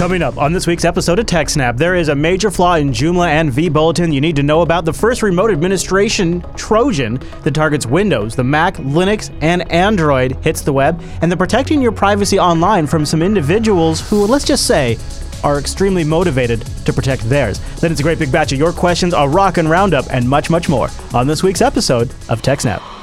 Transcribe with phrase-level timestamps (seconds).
[0.00, 3.28] Coming up on this week's episode of TechSnap, there is a major flaw in Joomla
[3.28, 4.86] and vBulletin you need to know about.
[4.86, 10.72] The first remote administration Trojan that targets Windows, the Mac, Linux, and Android hits the
[10.72, 14.96] web, and the protecting your privacy online from some individuals who, let's just say,
[15.44, 17.60] are extremely motivated to protect theirs.
[17.80, 20.48] Then it's a great big batch of your questions, a rock and roundup, and much,
[20.48, 22.99] much more on this week's episode of TechSnap.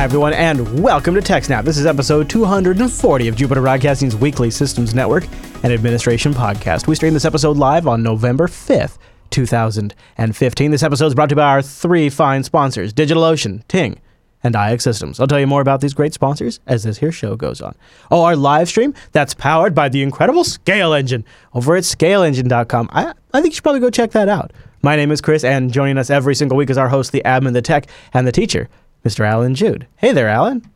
[0.00, 1.64] Hi, everyone, and welcome to TechSnap.
[1.64, 5.24] This is episode 240 of Jupiter Broadcasting's weekly Systems Network
[5.62, 6.86] and Administration podcast.
[6.86, 8.96] We stream this episode live on November 5th,
[9.28, 10.70] 2015.
[10.70, 14.00] This episode is brought to you by our three fine sponsors DigitalOcean, Ting,
[14.42, 15.20] and IX Systems.
[15.20, 17.74] I'll tell you more about these great sponsors as this here show goes on.
[18.10, 22.88] Oh, our live stream, that's powered by the incredible Scale Engine over at scaleengine.com.
[22.90, 24.54] I, I think you should probably go check that out.
[24.80, 27.52] My name is Chris, and joining us every single week is our host, the admin,
[27.52, 28.70] the tech, and the teacher,
[29.04, 29.24] Mr.
[29.24, 29.86] Allan Jude.
[29.96, 30.68] Hey there, Alan.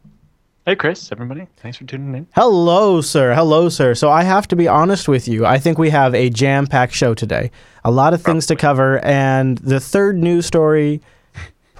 [0.66, 1.46] Hey, Chris, everybody.
[1.58, 2.26] Thanks for tuning in.
[2.34, 3.34] Hello, sir.
[3.34, 3.94] Hello, sir.
[3.94, 5.44] So I have to be honest with you.
[5.44, 7.50] I think we have a jam-packed show today.
[7.84, 11.02] A lot of things to cover, and the third news story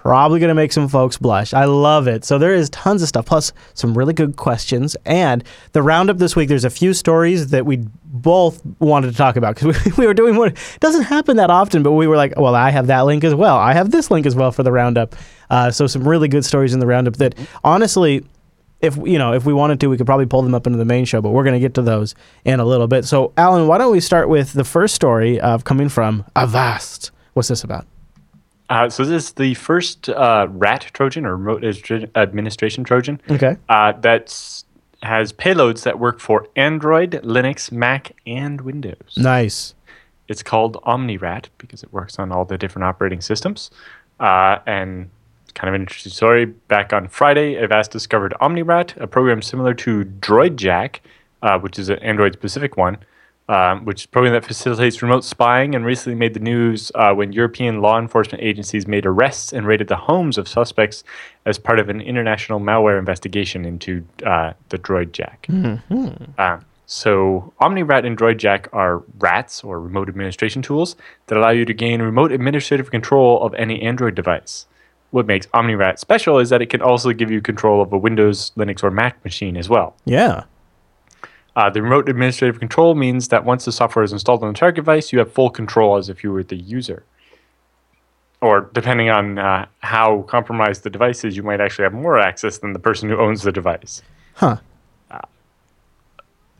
[0.04, 1.54] probably going to make some folks blush.
[1.54, 2.26] I love it.
[2.26, 4.98] So there is tons of stuff, plus some really good questions.
[5.06, 9.36] And the roundup this week, there's a few stories that we both wanted to talk
[9.36, 10.48] about because we, we were doing one.
[10.48, 13.34] It doesn't happen that often, but we were like, well, I have that link as
[13.34, 13.56] well.
[13.56, 15.16] I have this link as well for the roundup.
[15.48, 18.26] Uh, so some really good stories in the roundup that honestly
[18.80, 20.84] if you know if we wanted to we could probably pull them up into the
[20.84, 23.68] main show but we're going to get to those in a little bit so alan
[23.68, 27.86] why don't we start with the first story of coming from avast what's this about
[28.70, 31.64] Uh, so this is the first uh, RAT Trojan or Remote
[32.14, 34.62] Administration Trojan okay uh, that
[35.02, 39.14] has payloads that work for Android, Linux, Mac, and Windows.
[39.16, 39.74] nice
[40.28, 43.70] It's called OmniRat because it works on all the different operating systems.
[44.18, 45.10] Uh, and
[45.54, 46.46] kind of an interesting story.
[46.46, 50.98] Back on Friday, Avast discovered OmniRat, a program similar to DroidJack,
[51.42, 52.98] uh, which is an Android-specific one,
[53.48, 57.12] um, which is a program that facilitates remote spying and recently made the news uh,
[57.12, 61.04] when European law enforcement agencies made arrests and raided the homes of suspects
[61.44, 65.50] as part of an international malware investigation into uh, the DroidJack.
[66.38, 71.74] Uh, so OmniRat and DroidJack are RATs or remote administration tools that allow you to
[71.74, 74.66] gain remote administrative control of any Android device.
[75.10, 78.52] What makes OmniRat special is that it can also give you control of a Windows,
[78.56, 79.96] Linux, or Mac machine as well.
[80.04, 80.44] yeah
[81.56, 84.76] Uh, the remote administrative control means that once the software is installed on the target
[84.76, 87.04] device, you have full control as if you were the user.
[88.40, 92.58] Or depending on uh, how compromised the device is, you might actually have more access
[92.58, 94.02] than the person who owns the device.
[94.34, 94.56] huh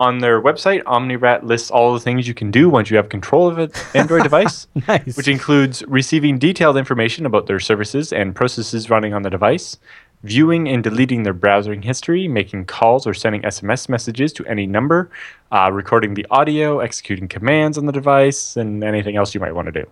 [0.01, 3.49] On their website, OmniRat lists all the things you can do once you have control
[3.49, 8.91] of an Android device, nice which includes receiving detailed information about their services and processes
[8.91, 9.77] running on the device,
[10.25, 15.11] viewing and deleting their browsing history, making calls or sending SMS messages to any number,
[15.53, 19.67] uh, recording the audio, executing commands on the device, and anything else you might want
[19.67, 19.87] to do.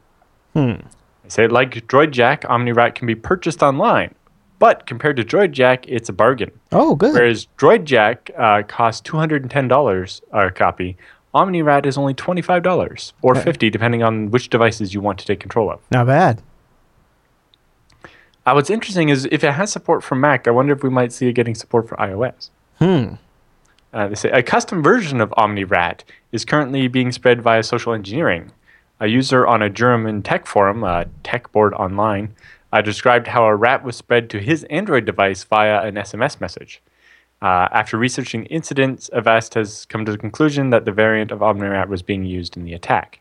[1.23, 4.15] They say, like DroidJack, OmniRat can be purchased online,
[4.59, 6.51] but compared to DroidJack, it's a bargain.
[6.73, 10.97] oh good Whereas DroidJack uh, costs $210 a copy,
[11.35, 15.71] OmniRat is only $25 or 50 depending on which devices you want to take control
[15.71, 15.81] of.
[15.91, 16.43] not bad
[18.45, 21.13] Uh, what's interesting is if it has support for Mac, I wonder if we might
[21.13, 22.51] see it getting support for iOS.
[22.79, 23.15] hmm
[23.93, 26.01] Uh, they say a custom version of OmniRat
[26.33, 28.51] is currently being spread via social engineering.
[29.01, 32.35] A user on a German tech forum, uh, Tech Board Online,
[32.73, 36.81] uh, described how a rat was spread to his Android device via an SMS message.
[37.43, 41.89] Uh, after researching incidents, Avast has come to the conclusion that the variant of OmniRat
[41.89, 43.19] was being used in the attack.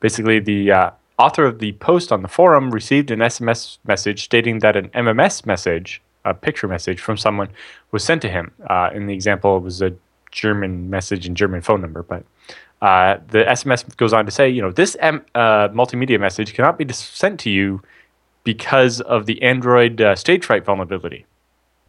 [0.00, 4.60] Basically, the uh, author of the post on the forum received an SMS message stating
[4.60, 7.48] that an MMS message, a picture message from someone,
[7.90, 8.52] was sent to him.
[8.68, 9.92] Uh, in the example, it was a
[10.30, 12.24] German message and German phone number, but
[12.82, 16.78] uh, the SMS goes on to say, you know, this M- uh, multimedia message cannot
[16.78, 17.82] be dis- sent to you
[18.44, 21.26] because of the Android uh, stage fright vulnerability,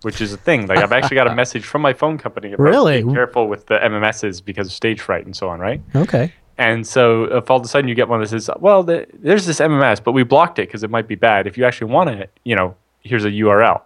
[0.01, 0.65] which is a thing.
[0.67, 3.03] Like I've actually got a message from my phone company about Really?
[3.03, 5.81] being careful with the MMSs because of stage fright and so on, right?
[5.95, 9.07] okay And so if all of a sudden you get one that says, well, the,
[9.13, 11.47] there's this MMS, but we blocked it because it might be bad.
[11.47, 13.81] If you actually want it, you know, here's a URL.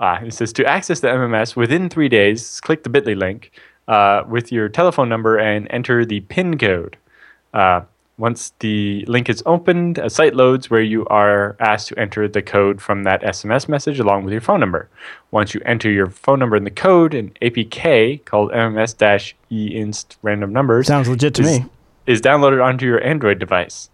[0.00, 3.52] Uh, it says to access the MMS within three days, click the bit.ly link
[3.86, 6.96] uh, with your telephone number and enter the PIN code.
[7.54, 7.82] Uh,
[8.18, 12.42] once the link is opened, a site loads where you are asked to enter the
[12.42, 14.88] code from that SMS message along with your phone number.
[15.30, 20.88] Once you enter your phone number and the code, an APK called MMS-EINST random numbers
[20.88, 21.64] sounds legit to me
[22.06, 23.90] is downloaded onto your Android device.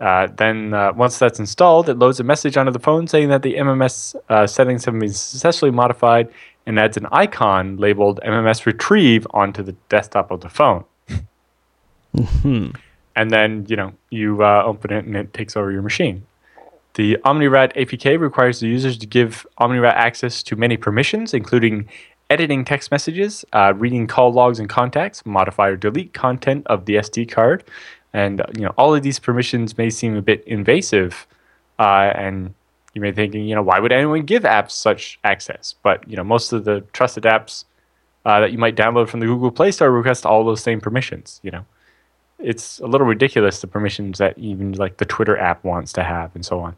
[0.00, 3.42] Uh, then, uh, once that's installed, it loads a message onto the phone saying that
[3.42, 6.28] the MMS uh, settings have been successfully modified
[6.64, 10.84] and adds an icon labeled MMS Retrieve onto the desktop of the phone.
[13.16, 16.26] And then, you know, you uh, open it and it takes over your machine.
[16.94, 21.88] The OmniRat APK requires the users to give OmniRat access to many permissions, including
[22.30, 26.94] editing text messages, uh, reading call logs and contacts, modify or delete content of the
[26.94, 27.64] SD card,
[28.12, 31.26] and uh, you know all of these permissions may seem a bit invasive,
[31.78, 32.54] uh, and
[32.94, 35.74] you may be thinking, you know, why would anyone give apps such access?
[35.82, 37.64] But you know, most of the trusted apps
[38.24, 41.40] uh, that you might download from the Google Play Store request all those same permissions.
[41.42, 41.66] You know,
[42.38, 46.34] it's a little ridiculous the permissions that even like the Twitter app wants to have,
[46.34, 46.76] and so on.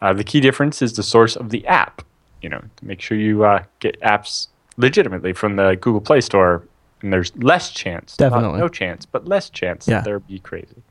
[0.00, 2.02] Uh, the key difference is the source of the app.
[2.40, 4.48] You know, make sure you uh, get apps
[4.80, 6.62] legitimately from the Google Play Store,
[7.02, 8.58] and there's less chance, not Definitely.
[8.60, 9.96] no chance, but less chance Yeah.
[9.96, 10.82] that they'll be crazy.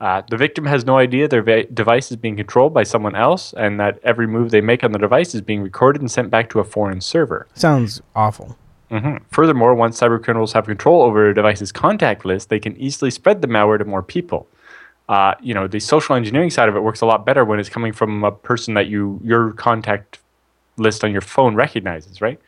[0.00, 3.54] Uh, the victim has no idea their va- device is being controlled by someone else,
[3.56, 6.50] and that every move they make on the device is being recorded and sent back
[6.50, 7.46] to a foreign server.
[7.54, 8.56] Sounds awful.
[8.90, 13.40] hmm Furthermore, once cybercriminals have control over a device's contact list, they can easily spread
[13.40, 14.46] the malware to more people.
[15.08, 17.68] Uh, you know, the social engineering side of it works a lot better when it's
[17.68, 20.18] coming from a person that you your contact
[20.76, 22.40] list on your phone recognizes, right?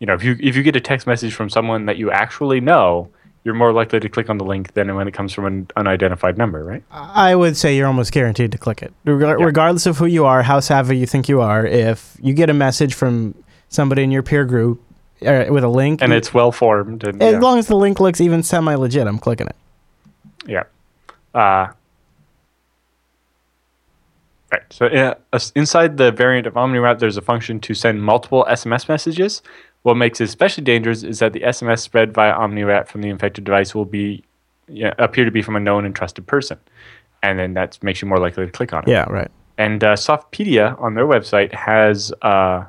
[0.00, 2.60] You know, if you if you get a text message from someone that you actually
[2.60, 3.08] know,
[3.44, 6.38] you're more likely to click on the link than when it comes from an unidentified
[6.38, 6.84] number, right?
[6.92, 9.44] I would say you're almost guaranteed to click it, Reg- Yeah.
[9.44, 11.66] regardless of who you are, how savvy you think you are.
[11.66, 13.34] If you get a message from
[13.68, 14.80] somebody in your peer group
[15.26, 17.38] uh, with a link, And you- it's well formed, and as yeah.
[17.40, 19.56] long as the link looks even semi legit, I'm clicking it.
[20.46, 20.62] Yeah.
[21.34, 21.68] Uh,
[24.52, 24.62] right.
[24.70, 25.14] So uh,
[25.56, 29.42] inside the variant of OmniRat, there's a function to send multiple SMS messages.
[29.82, 33.44] What makes it especially dangerous is that the SMS spread via OmniRat from the infected
[33.44, 34.24] device will be
[34.68, 36.58] yeah, appear to be from a known and trusted person,
[37.22, 38.88] and then that makes you more likely to click on it.
[38.90, 39.30] Yeah, right.
[39.56, 42.64] And uh, Softpedia on their website has uh,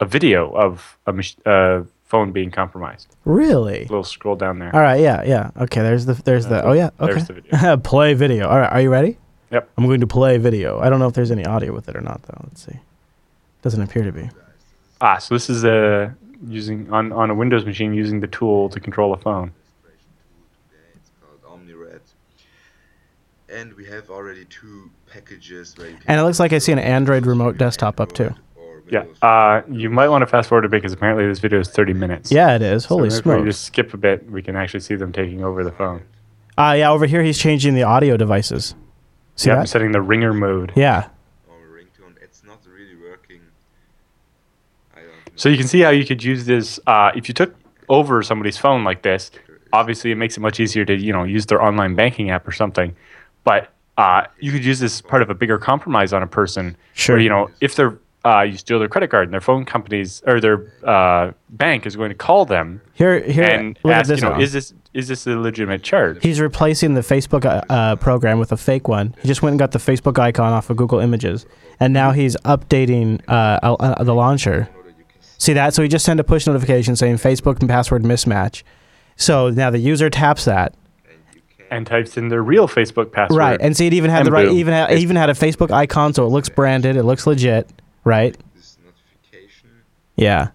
[0.00, 3.16] a video of a mach- uh, phone being compromised.
[3.24, 3.78] Really?
[3.78, 4.74] A little scroll down there.
[4.74, 5.00] All right.
[5.00, 5.22] Yeah.
[5.24, 5.50] Yeah.
[5.56, 5.82] Okay.
[5.82, 6.14] There's the.
[6.14, 6.62] There's the.
[6.62, 6.90] Oh yeah.
[7.00, 7.14] Okay.
[7.14, 7.76] There's the video.
[7.92, 8.48] play video.
[8.48, 8.70] All right.
[8.70, 9.18] Are you ready?
[9.50, 9.70] Yep.
[9.76, 10.78] I'm going to play video.
[10.78, 12.40] I don't know if there's any audio with it or not though.
[12.44, 12.78] Let's see.
[13.62, 14.30] Doesn't appear to be.
[15.00, 16.10] Ah, so this is uh,
[16.46, 19.52] using on, on a Windows machine using the tool to control a phone.
[20.94, 22.00] It's called OmniRed.
[23.48, 26.72] And we have already two packages where you can And it looks like I see
[26.72, 28.34] an Android remote desktop up too.
[28.90, 29.04] Yeah.
[29.22, 31.94] Uh, you might want to fast forward a bit because apparently this video is 30
[31.94, 32.30] minutes.
[32.30, 32.82] Yeah, it is.
[32.84, 33.44] So Holy if we smokes.
[33.46, 36.02] just skip a bit, we can actually see them taking over the phone.
[36.58, 38.74] Uh, yeah, over here he's changing the audio devices.
[39.36, 40.72] See yeah, I'm setting the ringer mode.
[40.76, 41.08] Yeah.
[41.48, 42.14] or ringtone.
[42.22, 43.40] It's not really working.
[44.94, 45.23] I don't know.
[45.36, 47.54] So you can see how you could use this uh, if you took
[47.88, 49.30] over somebody's phone like this.
[49.72, 52.52] Obviously, it makes it much easier to you know use their online banking app or
[52.52, 52.94] something.
[53.42, 56.76] But uh, you could use this as part of a bigger compromise on a person.
[56.94, 57.16] Sure.
[57.16, 60.22] Where, you know, if they're uh, you steal their credit card and their phone companies
[60.26, 63.44] or their uh, bank is going to call them Here, here.
[63.44, 64.20] and ask, this.
[64.20, 64.40] you know, now.
[64.40, 66.22] is this is this a legitimate charge?
[66.22, 69.14] He's replacing the Facebook uh, uh, program with a fake one.
[69.20, 71.44] He just went and got the Facebook icon off of Google Images,
[71.80, 74.68] and now he's updating uh, uh, the launcher.
[75.44, 75.74] See that?
[75.74, 78.62] So he just sent a push notification saying Facebook and password mismatch.
[79.16, 80.74] So now the user taps that,
[81.06, 83.38] And you can and types in their real Facebook password.
[83.38, 83.60] right?
[83.60, 84.56] And see, it even had And the right, boom.
[84.56, 87.68] even had, even had a Facebook icon, so it looks branded, it looks legit,
[88.04, 88.34] right?
[90.16, 90.48] Yeah,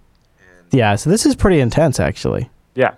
[0.72, 0.96] yeah.
[0.96, 2.50] So this is pretty intense, actually.
[2.76, 2.96] yeah.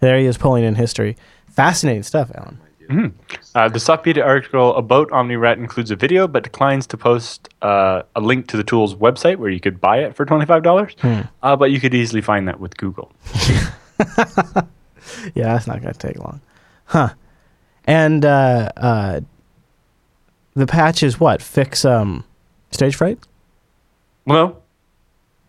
[0.00, 1.16] There he is pulling in history.
[1.48, 2.58] Fascinating stuff, Alan.
[2.92, 3.12] Mhm.
[3.54, 8.20] Uh, the Softpedia article about OmniRat includes a video, but declines to post uh, a
[8.20, 10.94] link to the tool's website where you could buy it for twenty-five dollars.
[11.00, 11.20] Hmm.
[11.42, 13.12] Uh, but you could easily find that with Google.
[15.34, 16.40] Yeah, that's not going to take long.
[16.86, 17.10] Huh.
[17.84, 19.20] And uh, uh,
[20.54, 21.42] the patch is what?
[21.42, 22.24] Fix um,
[22.70, 23.18] stage fright?
[24.26, 24.62] Well,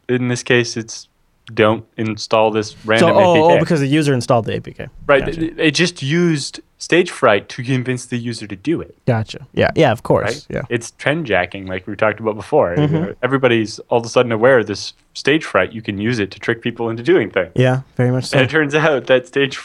[0.09, 1.07] in this case, it's
[1.53, 3.55] don't install this random so, oh, APK.
[3.55, 4.89] oh, because the user installed the APK.
[5.07, 5.45] right, Gotcha.
[5.45, 8.95] it, it just used stage fright to convince the user to do it.
[9.05, 9.48] Gotcha.
[9.53, 10.48] Yeah, yeah, of course.
[10.50, 10.57] Right?
[10.57, 10.62] Yeah.
[10.69, 12.75] It's trend jacking, like we talked about before.
[12.75, 13.15] Mhm.
[13.24, 15.72] Everybody's all of a sudden aware of this stage fright.
[15.72, 17.51] You can use it to trick people into doing things.
[17.55, 18.38] Yeah, very much so.
[18.38, 19.57] And it turns out that stage,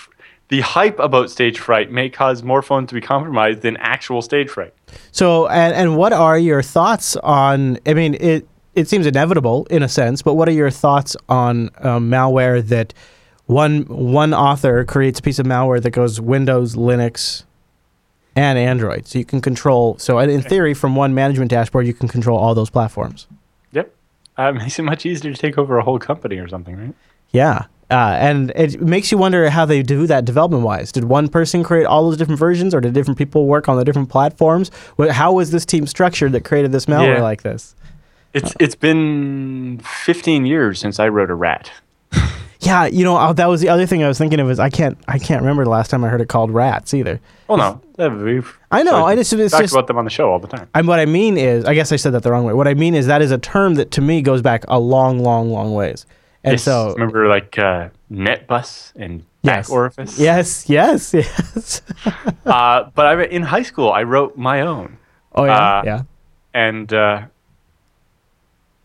[0.49, 4.49] the hype about stage fright may cause more phones to be compromised than actual stage
[4.49, 4.73] fright.
[5.11, 7.79] So, and, and what are your thoughts on?
[7.85, 8.47] I mean, it
[8.79, 12.95] it seems inevitable in a sense, but what are your thoughts on um, malware that
[13.47, 17.45] one one author creates a piece of malware that goes Windows, Linux,
[18.37, 19.97] and Android, so you can control.
[19.99, 23.27] So, in theory, from one management dashboard, you can control all those platforms.
[23.73, 23.95] Yep.
[24.39, 26.95] Uh, it makes it much easier to take over a whole company or something, right?
[27.33, 27.65] Yeah.
[27.91, 30.93] Uh, and it makes you wonder how they do that development wise.
[30.93, 33.85] Did one person create all those different versions, or did different people work on the
[33.85, 34.71] different platforms?
[35.11, 37.23] How was this team structured that created this malware Yeah.
[37.23, 37.75] like this?
[38.35, 41.71] It's it's been 15 years since I wrote a rat.
[42.61, 44.51] Yeah, you know uh, that was the other thing I was thinking of.
[44.51, 47.21] Is I can't I can't remember the last time I heard it called rats either.
[47.47, 49.05] Well, no, we've I know.
[49.07, 50.69] I just it's talked just about them on the show all the time.
[50.75, 52.53] And what I mean is, I guess I said that the wrong way.
[52.55, 55.21] What I mean is that is a term that to me goes back a long,
[55.21, 56.05] long, long ways.
[56.43, 59.69] And Yes, so, remember like uh, NetBus and Yes.
[59.69, 60.19] Back Orifice.
[60.19, 61.83] yes, yes, yes.
[62.45, 64.99] Uh, but I in high school I wrote my own,
[65.33, 66.03] Oh yeah, Uh, yeah.
[66.55, 67.23] and uh,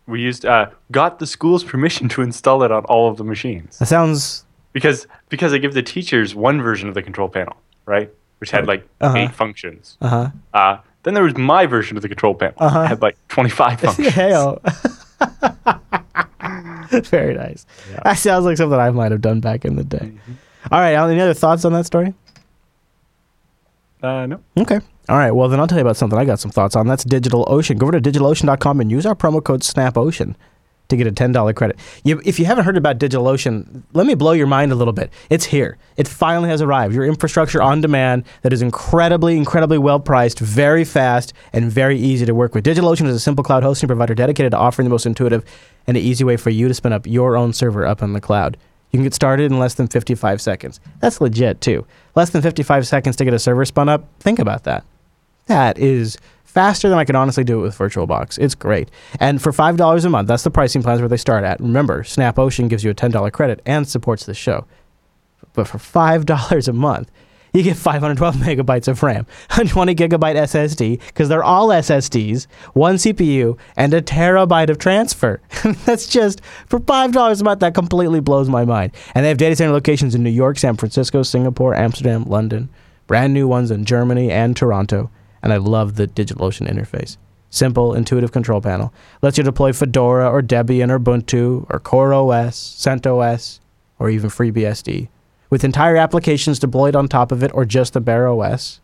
[0.07, 3.77] we used uh, got the school's permission to install it on all of the machines
[3.79, 7.55] That sounds because because I give the teachers one version of the control panel,
[7.85, 9.17] right, which had like Uh-huh.
[9.17, 9.97] eight functions.
[10.01, 10.29] uh huh.
[10.53, 12.55] Uh, then there was my version of the control panel.
[12.59, 12.81] Uh-huh.
[12.81, 14.07] It had like 25 functions.
[14.09, 14.59] Heyo.
[17.09, 17.65] Very nice.
[18.03, 19.97] That sounds like something I might have done back in the day.
[19.97, 20.33] Mm-hmm.
[20.71, 22.13] All right, Alan, any other thoughts on that story?
[24.03, 24.41] Uh, no.
[24.57, 24.79] Okay.
[25.07, 25.31] All right.
[25.31, 26.87] Well, then I'll tell you about something I got some thoughts on.
[26.87, 27.77] That's DigitalOcean.
[27.77, 30.35] Go over to DigitalOcean.com and use our promo code SNAPOcean
[30.89, 31.79] to get a $10 credit.
[32.03, 35.11] You, if you haven't heard about DigitalOcean, let me blow your mind a little bit.
[35.29, 35.77] It's here.
[35.95, 36.93] It finally has arrived.
[36.93, 42.25] Your infrastructure on demand that is incredibly, incredibly well priced, very fast, and very easy
[42.25, 42.65] to work with.
[42.65, 45.43] DigitalOcean is a simple cloud hosting provider dedicated to offering the most intuitive
[45.87, 48.57] and easy way for you to spin up your own server up in the cloud.
[48.93, 50.79] You can get started in less than 55 seconds.
[50.99, 51.85] That's legit, too.
[52.15, 54.07] Less than 55 seconds to get a server spun up.
[54.19, 54.85] Think about that.
[55.47, 58.37] That is faster than I could honestly do it with VirtualBox.
[58.37, 58.91] It's great.
[59.19, 61.59] And for $5 a month, that's the pricing plans where they start at.
[61.59, 64.65] Remember, SnapOcean gives you a $10 credit and supports the show.
[65.53, 67.09] But for $5 a month,
[67.53, 72.95] you get 512 megabytes of RAM, a 20 gigabyte SSD, because they're all SSDs, one
[72.95, 75.39] CPU, and a terabyte of transfer.
[75.85, 77.59] That's just for $5 a month.
[77.59, 78.93] That completely blows my mind.
[79.13, 82.69] And they have data center locations in New York, San Francisco, Singapore, Amsterdam, London,
[83.05, 85.11] brand new ones in Germany and Toronto.
[85.43, 87.17] And I love the DigitalOcean interface.
[87.51, 88.91] Simple, intuitive control panel.
[89.21, 93.59] Lets you deploy Fedora or Debian or Ubuntu or CoreOS, CentOS,
[93.99, 95.09] or even FreeBSD
[95.53, 98.81] with entire applications deployed on top of it or just the bare OS.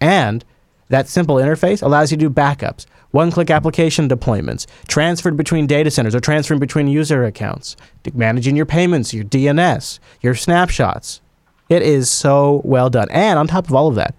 [0.00, 0.44] And
[0.88, 5.92] that simple interface allows you to do backups, one click application deployments, transferred between data
[5.92, 7.76] centers or transferring between user accounts,
[8.14, 11.20] managing your payments, your DNS, your snapshots.
[11.68, 13.06] It is so well done.
[13.12, 14.16] And on top of all of that,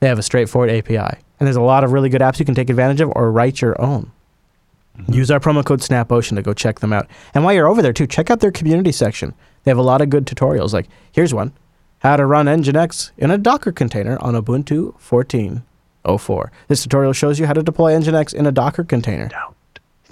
[0.00, 1.20] they have a straightforward API.
[1.38, 3.60] And there's a lot of really good apps you can take advantage of or write
[3.60, 4.10] your own.
[4.98, 5.12] Mm-hmm.
[5.12, 7.06] Use our promo code SNAPOcean to go check them out.
[7.32, 9.34] And while you're over there, too, check out their community section.
[9.64, 10.72] They have a lot of good tutorials.
[10.72, 11.52] Like, here's one
[12.00, 16.50] How to run Nginx in a Docker container on Ubuntu 14.04.
[16.68, 19.28] This tutorial shows you how to deploy Nginx in a Docker container.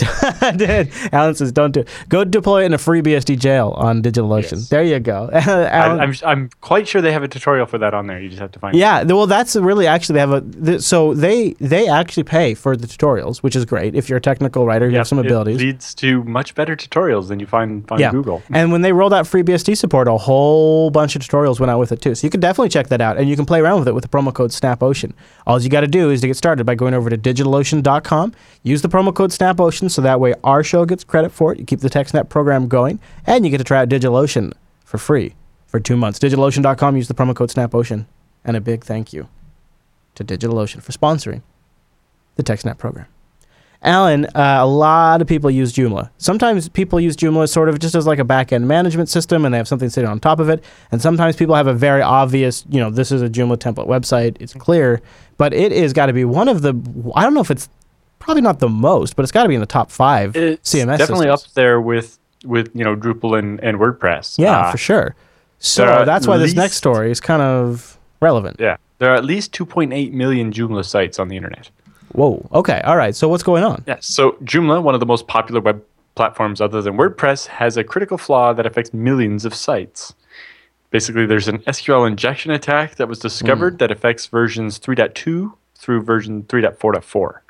[1.13, 1.89] Alan says, don't do it.
[2.09, 4.53] Go deploy it in a free BSD jail on DigitalOcean.
[4.53, 4.69] Yes.
[4.69, 5.31] There you go.
[5.33, 8.21] I, Alan- I'm I'm quite sure they have a tutorial for that on there.
[8.21, 8.75] You just have to find.
[8.75, 8.79] it.
[8.79, 12.55] Yeah, th- well, that's really actually they have a th- so they they actually pay
[12.55, 15.19] for the tutorials, which is great if you're a technical writer, you Yeah, have some
[15.19, 15.59] it abilities.
[15.59, 18.43] leads to much better tutorials than you find on yeah, Google.
[18.51, 21.79] And when they rolled out free BSD support, a whole bunch of tutorials went out
[21.79, 22.15] with it too.
[22.15, 24.03] So you can definitely check that out, and you can play around with it with
[24.03, 25.13] the promo code SnapOcean.
[25.49, 28.83] All you got to do is to get started by going over to DigitalOcean.com, use
[28.83, 31.59] the promo code SnapOcean, so that way our show gets credit for it.
[31.59, 34.53] You keep the TechSnap program going, and you get to try out DigitalOcean
[34.85, 35.35] for free
[35.67, 36.19] for two months.
[36.19, 38.05] DigitalOcean.com, use the promo code SnapOcean,
[38.45, 39.27] and a big thank you
[40.17, 41.41] to DigitalOcean for sponsoring
[42.37, 43.07] the TechSnap program.
[43.83, 46.11] Alan, uh, a lot of people use Joomla.
[46.19, 49.59] Sometimes people use Joomla sort of just as like a back-end management system, and they
[49.59, 50.65] have something sitting on top of it.
[50.91, 54.37] And sometimes people have a very obvious, you know, this is a Joomla template website.
[54.41, 55.01] It's clear,
[55.37, 56.71] but it is got to be one of the.
[57.15, 57.69] I don't know if it's
[58.19, 60.99] probably not the most, but it's got to be in the top five It's CMS.
[60.99, 61.45] definitely systems.
[61.45, 64.39] up there with with you know Drupal and, and WordPress.
[64.41, 65.15] Yeah, Uh, for sure.
[65.61, 68.57] So that's why this next story is kind of relevant.
[68.59, 68.77] yeah.
[68.99, 71.71] There are at least 2.8 million Joomla sites on the internet.
[72.13, 72.49] Whoa.
[72.53, 72.81] Okay.
[72.83, 73.15] All right.
[73.15, 73.85] So what's going on?
[73.87, 74.07] Yes.
[74.07, 75.83] So Joomla, one of the most popular web
[76.15, 80.15] platforms other than WordPress, has a critical flaw that affects millions of sites.
[80.91, 86.45] Basically, there's an SQL injection attack that was discovered that affects versions 3.2 through version
[86.45, 87.41] 3.4.4.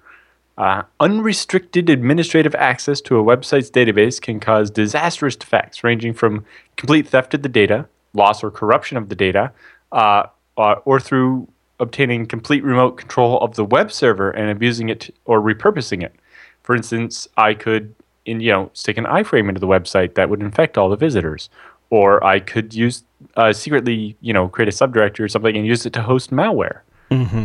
[0.58, 6.44] Uh, unrestricted administrative access to a website's database can cause disastrous effects ranging from
[6.76, 9.52] complete theft of the data, loss or corruption of the data,
[9.92, 10.24] uh,
[10.56, 11.46] uh, or through
[11.80, 16.14] obtaining complete remote control of the web server and abusing it or repurposing it.
[16.62, 17.94] For instance, I could,
[18.26, 21.48] in you know, stick an iframe into the website that would infect all the visitors,
[21.90, 23.04] or I could use
[23.36, 26.80] uh, secretly, you know, create a subdirectory or something and use it to host malware,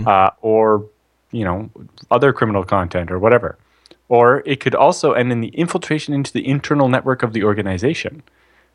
[0.08, 0.86] uh, or
[1.32, 1.70] you know,
[2.12, 3.58] other criminal content or whatever.
[4.10, 8.22] Or it could also end in the infiltration into the internal network of the organization.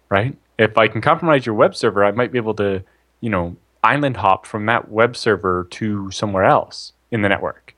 [0.09, 0.37] right?
[0.59, 2.83] If I can compromise your web server, I might be able to,
[3.21, 7.75] you know, island hop from that web server to somewhere else in the network,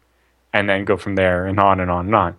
[0.52, 2.36] and then go from there and on and on and on.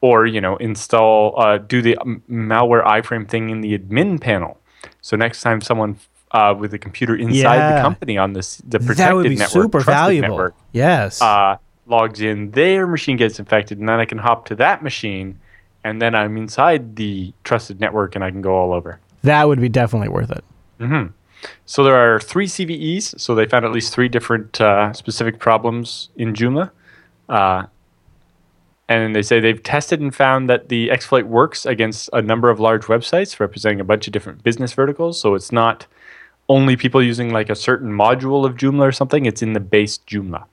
[0.00, 4.58] Or you know, install uh, do the um, malware iframe thing in the admin panel.
[5.00, 5.98] So next time someone
[6.32, 7.76] uh, with a computer inside Yeah.
[7.76, 10.28] the company on this the protected that would be network, super valuable.
[10.28, 11.22] network, Yes.
[11.22, 11.56] uh,
[11.86, 15.38] logs in, their machine gets infected, and then I can hop to that machine,
[15.84, 18.98] and then I'm inside the trusted network, and I can go all over.
[19.22, 20.44] that would be definitely worth it.
[21.66, 23.18] So there are three CVEs.
[23.20, 26.70] So they found at least three different uh, specific problems in Joomla.
[27.28, 27.66] Uh,
[28.88, 32.60] and they say they've tested and found that the exploit works against a number of
[32.60, 35.18] large websites representing a bunch of different business verticals.
[35.18, 35.86] So it's not
[36.48, 39.98] only people using like a certain module of Joomla or something, it's in the base
[40.06, 40.44] Joomla.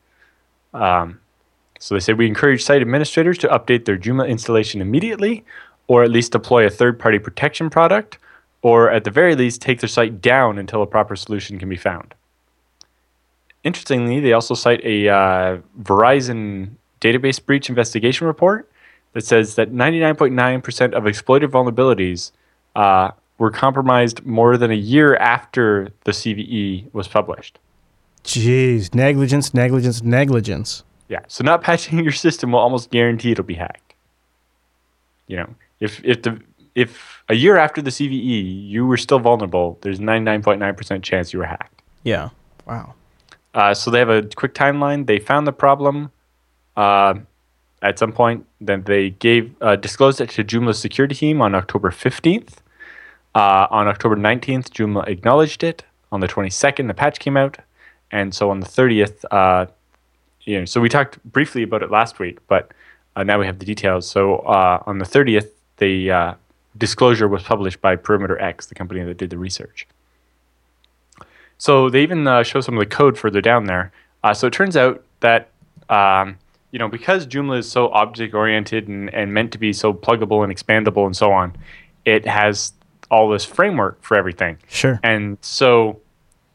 [0.74, 1.20] Um,
[1.80, 5.44] so they say we encourage site administrators to update their Joomla installation immediately,
[5.88, 8.18] or at least deploy a third party protection product,
[8.62, 11.78] or at the very least take their site down until a proper solution can be
[11.78, 12.14] found.
[13.64, 18.70] Interestingly, they also cite a uh, Verizon database breach investigation report
[19.14, 22.32] that says that 99.9% of exploited vulnerabilities
[22.76, 27.60] uh, were compromised more than a year after the CVE was published.
[28.24, 30.84] Jeez, negligence, negligence, negligence.
[31.10, 33.96] Yeah, so not patching your system will almost guarantee it'll be hacked.
[35.28, 36.40] You know, if if the
[36.76, 41.46] if a year after the CVE you were still vulnerable, there's 99.9% chance you were
[41.46, 41.82] hacked.
[42.04, 42.30] Yeah.
[42.66, 42.94] Wow.
[43.54, 45.06] Uh, so they have a quick timeline.
[45.06, 46.12] They found the problem
[46.78, 47.16] uh,
[47.82, 48.46] at some point.
[48.60, 52.58] Then they gave uh, disclosed it to Joomla's security team on October 15th.
[53.34, 55.84] Uh, on October 19th, Joomla acknowledged it.
[56.12, 57.58] On the 22nd, the patch came out,
[58.12, 59.66] and so on the 30th, uh,
[60.42, 62.74] you know, so we talked briefly about it last week, but
[63.16, 64.10] uh, now we have the details.
[64.10, 66.34] So uh, on the 30th, the uh,
[66.78, 69.88] disclosure was published by Perimeter X, the company that did the research.
[71.58, 73.92] So they even uh, show some of the code further down there.
[74.24, 75.50] Uh, so it turns out that
[75.90, 76.38] um,
[76.72, 80.44] you know because Joomla is so object oriented and, and meant to be so pluggable
[80.44, 81.56] and expandable and so on,
[82.06, 82.74] it has
[83.12, 84.58] all this framework for everything.
[84.70, 85.00] Sure.
[85.04, 86.00] And so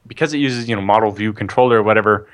[0.06, 2.28] because it uses you know model view controller or whatever,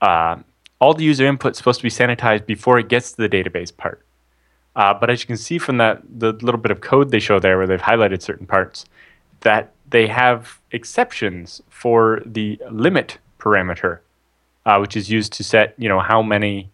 [0.00, 0.36] uh,
[0.78, 3.76] all the user input is supposed to be sanitized before it gets to the database
[3.76, 4.05] part.
[4.76, 7.40] Uh, but as you can see from that the little bit of code they show
[7.40, 8.84] there where they've highlighted certain parts,
[9.40, 14.00] that they have exceptions for the limit parameter,
[14.66, 16.68] uh, which is used to set you know how many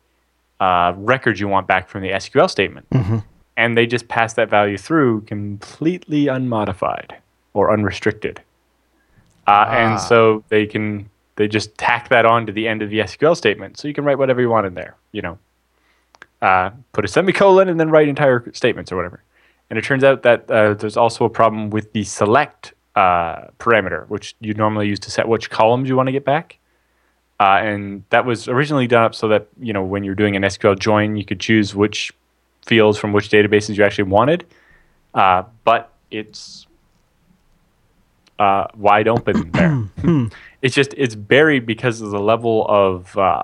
[0.59, 2.87] uh, records you want back from the SQL statement,
[3.57, 7.17] and they just pass that value through completely unmodified
[7.55, 8.41] or unrestricted,
[9.47, 12.99] uh, and so they can they just tack that on to the end of the
[12.99, 15.38] SQL statement, so you can write whatever you want in there, you know,
[16.43, 19.23] uh, put a semicolon and then write entire statements or whatever.
[19.71, 24.07] And it turns out that uh, there's also a problem with the select uh, parameter,
[24.09, 26.59] which you normally use to set which columns you want to get back.
[27.41, 30.43] Uh, and that was originally done up so that you know when you're doing an
[30.43, 32.13] SQL join, you could choose which
[32.67, 34.45] fields from which databases you actually wanted.
[35.15, 36.67] Uh, but it's
[38.39, 40.29] uh, wide open there.
[40.63, 43.43] it's just it's buried because of the level of uh,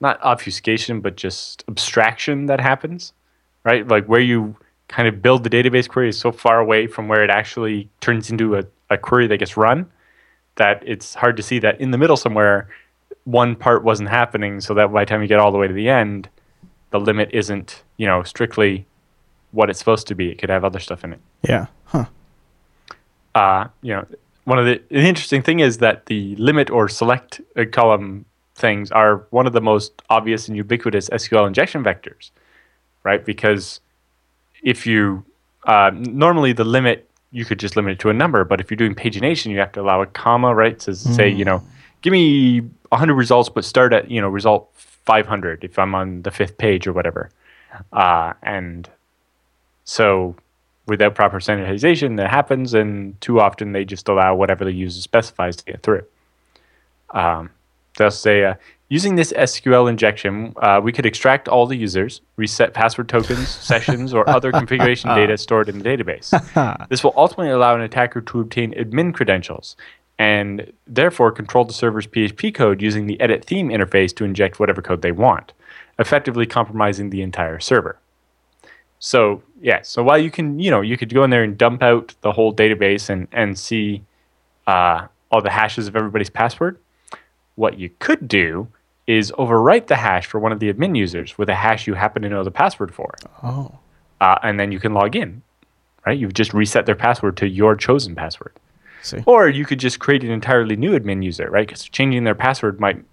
[0.00, 3.12] not obfuscation, but just abstraction that happens,
[3.64, 3.86] right?
[3.86, 4.56] Like where you
[4.88, 8.30] kind of build the database query is so far away from where it actually turns
[8.30, 9.90] into a, a query that gets run
[10.56, 12.68] that it's hard to see that in the middle somewhere
[13.24, 15.74] one part wasn't happening so that by the time you get all the way to
[15.74, 16.28] the end
[16.90, 18.86] the limit isn't you know strictly
[19.50, 21.66] what it's supposed to be it could have other stuff in it Yeah.
[21.86, 22.06] Huh.
[23.34, 24.06] uh, you know,
[24.44, 27.40] one of the, the interesting thing is that the limit or select
[27.72, 28.24] column
[28.56, 32.30] things are one of the most obvious and ubiquitous SQL injection vectors,
[33.04, 33.24] right?
[33.24, 33.80] Because
[34.62, 35.24] if you
[35.64, 38.76] uh, normally the limit you could just limit it to a number, but if you're
[38.76, 40.78] doing pagination, you have to allow a comma, right?
[40.80, 41.62] To say, you know,
[42.00, 46.30] give me 100 results, but start at you know result 500 if I'm on the
[46.30, 47.30] fifth page or whatever,
[47.92, 48.88] uh, and
[49.84, 50.34] so
[50.86, 55.56] without proper sanitization, that happens, and too often they just allow whatever the user specifies
[55.56, 56.04] to get through.
[57.10, 57.50] Um,
[57.96, 58.54] they'll say, uh,
[58.88, 64.14] using this SQL injection, uh, we could extract all the users, reset password tokens, sessions,
[64.14, 66.30] or other configuration data stored in the database.
[66.88, 69.76] this will ultimately allow an attacker to obtain admin credentials
[70.18, 74.80] and therefore control the server's PHP code using the edit theme interface to inject whatever
[74.80, 75.52] code they want,
[75.98, 77.98] effectively compromising the entire server.
[78.98, 81.82] So yeah, so while you can, you know, you could go in there and dump
[81.82, 84.02] out the whole database and and see
[84.66, 86.78] uh, all the hashes of everybody's password.
[87.56, 88.68] What you could do
[89.06, 92.22] is overwrite the hash for one of the admin users with a hash you happen
[92.22, 93.72] to know the password for, Oh.
[94.20, 95.42] uh, and then you can log in,
[96.06, 96.18] right?
[96.18, 98.52] You've just reset their password to your chosen password.
[99.02, 99.22] See.
[99.26, 101.66] Or you could just create an entirely new admin user, right?
[101.66, 103.04] Because changing their password might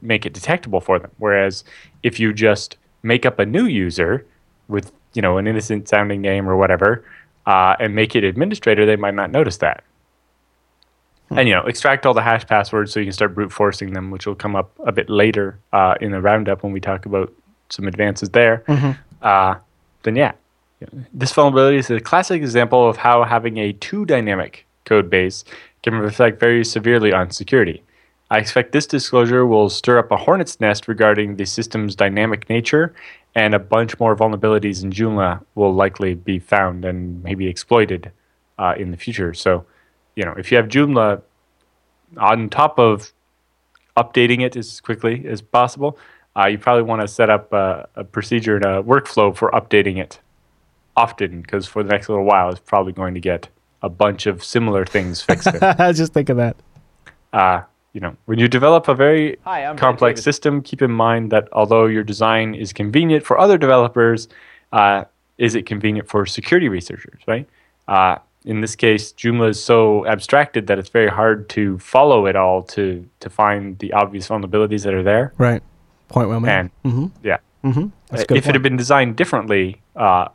[0.00, 1.10] make it detectable for them.
[1.18, 1.64] Whereas
[2.02, 4.24] if you just make up a new user
[4.68, 7.04] with you know an innocent sounding name or whatever,
[7.46, 9.82] uh, and make it administrator, they might not notice that.
[11.30, 14.10] And you know, extract all the hash passwords so you can start brute forcing them,
[14.10, 17.32] which will come up a bit later uh, in the roundup when we talk about
[17.68, 18.62] some advances there.
[19.22, 19.56] Uh,
[20.04, 20.32] then yeah,
[21.12, 25.44] this vulnerability is a classic example of how having a too dynamic code base
[25.82, 27.82] can reflect very severely on security.
[28.30, 32.92] I expect this disclosure will stir up a hornet's nest regarding the system's dynamic nature,
[33.34, 38.10] and a bunch more vulnerabilities in Joomla will likely be found and maybe exploited
[38.58, 39.32] uh, in the future.
[39.32, 39.64] So,
[40.16, 41.22] you know, if you have Joomla
[42.16, 43.12] on top of
[43.96, 45.98] updating it as quickly as possible,
[46.36, 49.98] uh, you probably want to set up a, a procedure and a workflow for updating
[49.98, 50.18] it
[50.96, 53.48] often, because for the next little while, it's probably going to get
[53.82, 55.46] a bunch of similar things fixed.
[55.46, 55.58] in.
[55.62, 56.56] I just think of that.
[57.32, 60.24] uh, you know, when you develop a very Hi, complex Davis.
[60.24, 64.28] system, keep in mind that although your design is convenient for other developers,
[64.72, 65.04] uh,
[65.38, 67.48] is it convenient for security researchers, right?
[67.88, 72.36] Uh, in this case, Joomla is so abstracted that it's very hard to follow it
[72.36, 75.32] all to to find the obvious vulnerabilities that are there.
[75.36, 75.62] Right.
[76.08, 76.70] Point well made.
[76.84, 77.06] Mm-hmm.
[77.24, 77.86] yeah, Mm-hmm.
[78.14, 80.28] Uh, if it had been designed differently, uh,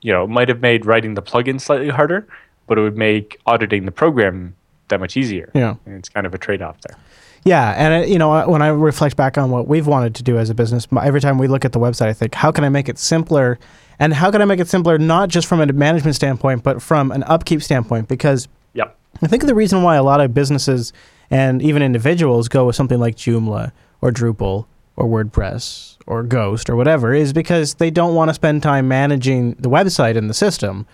[0.00, 2.26] you know, it might have made writing the plugin slightly harder,
[2.66, 4.56] but it would make auditing the program
[4.88, 5.50] that much easier.
[5.54, 5.74] Yeah.
[5.84, 6.96] and it's kind of a trade-off there.
[7.44, 10.38] Yeah, and uh, you know, when I reflect back on what we've wanted to do
[10.38, 12.68] as a business, every time we look at the website, I think, how can I
[12.68, 13.58] make it simpler?
[13.98, 17.12] And how can I make it simpler, not just from a management standpoint, but from
[17.12, 18.08] an upkeep standpoint?
[18.08, 18.96] Because Yep.
[19.22, 20.92] I think the reason why a lot of businesses
[21.30, 26.76] and even individuals go with something like Joomla or Drupal or WordPress or Ghost or
[26.76, 30.86] whatever is because they don't want to spend time managing the website and the system.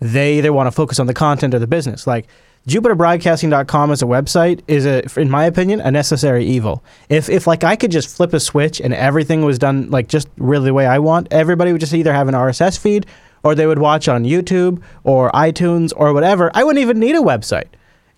[0.00, 2.06] They either want to focus on the content or the business.
[2.06, 2.26] Like
[2.68, 6.84] JupiterBroadcasting.com as a website is a, in my opinion, a necessary evil.
[7.08, 10.28] If if like I could just flip a switch and everything was done like just
[10.36, 13.06] really the way I want, everybody would just either have an RSS feed
[13.42, 16.50] or they would watch on YouTube or iTunes or whatever.
[16.54, 17.68] I wouldn't even need a website.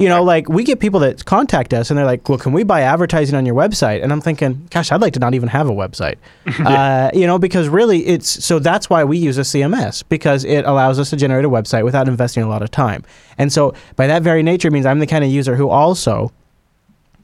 [0.02, 2.64] You know, like we get people that contact us and they're like, "Well, can we
[2.64, 5.68] buy advertising on your website?" And I'm thinking, "Gosh, I'd like to not even have
[5.68, 6.16] a website."
[6.66, 10.64] uh, you know, because really, it's so that's why we use a CMS because it
[10.64, 13.04] allows us to generate a website without investing a lot of time.
[13.38, 16.32] And so, by that very nature, means I'm the kind of user who also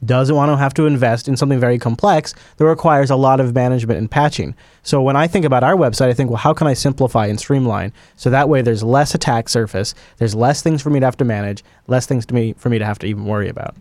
[0.05, 3.55] doesn't want to have to invest in something very complex that requires a lot of
[3.55, 4.55] management and patching.
[4.83, 7.39] So when I think about our website, I think, well, how can I simplify and
[7.39, 11.17] streamline so that way there's less attack surface, there's less things for me to have
[11.19, 13.77] to manage, less things to me for me to have to even worry about.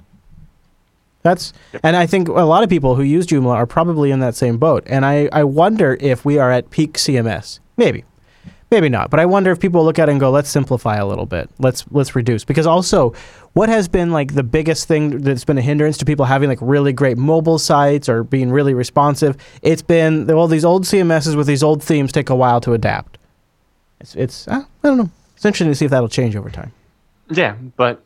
[1.24, 1.52] That's
[1.84, 4.58] and I think a lot of people who use Joomla are probably in that same
[4.58, 4.84] boat.
[4.88, 7.60] And I, I wonder if we are at peak CMS.
[7.76, 8.06] Maybe.
[8.70, 11.06] Maybe not, but I wonder if people look at it and go, "Let's simplify a
[11.06, 11.50] little bit.
[11.58, 13.14] Let's let's reduce." Because also,
[13.54, 16.60] what has been like the biggest thing that's been a hindrance to people having like
[16.62, 19.38] really great mobile sites or being really responsive?
[19.62, 23.18] It's been well, these old CMSs with these old themes take a while to adapt.
[24.02, 25.12] It's it's uh, I don't know.
[25.38, 26.74] It's interesting to see if that'll change over time.
[27.30, 28.04] Yeah, but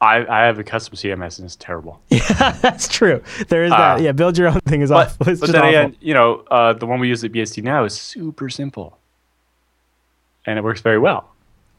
[0.00, 2.00] I I have a custom CMS and it's terrible.
[2.10, 3.22] Yeah, that's true.
[3.48, 4.00] There is Uh, that.
[4.02, 5.28] Yeah, build your own thing is But, awful.
[5.32, 5.68] It's but then awful.
[5.70, 8.98] again, you know, uh, the one we use at BSD now is super simple,
[10.46, 11.32] and it works very well.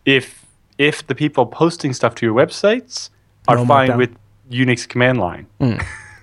[0.05, 0.45] If
[0.77, 3.09] if the people posting stuff to your websites
[3.47, 4.11] are No fine with
[4.49, 5.47] Unix command line,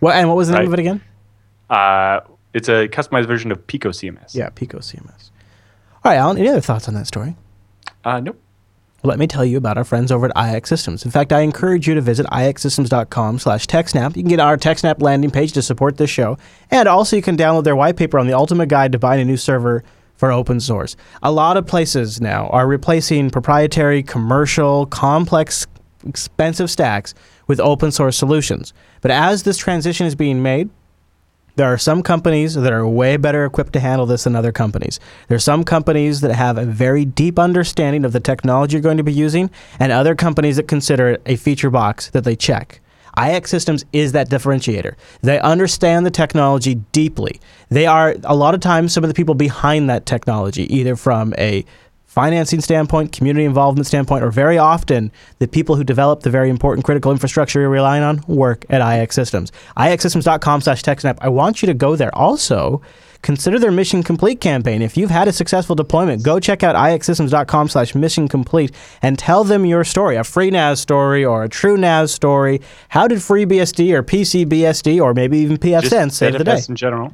[0.00, 0.68] What and what was the name Right.
[0.68, 1.00] of it again?
[1.70, 2.20] uh,
[2.54, 4.34] it's a customized version of Pico CMS.
[4.34, 5.30] Yeah, Pico CMS.
[6.04, 6.38] All right, Alan.
[6.38, 7.36] Any other thoughts on that story?
[8.04, 8.40] Uh, nope.
[9.04, 11.04] Let me tell you about our friends over at iX Systems.
[11.04, 14.16] In fact, I encourage you to visit ixsystems.com slash TechSnap.
[14.16, 16.36] You can get our TechSnap landing page to support this show.
[16.72, 19.24] And also you can download their white paper on the ultimate guide to buying a
[19.24, 19.84] new server
[20.16, 20.96] for open source.
[21.22, 25.68] A lot of places now are replacing proprietary, commercial, complex,
[26.04, 27.14] expensive stacks
[27.46, 28.72] with open source solutions.
[29.00, 30.70] But as this transition is being made,
[31.58, 35.00] there are some companies that are way better equipped to handle this than other companies.
[35.26, 38.96] There are some companies that have a very deep understanding of the technology you're going
[38.96, 42.80] to be using, and other companies that consider it a feature box that they check.
[43.20, 44.94] IX Systems is that differentiator.
[45.20, 47.40] They understand the technology deeply.
[47.70, 51.34] They are, a lot of times, some of the people behind that technology, either from
[51.36, 51.64] a
[52.18, 56.84] financing standpoint, community involvement standpoint, or very often the people who develop the very important
[56.84, 59.52] critical infrastructure you're relying on work at IX Systems.
[59.76, 61.18] IXsystems.com slash TechSnap.
[61.20, 62.12] I want you to go there.
[62.16, 62.82] Also,
[63.22, 64.82] consider their Mission Complete campaign.
[64.82, 69.44] If you've had a successful deployment, go check out IXsystems.com slash Mission Complete and tell
[69.44, 72.60] them your story, a free NAS story or a true NAS story.
[72.88, 76.60] How did FreeBSD or PCBSD or maybe even PFSense save the day?
[76.68, 77.12] In general.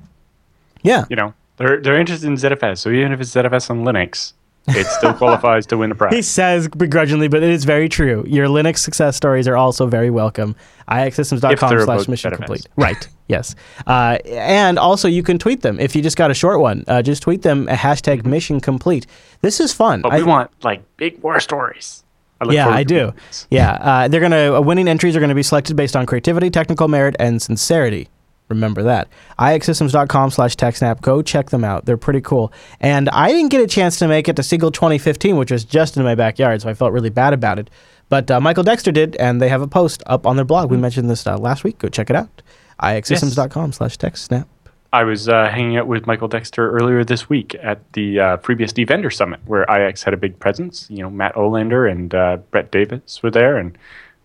[0.82, 1.04] Yeah.
[1.10, 2.78] You know, they're they're interested in ZFS.
[2.78, 4.32] So even if it's ZFS on Linux,
[4.68, 6.14] it still qualifies to win a prize.
[6.14, 8.24] He says begrudgingly, but it is very true.
[8.26, 10.56] Your Linux success stories are also very welcome.
[10.88, 12.66] ixsystems.com slash mission complete.
[12.76, 13.08] Right.
[13.28, 13.54] Yes.
[13.86, 15.80] Uh, and also, you can tweet them.
[15.80, 19.06] If you just got a short one, uh, just tweet them a hashtag mission complete.
[19.40, 20.02] This is fun.
[20.02, 22.02] But I- we want like big war stories.
[22.40, 23.14] I yeah, I do.
[23.48, 26.88] Yeah, uh, they're gonna uh, winning entries are gonna be selected based on creativity, technical
[26.88, 28.08] merit, and sincerity.
[28.48, 29.08] Remember that.
[29.38, 31.00] ixsystems.com slash TechSnap.
[31.00, 31.86] Go check them out.
[31.86, 32.52] They're pretty cool.
[32.78, 35.96] And I didn't get a chance to make it to SeaGL 2015, which was just
[35.96, 37.70] in my backyard, so I felt really bad about it.
[38.10, 40.70] But uh, Michael Dexter did, and they have a post up on their blog.
[40.70, 41.78] We mentioned this uh, last week.
[41.78, 42.42] Go check it out.
[42.80, 44.46] ixsystems.com slash TechSnap.
[44.92, 48.86] I was uh, hanging out with Michael Dexter earlier this week at the uh, FreeBSD
[48.86, 50.86] Vendor Summit, where IX had a big presence.
[50.88, 53.76] You know, Matt Olander and uh, Brett Davis were there, and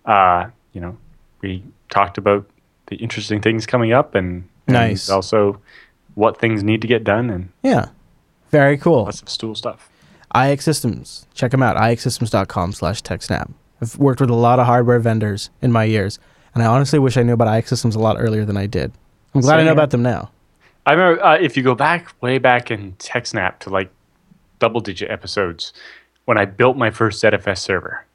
[0.05, 0.95] uh, you know,
[1.41, 2.47] we talked about
[2.89, 5.09] the interesting things coming up, and, and Nice.
[5.09, 5.59] also
[6.15, 7.87] what things need to get done, and Yeah.
[8.51, 9.03] Very cool.
[9.05, 9.89] lots of stool stuff.
[10.35, 11.25] IX Systems.
[11.33, 11.77] Check them out.
[11.77, 13.51] ixsystems.com slash TechSnap.
[13.81, 16.19] I've worked with a lot of hardware vendors in my years,
[16.53, 18.91] and I honestly wish I knew about IX Systems a lot earlier than I did.
[19.33, 20.31] I'm glad I know about them now.
[20.85, 23.91] I remember uh, if you go back way back in TechSnap to like
[24.57, 25.71] double digit episodes
[26.25, 28.05] when I built my first ZFS server,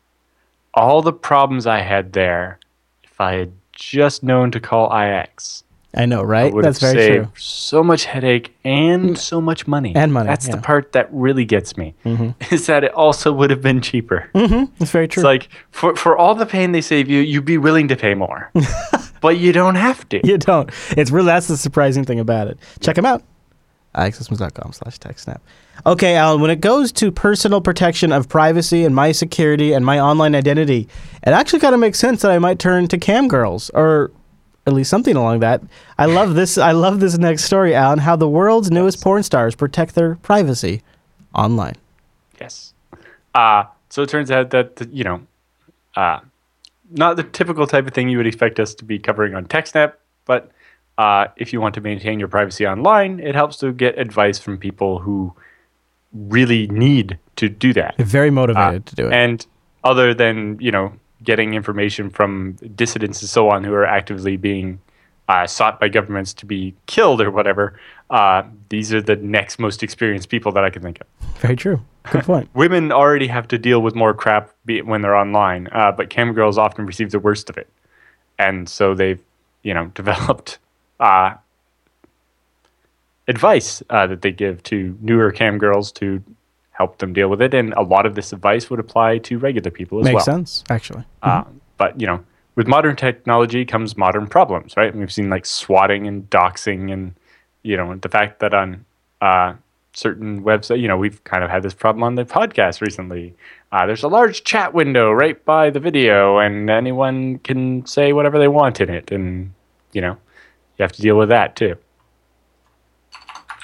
[0.74, 2.58] all the problems I had there,
[3.04, 5.64] if I had just known to call IX,
[5.96, 6.52] I know, I right?
[6.52, 7.32] would That's very true.
[7.37, 9.94] so much headache and so much money.
[9.94, 10.56] And money, That's yeah.
[10.56, 11.94] the part that really gets me.
[12.50, 14.28] Is that it also would have been cheaper.
[14.34, 14.82] Mm-hmm.
[14.82, 15.20] It's very true.
[15.20, 18.14] It's like for for all the pain they save you, you'd be willing to pay
[18.14, 18.50] more,
[19.20, 20.26] but you don't have to.
[20.26, 20.70] you don't.
[20.96, 22.58] It's really that's the surprising thing about it.
[22.80, 23.22] Check them out.
[23.94, 25.38] ixsystems.com slash TechSnap.
[25.87, 30.00] Okay, Alan, when it goes to personal protection of privacy and my security and my
[30.00, 30.88] online identity,
[31.26, 34.10] it actually kind of makes sense that I might turn to cam girls or
[34.66, 35.62] at least something along that.
[35.98, 36.56] I love this.
[36.56, 37.98] I love this next story, Alan.
[37.98, 40.82] How the world's newest porn stars protect their privacy
[41.34, 41.74] online.
[42.40, 42.72] Yes.
[43.34, 45.20] Uh, so it turns out that, you know,
[45.96, 46.20] uh,
[46.90, 49.94] not the typical type of thing you would expect us to be covering on TechSnap,
[50.24, 50.50] but
[50.96, 54.58] uh, if you want to maintain your privacy online, it helps to get advice from
[54.58, 55.34] people who
[56.14, 57.94] really need to do that.
[57.96, 59.12] They're very motivated Uh, to do it.
[59.12, 59.46] And
[59.83, 64.79] other than, you know, getting information from dissidents and so on who are actively being
[65.29, 67.79] uh, sought by governments to be killed or whatever,
[68.11, 71.07] uh, these are the next most experienced people that I can think of
[71.40, 71.81] very true.
[72.12, 72.48] Good point.
[72.55, 76.33] women already have to deal with more crap be- when they're online, uh, but cam
[76.35, 77.68] girls often receive the worst of it,
[78.38, 79.18] and so they've
[79.62, 80.59] you know developed
[81.00, 81.35] uh,
[83.28, 86.22] advice uh, that they give to newer cam girls to
[86.72, 89.70] help them deal with it, and a lot of this advice would apply to regular
[89.70, 90.38] people as Makes well.
[90.38, 91.04] Makes sense, actually.
[91.22, 91.44] Uh,
[91.78, 92.24] but you know,
[92.56, 94.90] with modern technology comes modern problems, right?
[94.90, 97.14] And we've seen like swatting and doxing, and
[97.62, 98.84] you know, the fact that on
[99.20, 99.54] uh,
[99.92, 103.34] certain websites, you know, we've kind of had this problem on the podcast recently.
[103.72, 108.38] Uh, there's a large chat window right by the video, and anyone can say whatever
[108.38, 109.52] they want in it, and
[109.92, 110.16] you know,
[110.76, 111.76] you have to deal with that too.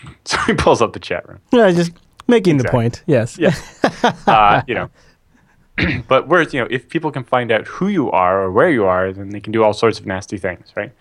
[0.25, 1.41] So he pulls up the chat room.
[1.53, 1.93] Yeah, just
[2.27, 3.03] making the point.
[3.07, 3.39] Yes.
[3.39, 3.55] Yeah.
[4.27, 4.91] uh, you know.
[6.09, 8.85] but whereas, you know, if people can find out who you are or where you
[8.85, 10.93] are, then they can do all sorts of nasty things, right?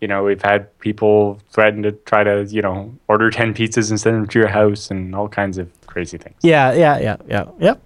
[0.00, 4.00] You know, we've had people threaten to try to, you know, order 10 pizzas and
[4.00, 6.36] send them to your house and all kinds of crazy things.
[6.42, 7.44] Yeah, yeah, yeah, yeah.
[7.58, 7.82] Yep.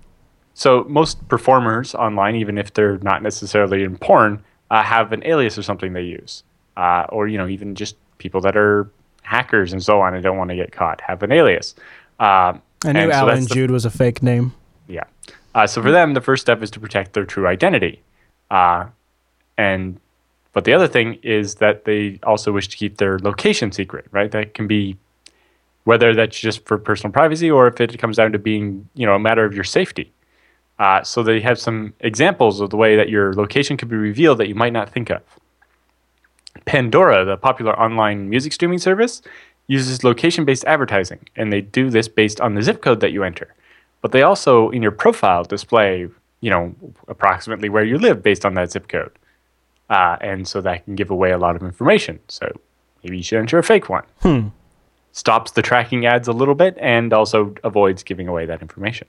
[0.54, 5.56] So most performers online, even if they're not necessarily in porn, uh, have an alias
[5.56, 6.44] or something they use,
[6.76, 8.90] uh, or you know, even just people that are
[9.22, 11.74] hackers and so on and don't want to get caught have an alias.
[12.20, 14.52] Um, I knew and so Alan the- Jude was a fake name.
[14.88, 15.04] yeah.
[15.54, 18.00] Uh, so for them, the first step is to protect their true identity,
[18.50, 18.86] uh,
[19.58, 20.00] and
[20.54, 24.06] but the other thing is that they also wish to keep their location secret.
[24.10, 24.30] Right?
[24.30, 24.96] That can be
[25.84, 29.14] whether that's just for personal privacy or if it comes down to being you know
[29.14, 30.10] a matter of your safety.
[30.78, 34.38] Uh, so they have some examples of the way that your location could be revealed
[34.38, 35.20] that you might not think of.
[36.64, 39.22] Pandora, the popular online music streaming service,
[39.66, 43.22] uses location based advertising, and they do this based on the zip code that you
[43.24, 43.54] enter.
[44.00, 46.08] But they also, in your profile, display,
[46.40, 46.74] you know,
[47.08, 49.12] approximately where you live based on that zip code.
[49.88, 52.18] Uh, and so that can give away a lot of information.
[52.28, 52.50] So
[53.04, 54.04] maybe you should enter a fake one.
[54.22, 54.48] Hmm.
[55.12, 59.06] Stops the tracking ads a little bit and also avoids giving away that information.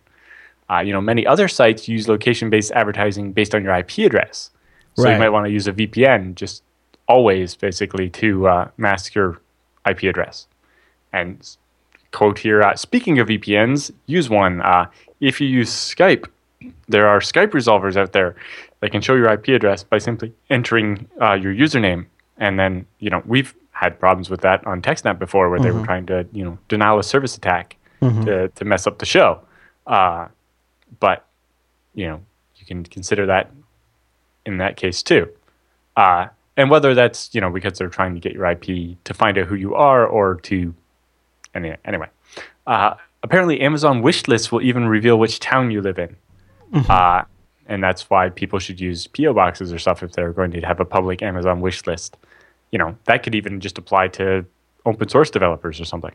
[0.69, 4.49] Uh, you know, many other sites use location based advertising based on your IP address.
[4.95, 5.13] So Right.
[5.13, 6.61] you might want to use a VPN just
[7.07, 9.39] always basically to uh, mask your
[9.87, 10.47] IP address.
[11.11, 11.47] And
[12.11, 14.61] quote here uh, speaking of VPNs, use one.
[14.61, 14.87] Uh,
[15.19, 16.27] if you use Skype,
[16.87, 18.35] there are Skype resolvers out there
[18.79, 22.05] that can show your IP address by simply entering uh, your username.
[22.37, 25.85] And then, you know, we've had problems with that on TechSnap before where they were
[25.85, 27.75] trying to, you know, denial of service attack
[28.25, 29.41] to, to mess up the show.
[29.87, 30.27] Uh,
[30.99, 31.25] but
[31.93, 32.21] you know,
[32.57, 33.51] you can consider that
[34.45, 35.29] in that case too.
[36.55, 39.47] And whether that's you know because they're trying to get your IP to find out
[39.47, 40.73] who you are or to
[41.55, 41.77] anyway.
[41.85, 42.07] anyway.
[42.65, 46.15] Uh, apparently, Amazon wish lists will even reveal which town you live in.
[46.89, 47.23] Uh,
[47.67, 50.79] and that's why people should use PO boxes or stuff if they're going to have
[50.79, 52.17] a public Amazon wish list.
[52.71, 54.45] You know, that could even just apply to
[54.85, 56.11] open source developers or something.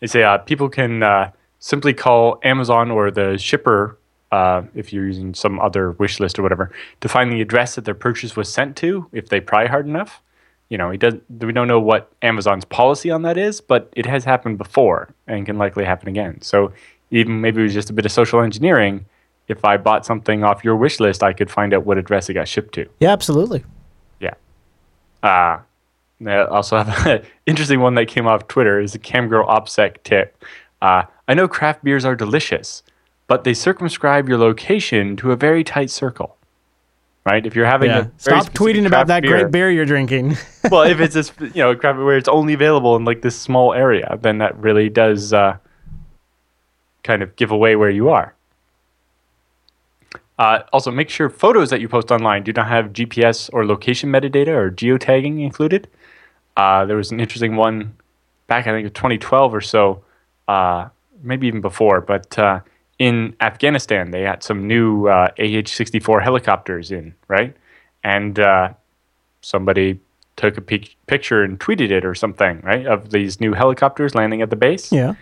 [0.00, 3.98] They say uh, people can uh, simply call Amazon or the shipper,
[4.32, 7.84] uh, if you're using some other wish list or whatever, to find the address that
[7.84, 10.22] their purchase was sent to if they pry hard enough.
[10.68, 14.24] You know, does, we don't know what Amazon's policy on that is, but it has
[14.24, 16.40] happened before and can likely happen again.
[16.42, 16.72] So
[17.10, 19.04] even maybe it was just a bit of social engineering.
[19.48, 22.34] If I bought something off your wish list, I could find out what address it
[22.34, 22.88] got shipped to.
[23.00, 23.64] Yeah, absolutely.
[24.20, 24.34] Yeah.
[25.24, 25.58] Uh,
[26.24, 30.44] I also have an interesting one that came off Twitter is a Camgirl OPSEC tip.
[30.80, 32.82] Uh, I know craft beers are delicious,
[33.30, 36.36] but they circumscribe your location to a very tight circle.
[37.24, 37.46] Right?
[37.46, 38.08] If you're having Yeah.
[38.16, 40.36] Stop tweeting about that great beer you're drinking.
[40.70, 43.38] well, if it's this, you know, craft beer where it's only available in like this
[43.38, 45.56] small area, then that really does uh,
[47.04, 48.34] kind of give away where you are.
[50.36, 54.10] Uh, also, make sure photos that you post online do not have GPS or location
[54.10, 55.86] metadata or geotagging included.
[56.56, 57.94] Uh, there was an interesting one
[58.48, 60.02] back, I think, in 2012 or so,
[60.48, 60.88] uh,
[61.22, 62.58] maybe even before, but uh,
[63.00, 67.56] in Afghanistan, they had some new uh, AH 64 helicopters in, right?
[68.04, 68.74] And uh,
[69.40, 69.98] somebody
[70.36, 74.42] took a pic- picture and tweeted it or something, right, of these new helicopters landing
[74.42, 74.92] at the base.
[74.92, 75.14] yeah.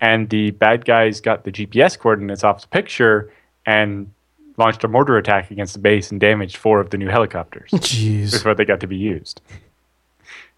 [0.00, 3.32] And the bad guys got the GPS coordinates off the picture
[3.66, 4.12] and
[4.56, 8.30] launched a mortar attack against the base and damaged four of the new helicopters Jeez.
[8.32, 9.40] before they got to be used.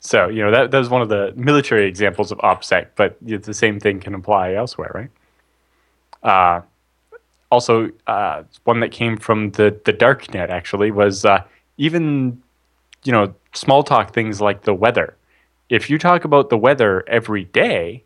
[0.00, 3.54] So, you know, that, that was one of the military examples of OPSEC, but the
[3.54, 5.10] same thing can apply elsewhere, right?
[6.22, 6.62] Uh,
[7.50, 11.42] also, uh, one that came from the, the dark net actually was uh,
[11.76, 12.42] even,
[13.04, 15.16] you know, small talk things like the weather.
[15.68, 18.04] If you talk about the weather every day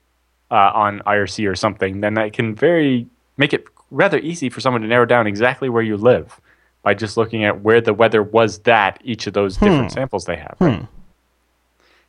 [0.50, 4.82] uh, on IRC or something, then that can very make it rather easy for someone
[4.82, 6.40] to narrow down exactly where you live
[6.82, 10.36] by just looking at where the weather was that each of those different samples they
[10.36, 10.56] have.
[10.60, 10.86] right?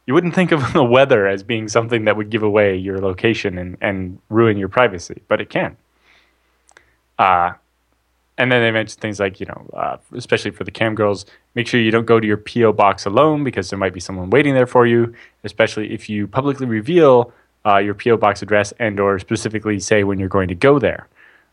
[0.05, 3.57] You wouldn't think of the weather as being something that would give away your location
[3.57, 5.77] and, and ruin your privacy, but it can.
[7.21, 7.53] Uh,
[8.39, 11.67] and then they mentioned things like, you know, uh, especially for the cam girls, make
[11.67, 14.55] sure you don't go to your PO box alone because there might be someone waiting
[14.55, 15.13] there for you.
[15.43, 17.31] Especially if you publicly reveal
[17.63, 21.07] uh, your PO box address and or specifically say when you're going to go there.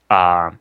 [0.09, 0.52] Uh,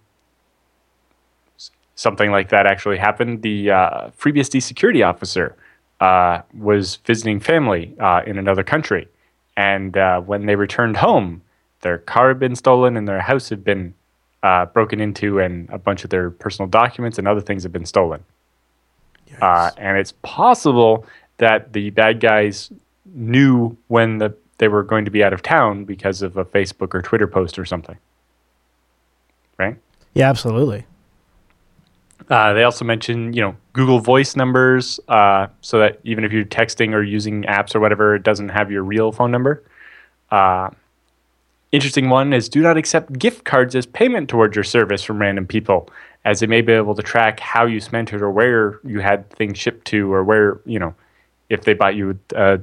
[1.95, 3.41] something like that actually happened.
[3.41, 5.55] The uh, FreeBSD security officer
[6.01, 9.07] uh, was visiting family uh, in another country,
[9.55, 11.41] and uh, when they returned home,
[11.81, 13.93] their car had been stolen and their house had been
[14.43, 17.85] uh, broken into, and a bunch of their personal documents and other things have been
[17.85, 18.23] stolen.
[19.41, 21.05] Uh, and it's possible
[21.37, 22.71] that the bad guys
[23.05, 26.93] knew when the, they were going to be out of town because of a Facebook
[26.95, 27.97] or Twitter post or something.
[29.57, 29.77] Right?
[30.13, 30.85] Yeah, absolutely.
[32.29, 36.45] Uh, they also mentioned, you know, Google Voice numbers, uh, so that even if you're
[36.45, 39.63] texting or using apps or whatever, it doesn't have your real phone number.
[40.31, 40.69] Uh,
[41.71, 45.45] interesting one is do not accept gift cards as payment towards your service from random
[45.47, 45.89] people,
[46.25, 49.29] as they may be able to track how you spent it or where you had
[49.31, 50.93] things shipped to or where, you know,
[51.49, 52.59] if they bought you a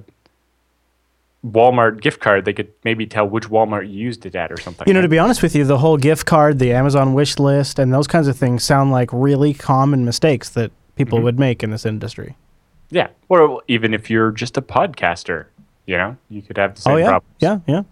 [1.46, 4.86] Walmart gift card, they could maybe tell which Walmart you used it at or something.
[4.88, 7.78] You know, to be honest with you, the whole gift card, the Amazon wish list,
[7.78, 11.24] and those kinds of things sound like really common mistakes that people Mm-hmm.
[11.24, 12.36] would make in this industry.
[12.90, 15.46] Yeah, or even if you're just a podcaster,
[15.86, 17.36] you know, you could have the same oh yeah, problems.
[17.40, 17.82] yeah, yeah.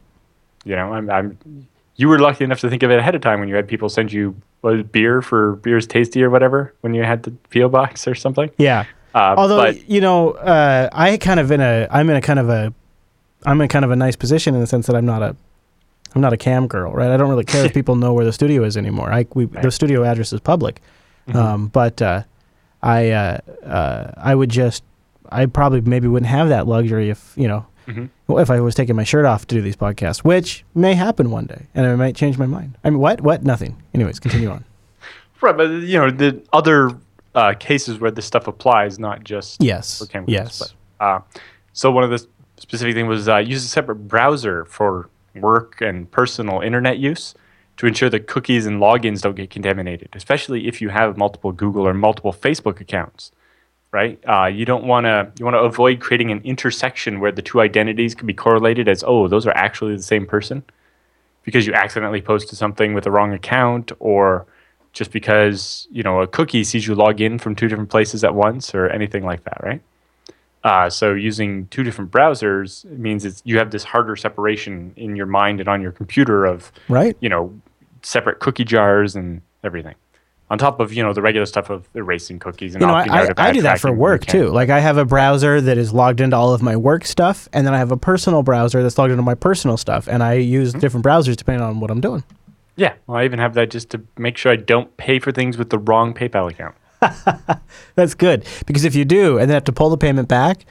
[0.64, 1.38] You know, I'm, I'm.
[1.96, 3.88] You were lucky enough to think of it ahead of time when you had people
[3.88, 8.06] send you was beer for beer's tasty or whatever when you had the PO box
[8.06, 8.48] or something.
[8.58, 8.84] Yeah.
[9.14, 12.38] Uh, Although but you know, uh, I kind of in a, I'm in a kind
[12.38, 12.72] of a,
[13.44, 15.36] I'm in kind of a nice position in the sense that I'm not a,
[16.14, 17.10] I'm not a cam girl, right?
[17.10, 19.12] I don't really care if people know where the studio is anymore.
[19.12, 20.80] I we, the studio address is public,
[21.28, 21.38] Mm-hmm.
[21.38, 22.22] um, but uh,
[22.82, 24.82] I, uh, uh, I would just,
[25.30, 28.08] I probably maybe wouldn't have that luxury if you know, Mhm.
[28.26, 31.30] well, if I was taking my shirt off to do these podcasts, which may happen
[31.30, 32.76] one day, and I might change my mind.
[32.84, 33.20] I mean, what?
[33.20, 33.42] What?
[33.44, 33.76] Nothing.
[33.94, 34.64] Anyways, continue on.
[35.40, 36.90] right, but you know the other
[37.34, 39.98] uh, cases where this stuff applies, not just Yes.
[39.98, 40.30] for cameras.
[40.32, 40.58] Yes.
[40.98, 41.20] But, uh,
[41.72, 42.24] so one of the
[42.58, 47.34] specific thing was uh, use a separate browser for work and personal internet use
[47.78, 51.88] to ensure that cookies and logins don't get contaminated, especially if you have multiple Google
[51.88, 53.32] or multiple Facebook accounts.
[53.92, 54.18] Right?
[54.26, 55.30] Uh, you don't want to.
[55.38, 59.04] You want to avoid creating an intersection where the two identities can be correlated as,
[59.06, 60.62] oh, those are actually the same person.
[61.44, 64.46] because you accidentally posted something with the wrong account or
[64.92, 68.34] just because you know a cookie sees you log in from two different places at
[68.34, 69.82] once or anything like that, right?
[70.64, 75.26] Uh, so using two different browsers means it's, you have this harder separation in your
[75.26, 77.16] mind and on your computer of Right.
[77.20, 77.52] you know
[78.02, 79.96] separate cookie jars and everything.
[80.52, 83.06] On top of you know the regular stuff of erasing cookies and You know, I,
[83.06, 84.48] I, I do that for tracking when you work too.
[84.50, 87.66] Like I have a browser that is logged into all of my work stuff, and
[87.66, 90.52] then I have a personal browser that's logged into my personal stuff, and I Mm-hmm.
[90.52, 92.22] use different browsers depending on what I'm doing.
[92.76, 95.56] Yeah, well, I even have that just to make sure I don't pay for things
[95.58, 96.74] with the wrong PayPal account.
[97.94, 100.64] That's good because if you do, and then have to pull the payment back,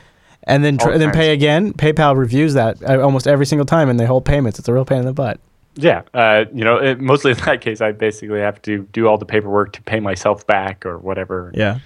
[0.44, 3.90] and then tr- and then pay again, PayPal reviews that uh, almost every single time,
[3.90, 4.60] and they hold payments.
[4.60, 5.40] It's a real pain in the butt.
[5.76, 9.18] Yeah, uh, you know, it, mostly in that case, I basically have to do all
[9.18, 11.80] the paperwork to pay myself back or whatever, Yeah.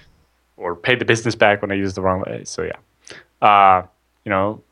[0.56, 2.42] or pay the business back when I use the wrong way.
[2.44, 3.82] So yeah, uh,
[4.24, 4.62] you know,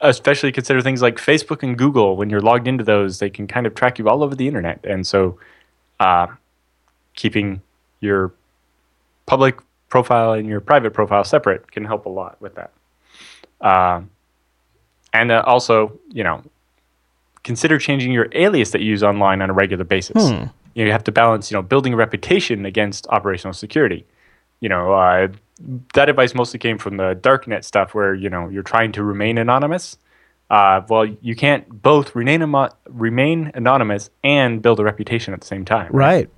[0.00, 2.16] especially consider things like Facebook and Google.
[2.16, 4.80] When you're logged into those, they can kind of track you all over the internet,
[4.84, 5.38] and so
[6.00, 6.26] uh,
[7.14, 7.62] keeping
[8.00, 8.32] your
[9.26, 9.58] public
[9.88, 12.72] profile and your private profile separate can help a lot with that.
[13.60, 14.00] Uh,
[15.12, 16.42] and uh, also, you know,
[17.44, 20.28] consider changing your alias that you use online on a regular basis.
[20.28, 20.44] Hmm.
[20.74, 24.06] You, know, you have to balance, you know, building a reputation against operational security.
[24.60, 25.28] You know, uh,
[25.94, 29.38] that advice mostly came from the darknet stuff, where you know you're trying to remain
[29.38, 29.98] anonymous.
[30.50, 32.42] Uh, well, you can't both remain
[32.88, 35.90] remain anonymous and build a reputation at the same time.
[35.92, 36.30] Right.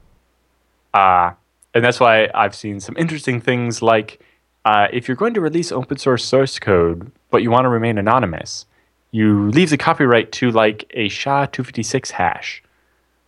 [0.92, 1.32] Uh,
[1.74, 4.20] and that's why I've seen some interesting things like
[4.64, 7.98] uh, if you're going to release open source source code, but you want to remain
[7.98, 8.66] anonymous,
[9.14, 12.60] you leave the copyright to like a SHA-256 hash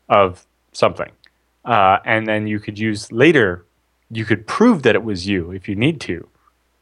[0.09, 1.13] of something.
[1.65, 3.65] Uh, and then you could use later,
[4.11, 6.27] you could prove that it was you if you need to,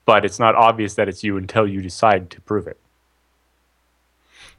[0.06, 2.78] but it's not obvious that it's you until you decide to prove it.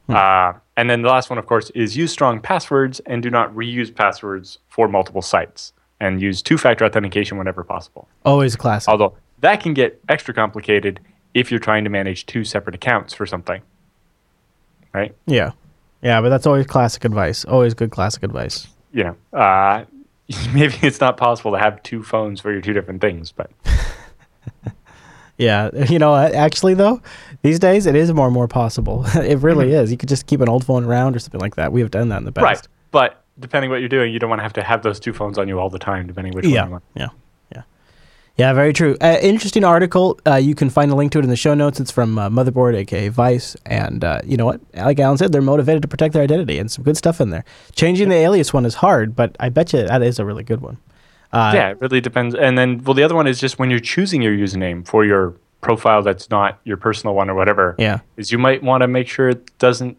[0.08, 3.52] Uh, and then the last one, of course, is use strong passwords and do not
[3.52, 8.06] reuse passwords for multiple sites and use two factor authentication whenever possible.
[8.24, 8.88] Always a classic.
[8.88, 11.00] Although that can get extra complicated
[11.34, 13.60] if you're trying to manage two separate accounts for something.
[14.96, 15.14] Right?
[15.26, 15.50] Yeah.
[16.02, 17.44] Yeah, but that's always classic advice.
[17.44, 18.66] Always good classic advice.
[18.92, 19.84] You know, uh,
[20.54, 23.50] maybe it's not possible to have two phones for your two different things, but
[25.38, 27.02] Yeah, you know, actually though,
[27.42, 29.04] these days it is more and more possible.
[29.16, 29.90] it really is.
[29.90, 31.72] You could just keep an old phone around or something like that.
[31.72, 32.44] We have done that in the past.
[32.44, 32.68] right.
[32.90, 35.36] But depending what you're doing, you don't want to have to have those two phones
[35.36, 36.84] on you all the time, depending which one you Yeah, want.
[36.94, 37.08] yeah,
[38.36, 38.52] yeah.
[38.52, 38.96] Very true.
[39.00, 40.18] Uh, interesting article.
[40.26, 41.80] Uh, you can find a link to it in the show notes.
[41.80, 44.60] It's from uh, Motherboard, aka Vice, and uh, you know what?
[44.74, 47.44] Like Allan said, they're motivated to protect their identity, and some good stuff in there.
[47.74, 50.60] Changing the alias one is hard, but I bet you that is a really good
[50.60, 50.78] one.
[51.32, 52.34] Uh, yeah, it really depends.
[52.34, 55.34] And then, well, the other one is just when you're choosing your username for your
[55.60, 57.74] profile that's not your personal one or whatever.
[57.78, 58.00] Yeah.
[58.16, 59.98] Is you might want to make sure it doesn't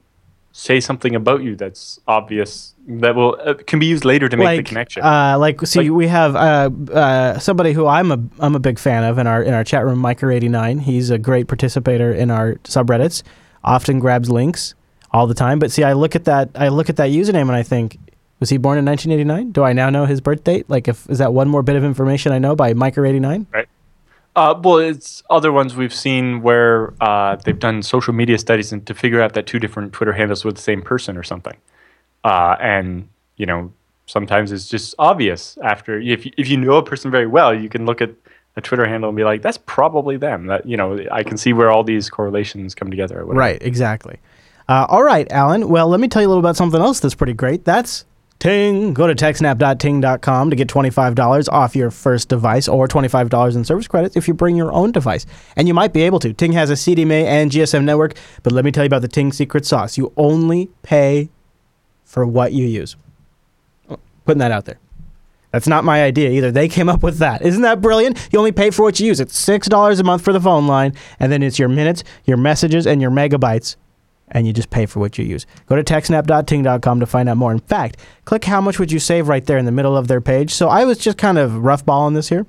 [0.58, 4.46] say something about you that's obvious that will uh, can be used later to make
[4.46, 5.04] like, the connection.
[5.04, 8.80] Uh, like, see, Like- we have uh, uh, somebody who I'm a I'm a big
[8.80, 10.82] fan of in our in our chat room, Miker89.
[10.82, 13.22] He's a great participator in our subreddits.
[13.64, 14.74] Often grabs links
[15.12, 15.60] all the time.
[15.60, 18.00] But see, I look at that I look at that username and I think,
[18.40, 19.52] was he born in 1989?
[19.52, 20.68] Do I now know his birth date?
[20.70, 23.46] Like, if is that one more bit of information I know by Miker89?
[24.38, 28.86] Uh, well, it's other ones we've seen where uh, they've done social media studies and
[28.86, 31.58] to figure out that two different Twitter handles were the same person or something.
[32.24, 33.74] Uh, and you know,
[34.06, 37.88] sometimes it's just obvious after if if you know a person very well, you can
[37.88, 38.12] look at
[38.56, 41.52] a Twitter handle and be like, "That's probably them." That you know, I can see
[41.52, 43.26] where all these correlations come together.
[43.26, 44.20] Right, exactly.
[44.70, 45.68] Uh, all right, Allan.
[45.68, 47.66] Well, let me tell you a little about something else that's pretty great.
[47.66, 48.06] That's
[48.40, 48.94] Ting.
[48.94, 54.16] Go to techsnap.ting.com to get $25 off your first device or $25 in service credits
[54.16, 55.26] if you bring your own device.
[55.56, 56.34] And you might be able to.
[56.34, 59.32] Ting has a CDMA and GSM network, but let me tell you about the Ting
[59.32, 59.98] secret sauce.
[59.98, 61.30] You only pay
[62.04, 62.96] for what you use.
[64.26, 64.80] Putting that out there.
[65.52, 66.52] That's not my idea either.
[66.52, 67.42] They came up with that.
[67.42, 68.28] Isn't that brilliant?
[68.32, 69.20] You only pay for what you use.
[69.20, 72.86] It's $6 a month for the phone line, and then it's your minutes, your messages,
[72.86, 73.78] and your megabytes,
[74.30, 75.46] and you just pay for what you use.
[75.68, 77.52] Go to techsnap.ting.com to find out more.
[77.52, 80.22] In fact, click how much would you save right there in the middle of their
[80.22, 80.54] page.
[80.54, 82.46] So I was just kind of roughballing this here,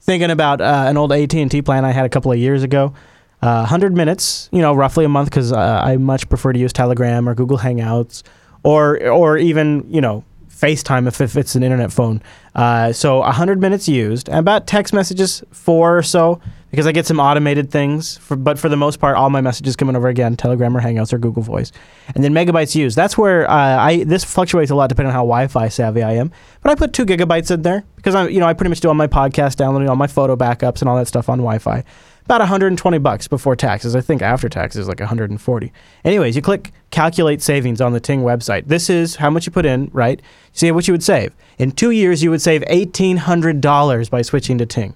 [0.00, 2.94] thinking about uh, an old AT&T plan I had a couple of years ago.
[3.42, 6.72] Uh, 100 minutes, you know, roughly a month, because uh, I much prefer to use
[6.72, 8.22] Telegram or Google Hangouts,
[8.62, 12.22] or or even you know FaceTime if, if it's an internet phone.
[12.54, 16.40] Uh, so 100 minutes used, and about text messages four or so,
[16.74, 18.18] because I get some automated things.
[18.18, 21.12] For, but for the most part, all my messages coming over again, Telegram or Hangouts
[21.12, 21.70] or Google Voice,
[22.14, 22.96] and then megabytes used.
[22.96, 26.32] That's where uh, I this fluctuates a lot depending on how Wi-Fi savvy I am.
[26.62, 28.88] But I put two gigabytes in there because I you know I pretty much do
[28.88, 31.84] all my podcast downloading, all my photo backups, and all that stuff on Wi-Fi.
[32.24, 33.94] about 120 bucks before taxes.
[33.94, 35.72] I think after taxes like 140.
[36.04, 38.66] Anyways, you click calculate savings on the Ting website.
[38.66, 40.20] This is how much you put in, right?
[40.52, 41.34] See what you would save.
[41.58, 44.94] In 2 years you would save $1800 by switching to Ting.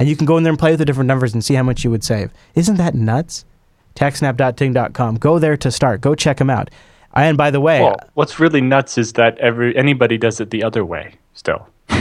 [0.00, 1.62] And you can go in there and play with the different numbers and see how
[1.62, 2.32] much you would save.
[2.56, 3.44] Isn't that nuts?
[3.96, 5.16] TechSnap.ting.com.
[5.16, 6.00] Go there to start.
[6.00, 6.70] Go check them out.
[7.14, 10.62] And by the way, Well, what's really nuts is that every anybody does it the
[10.64, 11.68] other way still.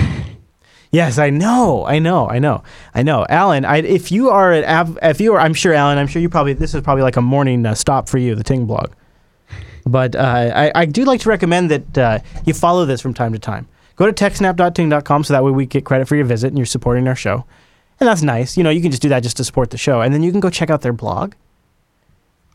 [0.91, 2.63] Yes, I know, I know, I know,
[2.95, 3.63] I know, Allan.
[3.63, 5.99] I, if you are av- if you are, I'm sure, Allan.
[5.99, 8.43] I'm sure you probably this is probably like a morning uh, stop for you, the
[8.43, 8.89] Ting blog.
[9.85, 13.33] But uh, I, I do like to recommend that uh, you follow this from time
[13.33, 13.67] to time.
[13.97, 17.07] Go to techsnap.ting.com so that way we get credit for your visit and you're supporting
[17.07, 17.45] our show,
[17.99, 18.57] and that's nice.
[18.57, 20.31] You know, you can just do that just to support the show, and then you
[20.31, 21.33] can go check out their blog.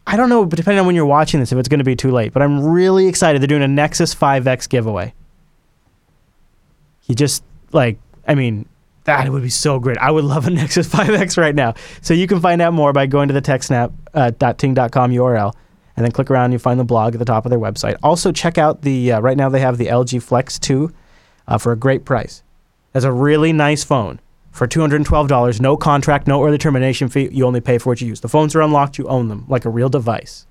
[0.06, 1.96] I don't know, but depending on when you're watching this, if it's going to be
[1.96, 2.32] too late.
[2.32, 3.40] But I'm really excited.
[3.40, 5.14] They're doing a Nexus 5X giveaway.
[7.06, 7.42] You just
[7.72, 8.66] like I mean,
[9.04, 9.98] that would be so great.
[9.98, 11.74] I would love a Nexus 5X right now.
[12.00, 15.54] So you can find out more by going to the techsnap.ting.com URL
[15.96, 17.96] and then click around and you find the blog at the top of their website.
[18.02, 20.92] Also, check out the, uh, right now they have the LG Flex 2
[21.46, 22.42] uh, for a great price.
[22.92, 24.20] That's a really nice phone
[24.54, 25.60] for $212.
[25.60, 27.28] No contract, no early termination fee.
[27.32, 28.20] You only pay for what you use.
[28.20, 30.46] The phones are unlocked, you own them like a real device.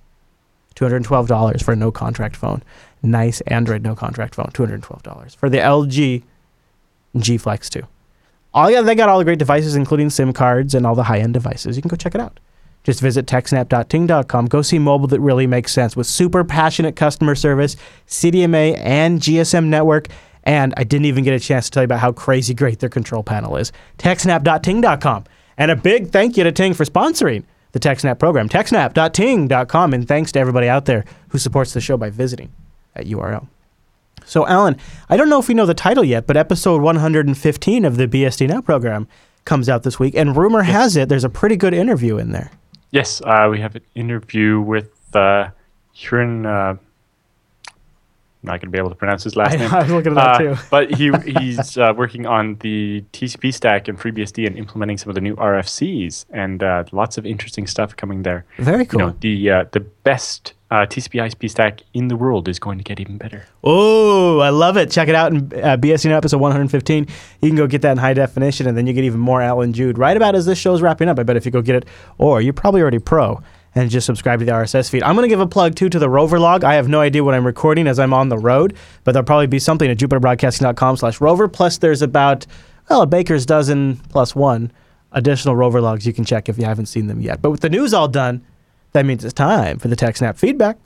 [0.76, 2.62] $212 for a no contract phone.
[3.01, 4.47] Nice Android no contract phone.
[4.54, 6.24] $212 for the LG
[7.18, 7.82] G Flex 2.
[8.54, 11.20] All yeah, they got all the great devices, including SIM cards and all the high
[11.20, 11.76] end devices.
[11.76, 12.39] You can go check it out.
[12.84, 14.47] Just visit techsnap.ting.com.
[14.47, 17.78] Go see mobile that really makes sense with super passionate customer service,
[18.08, 20.10] CDMA and GSM network.
[20.44, 22.89] And I didn't even get a chance to tell you about how crazy great their
[22.89, 23.72] control panel is.
[23.98, 25.26] Techsnap.ting.com.
[25.58, 28.50] And a big thank you to Ting for sponsoring the TechSnap program.
[28.50, 29.94] Techsnap.ting.com.
[29.94, 32.52] And thanks to everybody out there who supports the show by visiting
[32.96, 33.48] at URL.
[34.26, 34.78] So, Allan,
[35.10, 38.48] I don't know if we know the title yet, but episode 115 of the BSD
[38.48, 39.08] Now program
[39.44, 42.52] comes out this week, and rumor has it there's a pretty good interview in there.
[42.91, 45.50] Yes, uh, we have an interview with uh.
[46.12, 46.76] Uh,
[48.44, 49.72] not going to be able to pronounce his last I, name.
[49.74, 50.62] I was looking at that Uh, too.
[50.70, 55.16] but he he's uh, working on the TCP stack and FreeBSD and implementing some of
[55.16, 58.46] the new RFCs and uh, lots of interesting stuff coming there.
[58.60, 59.00] Very cool.
[59.00, 62.78] You know, the uh, the best uh, TCP ISP stack in the world is going
[62.80, 63.46] to get even better.
[63.64, 64.89] Oh, I love it.
[64.89, 67.08] Check it out in uh, BSD Now episode 115.
[67.41, 69.72] You can go get that in high definition, and then you get even more Allan
[69.74, 71.20] Jude right about as this show's wrapping up.
[71.20, 71.86] I bet if you go get it,
[72.18, 73.41] or you're probably already pro
[73.76, 75.03] and just subscribe to the RSS feed.
[75.03, 76.63] I'm going to give a plug too to the Rover log.
[76.63, 79.47] I have no idea what I'm recording as I'm on the road, but there'll probably
[79.47, 81.47] be something at jupiterbroadcasting.com slash rover.
[81.47, 82.45] Plus, there's about,
[82.89, 84.71] well, a baker's dozen plus one
[85.13, 87.41] additional Rover logs you can check if you haven't seen them yet.
[87.41, 88.43] But with the news all done,
[88.93, 90.78] that means it's time for the TechSnap feedback.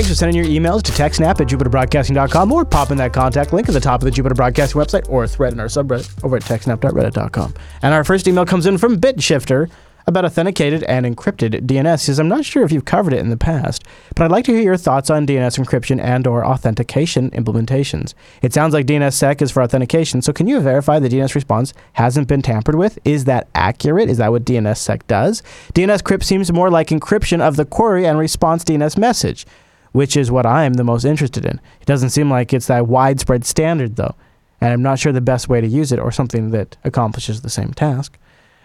[0.00, 3.68] Thanks for sending your emails to techsnap at jupiterbroadcasting.com or pop in that contact link
[3.68, 6.36] at the top of the Jupiter Broadcasting website or a thread in our subreddit over
[6.36, 7.52] at techsnap.reddit.com.
[7.82, 9.70] And our first email comes in from BitShifter
[10.06, 12.00] about authenticated and encrypted DNS.
[12.00, 13.84] Says, I'm not sure if you've covered it in the past,
[14.16, 18.14] but I'd like to hear your thoughts on DNS encryption and or authentication implementations.
[18.40, 22.26] It sounds like DNSSEC is for authentication, so can you verify the DNS response hasn't
[22.26, 22.98] been tampered with?
[23.04, 24.08] Is that accurate?
[24.08, 25.42] Is that what DNSSEC does?
[25.74, 29.44] DNSCrypt seems more like encryption of the query and response DNS message
[29.92, 31.60] which is what I'm the most interested in.
[31.80, 34.14] It doesn't seem like it's that widespread standard, though,
[34.60, 37.50] and I'm not sure the best way to use it or something that accomplishes the
[37.50, 38.18] same task.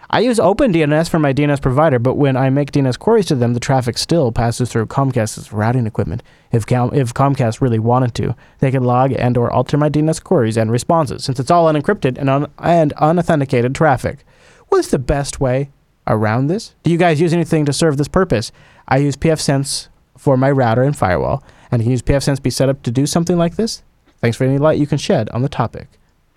[0.08, 3.54] I use OpenDNS for my DNS provider, but when I make DNS queries to them,
[3.54, 6.22] the traffic still passes through Comcast's routing equipment.
[6.52, 10.22] If, Com- if Comcast really wanted to, they could log and or alter my DNS
[10.22, 14.24] queries and responses, since it's all unencrypted and, un- and unauthenticated traffic.
[14.68, 15.70] What's the best way
[16.06, 16.76] around this?
[16.84, 18.52] Do you guys use anything to serve this purpose?
[18.86, 19.88] I use pfSense
[20.26, 23.38] for my router and firewall, and can use pfSense be set up to do something
[23.38, 23.84] like this?
[24.20, 25.86] Thanks for any light you can shed on the topic.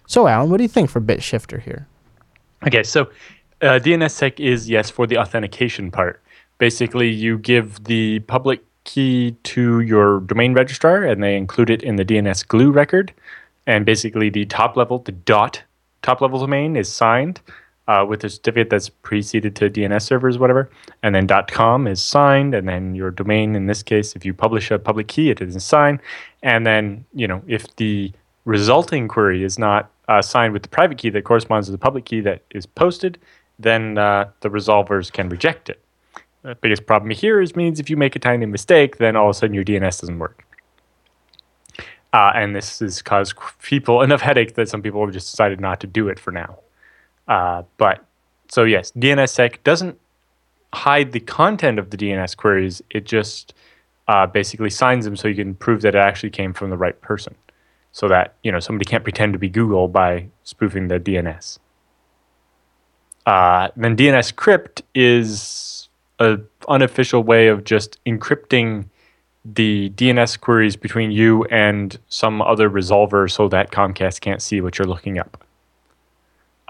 [0.05, 1.87] So, Allan, what do you think for BitShifter here?
[2.67, 3.09] Okay, so
[3.63, 6.21] uh, DNSSEC is yes for the authentication part.
[6.59, 11.95] Basically, you give the public key to your domain registrar, and they include it in
[11.95, 13.11] the DNS glue record.
[13.65, 15.63] And basically, the top level, the dot
[16.03, 17.41] top level domain is signed
[17.89, 20.69] uh, with a certificate that's preceded to DNS servers, whatever.
[21.01, 24.69] And then .com is signed, and then your domain, in this case, if you publish
[24.69, 25.99] a public key, it is signed.
[26.43, 28.11] And then, you know, if the
[28.45, 32.05] resulting query is not uh, signed with the private key that corresponds to the public
[32.05, 33.17] key that is posted,
[33.57, 35.83] then uh, the resolvers can reject it.
[36.43, 39.35] The biggest problem here is means if you make a tiny mistake, then all of
[39.35, 40.45] a sudden your DNS doesn't work.
[42.13, 43.33] Uh, and this has caused
[43.63, 46.59] people enough headache that some people have just decided not to do it for now.
[47.29, 48.03] Uh, but
[48.49, 49.97] so yes, DNSSEC doesn't
[50.73, 52.81] hide the content of the DNS queries.
[52.89, 53.53] It just
[54.07, 56.99] uh, basically signs them so you can prove that it actually came from the right
[56.99, 57.35] person,
[57.91, 61.59] so that you know somebody can't pretend to be Google by spoofing the DNS.
[63.25, 68.85] Uh, then DNSCrypt is a unofficial way of just encrypting
[69.45, 74.77] the DNS queries between you and some other resolver so that Comcast can't see what
[74.77, 75.45] you're looking up.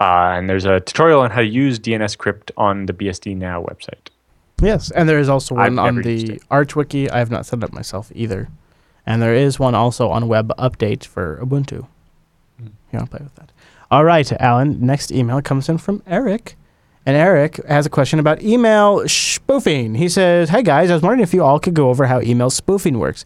[0.00, 4.08] Uh, and there's a tutorial on how to use DNSCrypt on the BSD Now website.
[4.62, 6.42] Yes, and there is also I've one on the it.
[6.50, 7.10] Arch Wiki.
[7.10, 8.48] I have not set it up myself either.
[9.06, 11.86] And there is one also on WebUpd8 for Ubuntu.
[12.58, 12.66] Hmm.
[12.66, 13.52] You want to play with that?
[13.90, 14.84] All right, Allan.
[14.84, 16.56] Next email comes in from Eric.
[17.06, 19.94] And Eric has a question about email spoofing.
[19.94, 22.50] He says, Hey guys, I was wondering if you all could go over how email
[22.50, 23.24] spoofing works.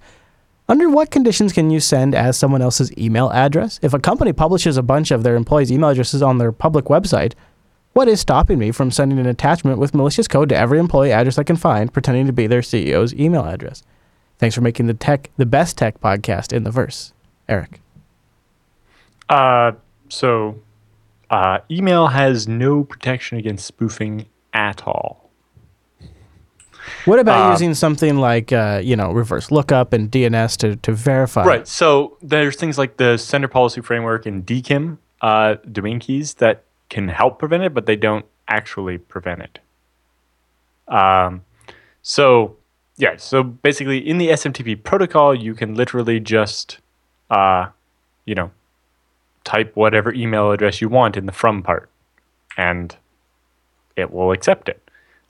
[0.66, 3.78] Under what conditions can you send as someone else's email address?
[3.82, 7.34] If a company publishes a bunch of their employees' email addresses on their public website,
[7.92, 11.38] what is stopping me from sending an attachment with malicious code to every employee address
[11.38, 13.82] I can find, pretending to be their CEO's email address?
[14.38, 17.12] Thanks for making the tech the best tech podcast in the verse,
[17.46, 17.80] Eric.
[19.28, 19.72] Uh,
[20.08, 20.58] so,
[21.30, 25.24] uh, email has no protection against spoofing at all.
[27.05, 30.93] What about Uh, using something like uh, you know reverse lookup and DNS to to
[30.93, 31.45] verify?
[31.45, 31.68] Right.
[31.68, 37.09] So there's things like the sender policy framework and DKIM uh, domain keys that can
[37.09, 39.59] help prevent it, but they don't actually prevent it.
[40.89, 41.43] Um,
[42.03, 42.57] so
[42.97, 43.16] yeah.
[43.16, 46.78] So basically, in the SMTP protocol, you can literally just,
[47.30, 47.66] uh,
[48.24, 48.51] you know,
[49.45, 51.91] type whatever email address you want in the from part,
[52.57, 52.97] and
[53.97, 54.80] it will accept it.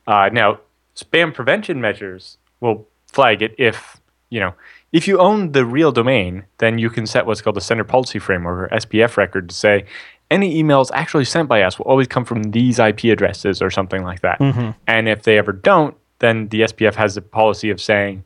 [0.07, 0.61] Uh, now,
[0.97, 4.55] spam prevention measures will flag it if you know
[4.95, 8.21] if you own the real domain, then you can set what's called the sender policy
[8.21, 9.87] framework or SPF record to say
[10.31, 14.05] any emails actually sent by us will always come from these IP addresses or something
[14.05, 14.39] like that.
[14.39, 14.71] Mm-hmm.
[14.87, 18.25] And if they ever don't, then the SPF has the policy of saying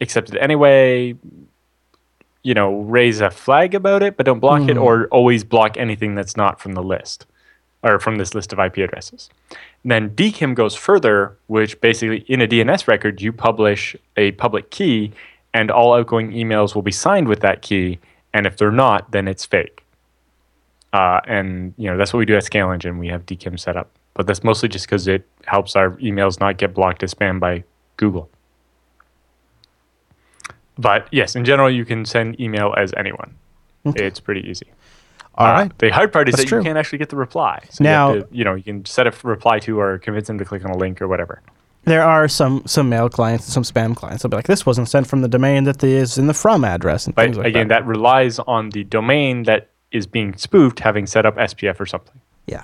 [0.00, 1.14] accept it anyway,
[2.42, 4.82] you know, raise a flag about it, but don't block it, mm-hmm.
[4.82, 7.26] or always block anything that's not from the list
[7.86, 9.30] or from this list of IP addresses.
[9.84, 14.70] And then DKIM goes further, which basically in a DNS record, you publish a public
[14.70, 15.12] key,
[15.54, 17.98] and all outgoing emails will be signed with that key.
[18.34, 19.84] And if they're not, then it's fake.
[20.92, 22.98] Uh, and you know that's what we do at ScaleEngine.
[22.98, 26.58] We have DKIM set up, but that's mostly just because it helps our emails not
[26.58, 27.64] get blocked as spam by
[27.96, 28.28] Google.
[30.78, 33.34] But yes, in general, you can send email as anyone.
[33.96, 34.66] It's pretty easy.
[35.38, 35.78] All Uh, right.
[35.78, 36.58] The hard part is That's that true.
[36.58, 37.60] you can't actually get the reply.
[37.70, 40.38] So Now- you, to, you know, you can set a reply to or convince them
[40.38, 41.42] to click on a link or whatever.
[41.84, 44.22] There are some some mail clients and some spam clients.
[44.22, 47.06] They'll be like, "This wasn't sent from the domain that is in the from address,"
[47.06, 47.82] and But things like again, that.
[47.82, 47.86] that.
[47.86, 52.20] relies on the domain that is being spoofed having set up SPF or something.
[52.48, 52.62] Yeah.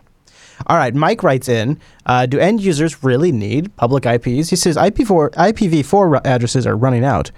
[0.67, 0.93] All right.
[0.93, 4.51] Mike writes in uh, Do end users really need public IPs?
[4.51, 7.31] He says IP4, IPv4 addresses are running out.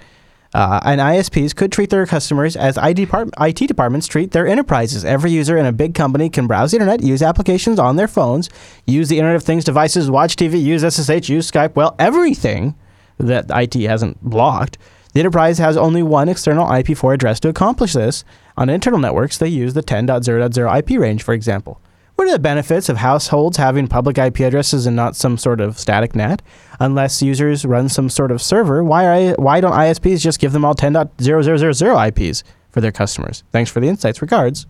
[0.55, 5.03] Uh, and ISPs could treat their customers as IT, depart- IT departments treat their enterprises.
[5.03, 8.49] Every user in a big company can browse the internet, use applications on their phones,
[8.87, 11.75] use the Internet of Things devices, watch TV, use SSH, use Skype.
[11.75, 12.73] Well, everything
[13.17, 14.77] that IT hasn't blocked.
[15.11, 18.23] The enterprise has only one external IP4 address to accomplish this.
[18.55, 21.81] On internal networks, they use the 10.0.0 IP range, for example.
[22.15, 25.77] What are the benefits of households having public IP addresses and not some sort of
[25.77, 26.41] static net?
[26.79, 30.63] Unless users run some sort of server, why are why don't ISPs just give them
[30.63, 33.43] all 10.0000 IPs for their customers?
[33.51, 34.21] Thanks for the insights.
[34.21, 34.65] Regards,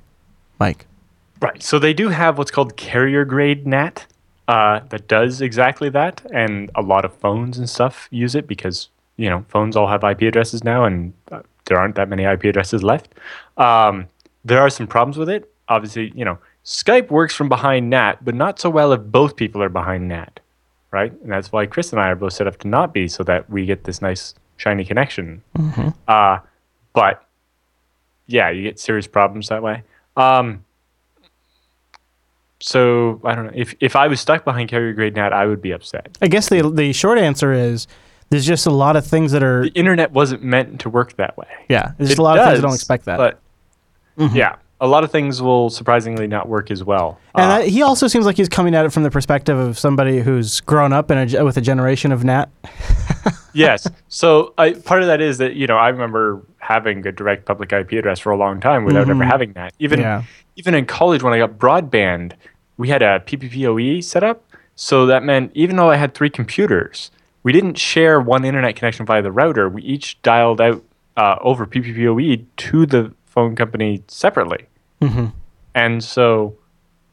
[0.59, 0.87] Mike.
[1.39, 1.61] Right.
[1.61, 4.07] So they do have what's called carrier grade NAT
[4.47, 8.89] uh, that does exactly that, and a lot of phones and stuff use it because
[9.17, 12.45] you know phones all have IP addresses now, and uh, there aren't that many IP
[12.45, 13.13] addresses left.
[13.57, 14.07] Um,
[14.43, 15.51] there are some problems with it.
[15.67, 19.61] Obviously, you know Skype works from behind NAT, but not so well if both people
[19.61, 20.39] are behind NAT,
[20.91, 21.11] right?
[21.21, 23.49] And that's why Chris and I are both set up to not be, so that
[23.49, 25.43] we get this nice shiny connection.
[26.07, 26.39] Uh,
[26.93, 27.23] but
[28.27, 29.83] yeah, you get serious problems that way.
[30.17, 30.63] Um,
[32.59, 35.61] so I don't know if if I was stuck behind carrier grade NAT, I would
[35.61, 36.17] be upset.
[36.21, 37.85] I guess the the short answer is
[38.29, 41.37] there's just a lot of things that are The internet wasn't meant to work that
[41.37, 41.47] way.
[41.69, 41.91] yeah.
[41.97, 43.19] There's just It a lot of things that don't expect that.
[44.17, 44.27] Mm-hmm.
[44.27, 47.17] But yeah, a lot of things will surprisingly not work as well.
[47.33, 49.79] and Uh, that, he also seems like he's coming at it from the perspective of
[49.79, 52.49] somebody who's grown up in a, with a generation of NAT.
[53.53, 53.87] yes.
[54.09, 57.71] So I, part of that is that you know I remember having a direct public
[57.71, 59.73] IP address for a long time without ever having that.
[59.79, 60.23] Even Yeah.
[60.55, 62.33] even in college when I got broadband,
[62.77, 64.43] we had a PPPoE set up.
[64.75, 67.11] So that meant even though I had three computers,
[67.43, 69.69] we didn't share one internet connection via the router.
[69.69, 70.83] We each dialed out
[71.15, 74.65] uh, over PPPoE to the phone company separately.
[75.75, 76.55] And so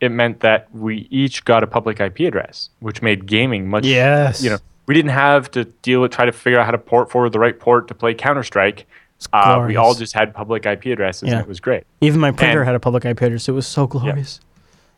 [0.00, 4.42] it meant that we each got a public IP address, which made gaming much Yes.
[4.42, 7.10] you know we didn't have to deal with try to figure out how to port
[7.10, 8.86] forward the right port to play Counter Strike.
[9.32, 11.34] Uh, we all just had public IP addresses, Yeah.
[11.34, 11.84] and it was great.
[12.00, 13.48] Even my printer And- had a public IP address.
[13.48, 14.40] It was so glorious.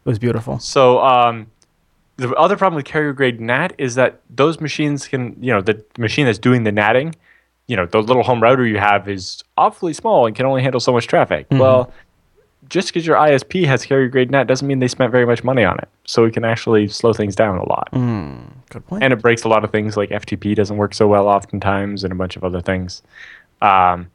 [0.05, 0.59] It was beautiful.
[0.61, 1.47] So um,
[2.17, 5.85] the other problem with carrier grade NAT is that those machines can, you know, the
[5.99, 7.15] machine that's doing the NATing,
[7.67, 10.81] you know, the little home router you have is awfully small and can only handle
[10.81, 11.47] so much traffic.
[11.51, 11.93] Well,
[12.69, 15.65] just because your ISP has carrier grade NAT doesn't mean they spent very much money
[15.65, 15.89] on it.
[16.05, 17.89] So it can actually slow things down a lot.
[18.71, 19.03] Good point.
[19.03, 22.13] And it breaks a lot of things like FTP doesn't work so well oftentimes and
[22.13, 23.03] a bunch of other things.
[23.63, 24.11] Um,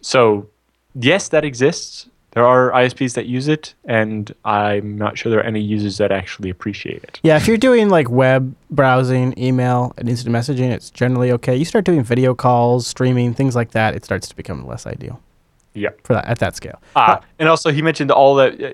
[0.00, 0.48] so,
[0.94, 2.08] yes, that exists.
[2.32, 6.12] There are ISPs that use it, and I'm not sure there are any users that
[6.12, 7.18] actually appreciate it.
[7.24, 11.56] Yeah, if you're doing like web browsing, email, and instant messaging, it's generally okay.
[11.56, 15.20] You start doing video calls, streaming, things like that, it starts to become less ideal
[15.74, 15.90] Yeah.
[16.04, 16.80] for that at that scale.
[16.94, 18.72] Uh, and also, he mentioned all that, uh,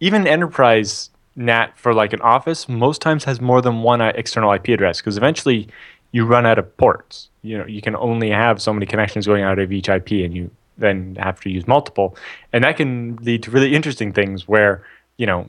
[0.00, 4.52] even enterprise NAT for like an office, most times has more than one uh, external
[4.52, 5.66] IP address because eventually
[6.10, 7.30] you run out of ports.
[7.40, 10.34] You know, you can only have so many connections going out of each IP, and
[10.36, 12.16] you then have to use multiple,
[12.52, 14.84] and that can lead to really interesting things where
[15.16, 15.48] you know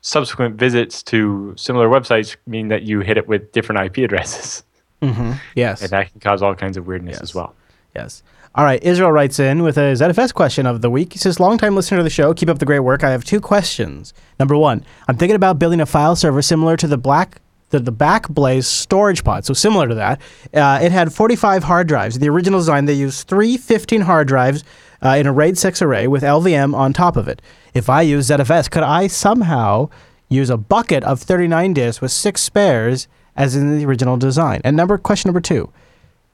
[0.00, 4.62] subsequent visits to similar websites mean that you hit it with different IP addresses,
[5.02, 5.32] mm-hmm.
[5.54, 5.82] Yes.
[5.82, 7.22] and that can cause all kinds of weirdness Yes.
[7.22, 7.54] as well.
[7.94, 8.22] Yes.
[8.54, 8.82] All right.
[8.82, 11.12] Israel writes in with a ZFS question of the week.
[11.12, 13.04] He says, Longtime listener to the show, keep up the great work.
[13.04, 14.12] I have two questions.
[14.40, 17.40] Number one, I'm thinking about building a file server similar to the Black.
[17.70, 20.20] The, the Backblaze storage pod, so similar to that.
[20.52, 22.18] Uh, it had 45 hard drives.
[22.18, 24.64] The original design, they used three 15 hard drives
[25.02, 27.40] uh, in a RAID 6 array with LVM on top of it.
[27.74, 29.88] If I use ZFS, could I somehow
[30.28, 34.60] use a bucket of 39 disks with six spares as in the original design?
[34.64, 35.72] And number question number two,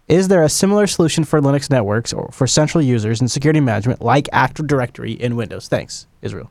[0.08, 4.00] is there a similar solution for Linux networks or for central users and security management
[4.00, 5.68] like Active Directory in Windows?
[5.68, 6.50] Thanks, Israel.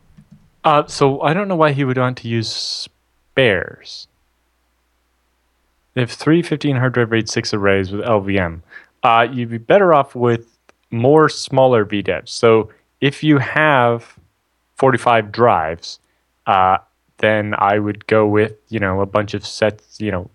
[0.64, 4.08] Uh, so I don't know why he would want to use spares.
[5.96, 8.62] They have three 15 hard drive RAID 6 arrays with LVM.
[9.02, 10.58] Uh, you'd be better off with
[10.92, 12.30] more smaller VDEVs.
[12.30, 12.70] So
[13.02, 14.18] if you have
[14.76, 16.00] 45 drives,
[16.48, 16.78] uh,
[17.18, 20.30] then I would go with you know a bunch of sets, you know,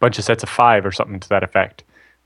[0.00, 1.84] bunch of sets of five or something to that effect.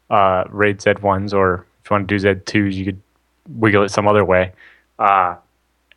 [0.08, 3.00] Uh, RAID Z1s, or if you want to do Z2s, you could
[3.48, 4.52] wiggle it some other way.
[4.98, 5.36] Uh,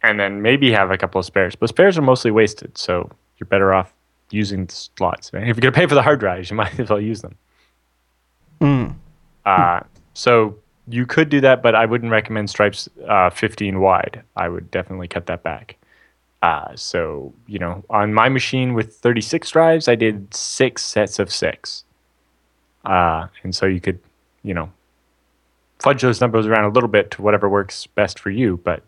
[0.04, 1.56] and then maybe have a couple of spares.
[1.56, 3.95] But spares are mostly wasted, so you're better off
[4.32, 5.30] using the slots.
[5.34, 7.36] If you're going to pay for the hard drives, you might as well use them.
[9.46, 9.82] Uh,
[10.14, 10.58] so
[10.88, 14.24] you could do that, but I wouldn't recommend stripes uh, 15 wide.
[14.36, 15.78] I would definitely cut that back.
[16.42, 21.32] Uh, so, you know, on my machine with 36 drives, I did six sets of
[21.32, 21.84] six.
[22.84, 24.00] Uh, and so you could,
[24.44, 24.72] you know,
[25.80, 28.58] fudge those numbers around a little bit to whatever works best for you.
[28.64, 28.84] But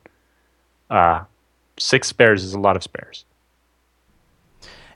[0.92, 1.24] uh,
[1.80, 3.26] six spares is a lot of spares.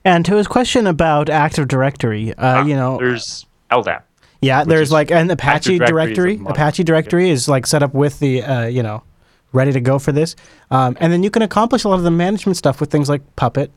[0.04, 4.02] And to his question about Active Directory, uh, you know, There's LDAP.
[4.40, 6.36] yeah, there's like an Apache Directory is directory.
[6.38, 9.02] mod- Apache directory is like set up with the, uh, you know,
[9.52, 10.34] ready to go for this.
[10.70, 13.22] Um, and then you can accomplish a lot of the management stuff with things like
[13.36, 13.70] Puppet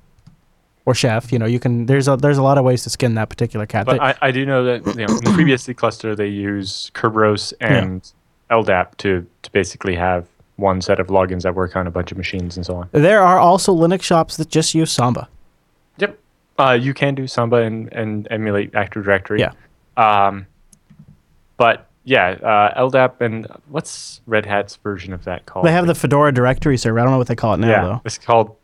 [0.86, 1.32] or Chef.
[1.32, 1.86] You know, you can.
[1.86, 3.86] There's a there's a lot of ways to skin that particular cat.
[3.86, 6.90] But They- I, I do know that you know, in the FreeBSD cluster, they use
[6.96, 8.10] Kerberos and
[8.50, 12.18] LDAP to, to basically have one set of logins that work on a bunch of
[12.18, 12.90] machines and so on.
[12.94, 15.28] there are also Linux shops that just use Samba.
[16.58, 19.42] Uh, you can do Samba and, and emulate Active Directory.
[19.42, 19.52] Yeah.
[19.98, 20.48] Um,
[21.58, 25.66] but yeah, uh, LDAP and what's Red Hat's version of that called?
[25.66, 27.00] They have the Fedora directory server.
[27.00, 28.02] I don't know what they call it now yeah, though.
[28.06, 28.56] it's called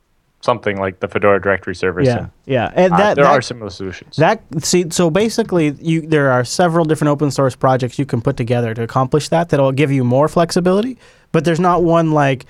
[0.41, 2.07] something like the Fedora directory service.
[2.07, 2.71] Yeah, and, yeah.
[2.75, 4.17] And uh, that, there that, are similar solutions.
[4.17, 8.37] That see, so basically, you there are several different open source projects you can put
[8.37, 9.49] together to accomplish that.
[9.49, 10.97] That'll give you more flexibility,
[11.31, 12.45] but there's not one like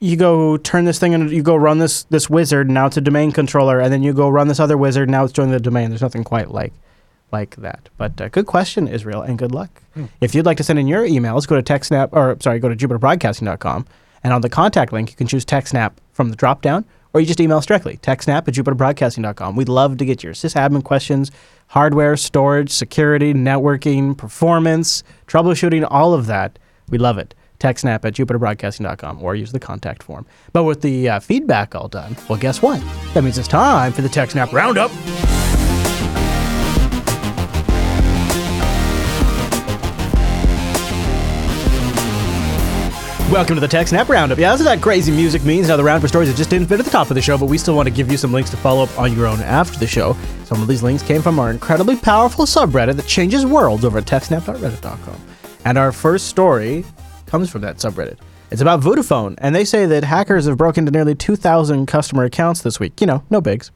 [0.00, 2.70] you go turn this thing and you go run this this wizard.
[2.70, 5.10] Now it's a domain controller, and then you go run this other wizard.
[5.10, 5.90] Now it's joining the domain.
[5.90, 6.72] There's nothing quite like
[7.32, 7.88] like that.
[7.96, 9.82] But uh, good question, Israel, and good luck.
[10.20, 12.76] If you'd like to send in your emails, go to TechSnap or sorry, go to
[12.76, 13.86] JupiterBroadcasting.com,
[14.22, 17.26] and on the contact link you can choose TechSnap from the drop down, or you
[17.26, 19.56] just email us directly, TechSnap at JupiterBroadcasting.com.
[19.56, 21.32] We'd love to get your sysadmin questions,
[21.68, 26.58] hardware, storage, security, networking, performance, troubleshooting, all of that.
[26.88, 27.34] We love it.
[27.58, 30.26] TechSnap at JupiterBroadcasting.com or use the contact form.
[30.52, 32.80] But with the uh, feedback all done, well, guess what?
[33.14, 34.90] That means it's time for the TechSnap Roundup.
[43.30, 44.38] Welcome to the Tech Snap Roundup.
[44.38, 45.68] Yeah, that's what that crazy music means.
[45.68, 47.36] Now, the round for stories that just didn't fit at the top of the show,
[47.36, 49.40] but we still want to give you some links to follow up on your own
[49.42, 50.16] after the show.
[50.46, 54.06] Some of these links came from our incredibly powerful subreddit that changes worlds over at
[54.06, 55.20] techsnap.reddit.com.
[55.66, 56.86] And our first story
[57.28, 58.16] comes from that subreddit.
[58.50, 62.62] It's about Vodafone, and they say that hackers have broken into nearly 2,000 customer accounts
[62.62, 63.00] this week.
[63.00, 63.70] You know, no bigs.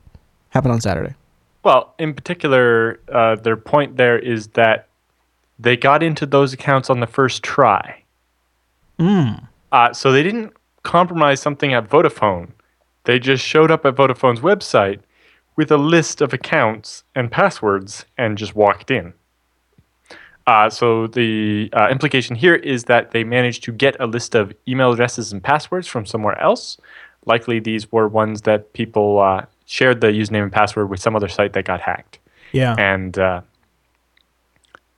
[0.50, 1.14] Happened on Saturday.
[1.62, 4.88] Well, in particular, uh, their point there is that
[5.58, 8.02] they got into those accounts on the first try.
[8.98, 9.46] Mm.
[9.70, 12.50] Uh, so they didn't compromise something at Vodafone.
[13.04, 15.00] They just showed up at Vodafone's website
[15.56, 19.12] with a list of accounts and passwords and just walked in.
[20.46, 24.52] Uh, so the uh, implication here is that they managed to get a list of
[24.66, 26.78] email addresses and passwords from somewhere else.
[27.26, 31.28] Likely, these were ones that people uh, shared the username and password with some other
[31.28, 32.18] site that got hacked.
[32.50, 32.74] Yeah.
[32.76, 33.42] And uh,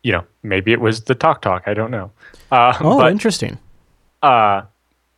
[0.02, 1.62] you know, maybe it was the TalkTalk.
[1.66, 2.10] I don't know.
[2.50, 3.58] Uh, oh, but interesting.
[4.22, 4.62] uh,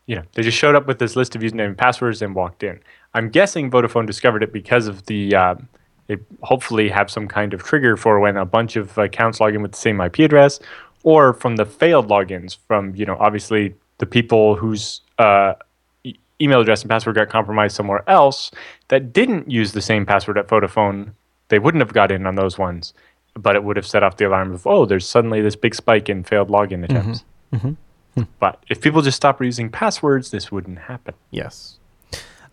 [0.06, 2.62] you know, they just showed up with this list of username and passwords and walked
[2.62, 2.80] in.
[3.14, 5.56] I'm guessing Vodafone discovered it because of the.
[6.06, 9.62] They hopefully have some kind of trigger for when a bunch of accounts log in
[9.62, 10.60] with the same IP address,
[11.02, 15.54] or from the failed logins from you know obviously the people whose uh,
[16.40, 18.50] email address and password got compromised somewhere else
[18.88, 21.12] that didn't use the same password at Vodafone.
[21.48, 22.92] They wouldn't have got in on those ones,
[23.34, 26.08] but it would have set off the alarm of oh, there's suddenly this big spike
[26.08, 27.24] in failed login attempts.
[28.40, 31.14] But if people just stop reusing passwords, this wouldn't happen.
[31.30, 31.78] Yes.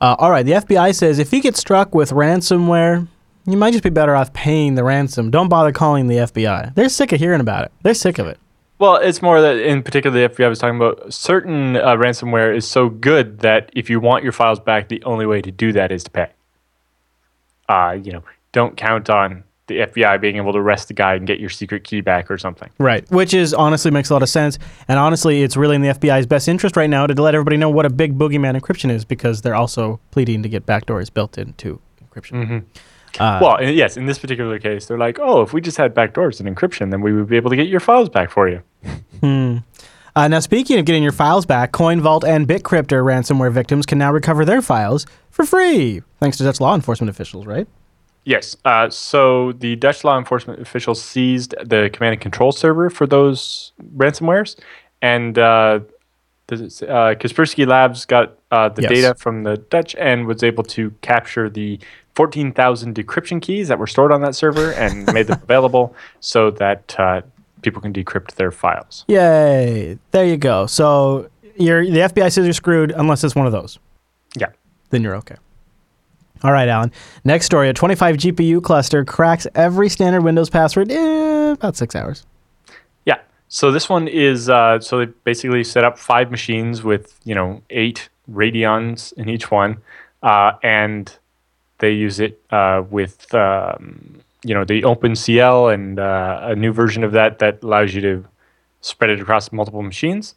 [0.02, 0.46] Uh, all right.
[0.46, 3.08] The FBI says if you get struck with ransomware,
[3.46, 5.32] you might just be better off paying the ransom.
[5.32, 6.76] Don't bother calling the FBI.
[6.76, 7.72] They're sick of hearing about it.
[7.82, 8.40] They're sick of it.
[8.80, 12.68] Well, it's more that in particular the FBI was talking about certain uh, ransomware is
[12.68, 15.92] so good that if you want your files back, the only way to do that
[15.92, 16.28] is to pay.
[17.70, 21.26] Uh, you know, don't count on the FBI being able to arrest the guy and
[21.26, 22.70] get your secret key back or something.
[22.78, 23.10] Right.
[23.10, 24.60] Which is honestly makes a lot of sense.
[24.88, 27.70] And honestly, it's really in the FBI's best interest right now to let everybody know
[27.70, 31.80] what a big boogeyman encryption is because they're also pleading to get backdoors built into
[32.06, 32.66] encryption.
[33.20, 35.94] Uh, well, and yes, in this particular case, they're like, oh, if we just had
[35.94, 38.62] backdoors and encryption, then we would be able to get your files back for you.
[40.16, 44.12] Uh, now, speaking of getting your files back, CoinVault and BitCryptor ransomware victims can now
[44.12, 47.68] recover their files for free, thanks to Dutch law enforcement officials, right?
[48.26, 48.56] Yes.
[48.64, 53.74] Uh, so the Dutch law enforcement officials seized the command and control server for those
[53.98, 54.56] ransomwares,
[55.02, 55.80] and uh,
[56.48, 56.56] the,
[56.88, 58.90] uh, Kaspersky Labs got uh, the Yes.
[58.92, 61.80] data from the Dutch and was able to capture the
[62.16, 66.96] 14,000 decryption keys that were stored on that server and made them available so that
[67.00, 67.22] uh,
[67.62, 69.06] people can decrypt their files.
[69.08, 69.98] Yay!
[70.12, 70.66] There you go.
[70.68, 73.80] So you're, the FBI says you're screwed unless it's one of those.
[74.36, 74.50] Yeah.
[74.90, 75.36] Then you're okay.
[76.44, 76.92] All right, Allan.
[77.24, 82.26] Next story: a 25 GPU cluster cracks every standard Windows password in about six hours.
[83.06, 83.20] Yeah.
[83.48, 87.62] So this one is uh, so they basically set up five machines with you know
[87.70, 89.78] eight Radeons in each one,
[90.22, 91.18] uh, and
[91.84, 97.04] they use it uh, with um, you know the OpenCL and uh, a new version
[97.04, 98.26] of that that allows you to
[98.80, 100.34] spread it across multiple machines,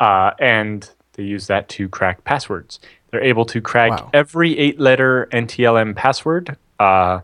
[0.00, 2.80] uh, and they use that to crack passwords.
[3.10, 4.10] They're able to crack Wow.
[4.12, 7.20] every eight-letter NTLM password, uh,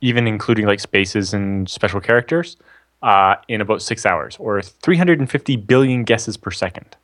[0.00, 2.56] even including like spaces and special characters
[3.02, 6.96] uh, in about six hours, or 350 billion guesses per second.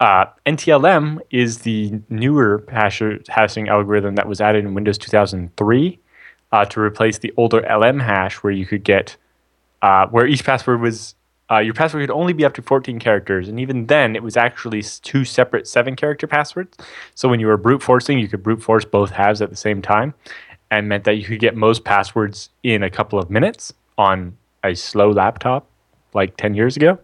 [0.00, 5.98] Uh, NTLM is the newer hashing algorithm that was added in Windows 2003
[6.52, 9.16] uh, to replace the older LM hash, where you could get
[9.82, 11.14] uh, where each password was
[11.50, 14.36] uh, your password could only be up to 14 characters, and even then, it was
[14.36, 16.76] actually two separate seven-character passwords.
[17.14, 19.80] So when you were brute forcing, you could brute force both halves at the same
[19.80, 20.12] time,
[20.70, 24.74] and meant that you could get most passwords in a couple of minutes on a
[24.74, 25.66] slow laptop,
[26.12, 26.98] like 10 years ago.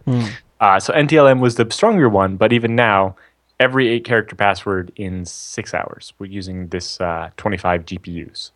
[0.59, 3.15] Uh, so NTLM was the stronger one, but even now,
[3.59, 6.13] every eight-character password in six hours.
[6.19, 8.51] We're using this uh, 25 GPUs.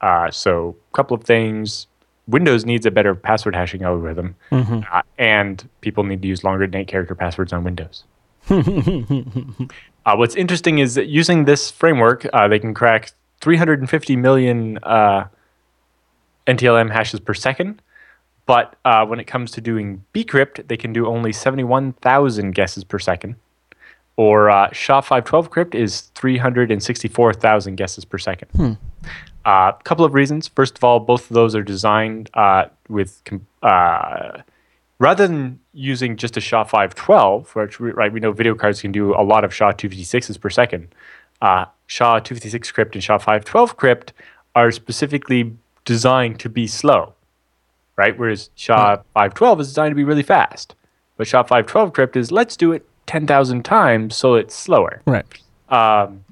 [0.00, 1.86] Uh, so a couple of things.
[2.28, 4.34] Windows needs a better password hashing algorithm,
[4.92, 8.04] uh, and people need to use longer than eight character passwords on Windows.
[8.50, 15.26] uh, what's interesting is that using this framework, uh, they can crack 350 million uh,
[16.46, 17.80] NTLM hashes per second.
[18.46, 22.98] But uh, when it comes to doing bcrypt, they can do only 71,000 guesses per
[22.98, 23.36] second.
[24.16, 28.48] Or uh, SHA-512 crypt is 364,000 guesses per second.
[29.44, 30.48] A uh, couple of reasons.
[30.48, 33.20] First of all, both of those are designed uh, with
[33.62, 34.38] uh,
[34.98, 39.14] rather than using just a SHA-512, which we, right we know video cards can do
[39.14, 40.88] a lot of SHA-256s per second.
[41.42, 44.12] Uh, SHA-256 crypt and SHA-512 crypt
[44.54, 47.12] are specifically designed to be slow,
[47.96, 48.16] right?
[48.18, 50.74] Whereas SHA-512 is designed to be really fast.
[51.16, 55.24] But SHA-512 crypt is let's do it 10,000 times so it's slower Right.
[55.68, 56.24] um,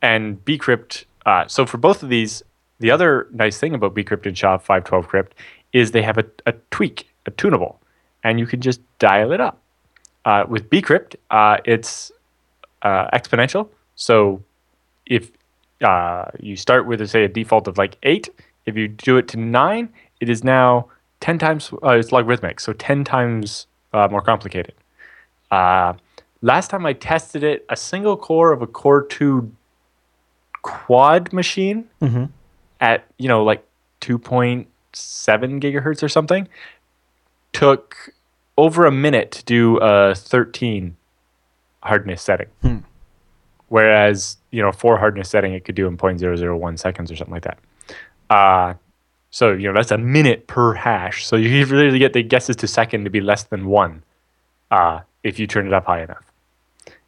[0.00, 1.04] and bcrypt.
[1.26, 2.42] Uh, so for both of these,
[2.80, 5.34] the other nice thing about bcrypt and SHA-512 crypt
[5.72, 7.80] is they have a, a tweak, a tunable,
[8.24, 9.58] and you can just dial it up.
[10.24, 12.10] Uh, with bcrypt, uh, it's
[12.82, 13.68] uh, exponential.
[13.94, 14.42] So
[15.06, 15.30] if
[15.82, 18.28] uh, you start with, say, a default of like eight,
[18.66, 19.88] If you do it to nine,
[20.20, 20.86] it is now
[21.22, 21.72] ten times.
[21.82, 24.74] Uh, it's logarithmic, so ten times uh, more complicated.
[25.50, 25.94] Uh,
[26.42, 29.50] last time I tested it, a single core of a Core two
[30.62, 32.30] quad machine Mhm.
[32.80, 33.64] at you know like
[34.00, 36.46] two point seven gigahertz or something
[37.52, 37.96] took
[38.58, 40.96] over a minute to do a thirteen
[41.82, 42.46] hardness setting.
[42.62, 42.78] Hmm.
[43.68, 47.44] Whereas, you know, for hardness setting, it could do in 0.001 seconds or something like
[47.44, 47.58] that.
[48.28, 48.74] Uh,
[49.32, 51.26] so, you know, that's a minute per hash.
[51.26, 54.02] So you really get the guesses to second to be less than one
[54.70, 56.22] uh, if you turn it up high enough.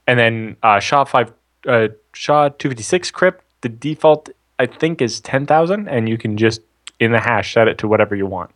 [0.06, 1.32] And then uh, SHA five,
[1.68, 6.18] uh, SHA two fifty six crypt, the default I think is ten thousand, and you
[6.18, 6.62] can just
[6.98, 8.50] in the hash set it to whatever you want.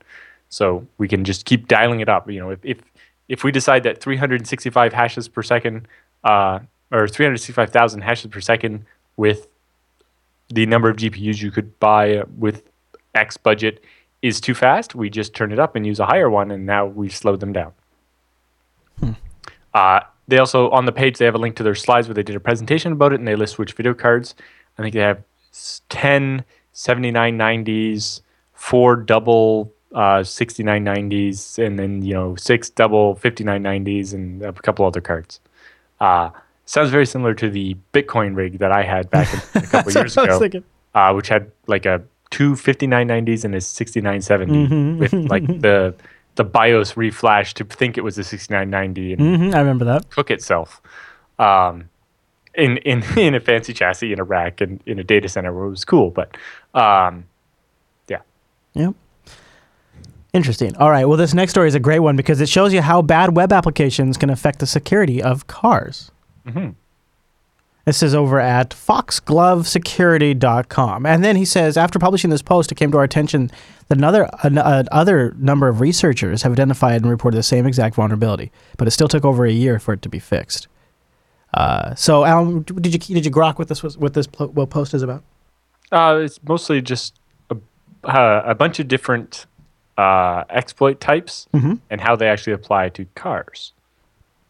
[0.49, 2.31] So we can just keep dialing it up.
[2.31, 2.79] You know, if if,
[3.29, 5.89] if we decide that three hundred and sixty five hashes per second,
[6.25, 6.61] uh,
[6.91, 8.85] or three hundred sixty five thousand hashes per second
[9.17, 9.47] with
[10.49, 12.63] the number of GPUs you could buy with
[13.15, 13.83] X budget
[14.23, 16.87] is too fast, we just turn it up and use a higher one, and now
[16.87, 17.73] we've slowed them down.
[19.75, 22.23] Uh, they also on the page they have a link to their slides where they
[22.23, 24.35] did a presentation about it, and they list which video cards.
[24.77, 26.45] I think they have s- 10
[26.75, 28.21] 7990s,
[28.55, 35.01] four double uh, 6990s, and then you know six double 5990s, and a couple other
[35.01, 35.41] cards.
[36.01, 36.31] Uh,
[36.65, 40.29] sounds very similar to the Bitcoin rig that I had back a couple years what
[40.29, 40.63] I was ago
[40.95, 44.99] uh, which had like a two 5990s and a 6970 Mhm.
[44.99, 45.95] with like the
[46.37, 49.21] the BIOS reflash to think it was a 6990 and
[49.51, 50.09] hmm I remember that.
[50.11, 50.81] cook itself
[51.39, 51.89] um,
[52.55, 55.65] in in in a fancy chassis in a rack and in a data center where
[55.67, 56.11] it was cool.
[56.11, 56.37] But
[56.75, 57.25] um,
[58.09, 58.21] yeah.
[58.75, 58.95] Yep.
[60.35, 60.77] Interesting.
[60.77, 61.07] All right.
[61.07, 63.53] Well, this next story is a great one because it shows you how bad web
[63.53, 66.11] applications can affect the security of cars.
[66.47, 66.75] Mhm.
[67.89, 71.07] This is over at foxglovesecurity.com.
[71.07, 73.51] And then he says, after publishing this post, it came to our attention
[73.89, 77.95] that another an, uh, other number of researchers have identified and reported the same exact
[77.95, 80.69] vulnerability, but it still took over a year for it to be fixed.
[81.55, 84.69] Uh, so, Allan, did you did you grok what this was what this pl- what
[84.69, 85.23] post is about?
[85.91, 87.15] uh, it's mostly just
[87.49, 87.57] a,
[88.05, 89.47] uh, a bunch of different
[89.97, 91.79] uh, exploit types Mhm.
[91.89, 93.73] and how they actually apply to cars.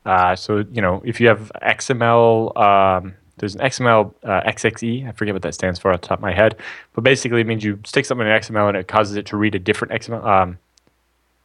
[0.05, 5.09] Uh, so you know, if you have XML, um, there's an XML uh, XXE.
[5.09, 6.57] I forget what that stands for off the top of my head,
[6.95, 9.55] but basically it means you stick something in XML and it causes it to read
[9.55, 10.59] a different XML um,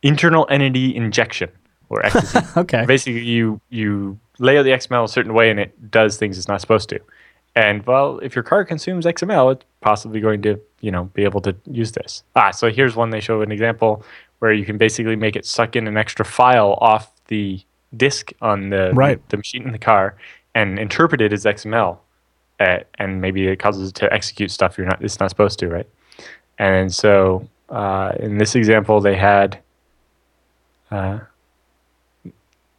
[0.02, 1.50] internal entity injection
[1.90, 2.58] or XXE.
[2.62, 2.86] Okay.
[2.86, 6.48] basically you you lay out the XML a certain way and it does things it's
[6.48, 7.00] not supposed to.
[7.56, 11.42] And well, if your car consumes XML, it's possibly going to you know be able
[11.42, 12.24] to use this.
[12.36, 14.04] Ah, so here's one they show an example
[14.40, 17.62] where you can basically make it suck in an extra file off the
[17.96, 19.20] disk on the Right.
[19.30, 20.16] the machine in the car
[20.56, 21.98] and interpret it as XML,
[22.60, 25.68] uh, and maybe it causes it to execute stuff you're not it's not supposed to,
[25.68, 25.88] right?
[26.60, 29.60] And so uh, in this example, they had.
[30.92, 31.20] Uh,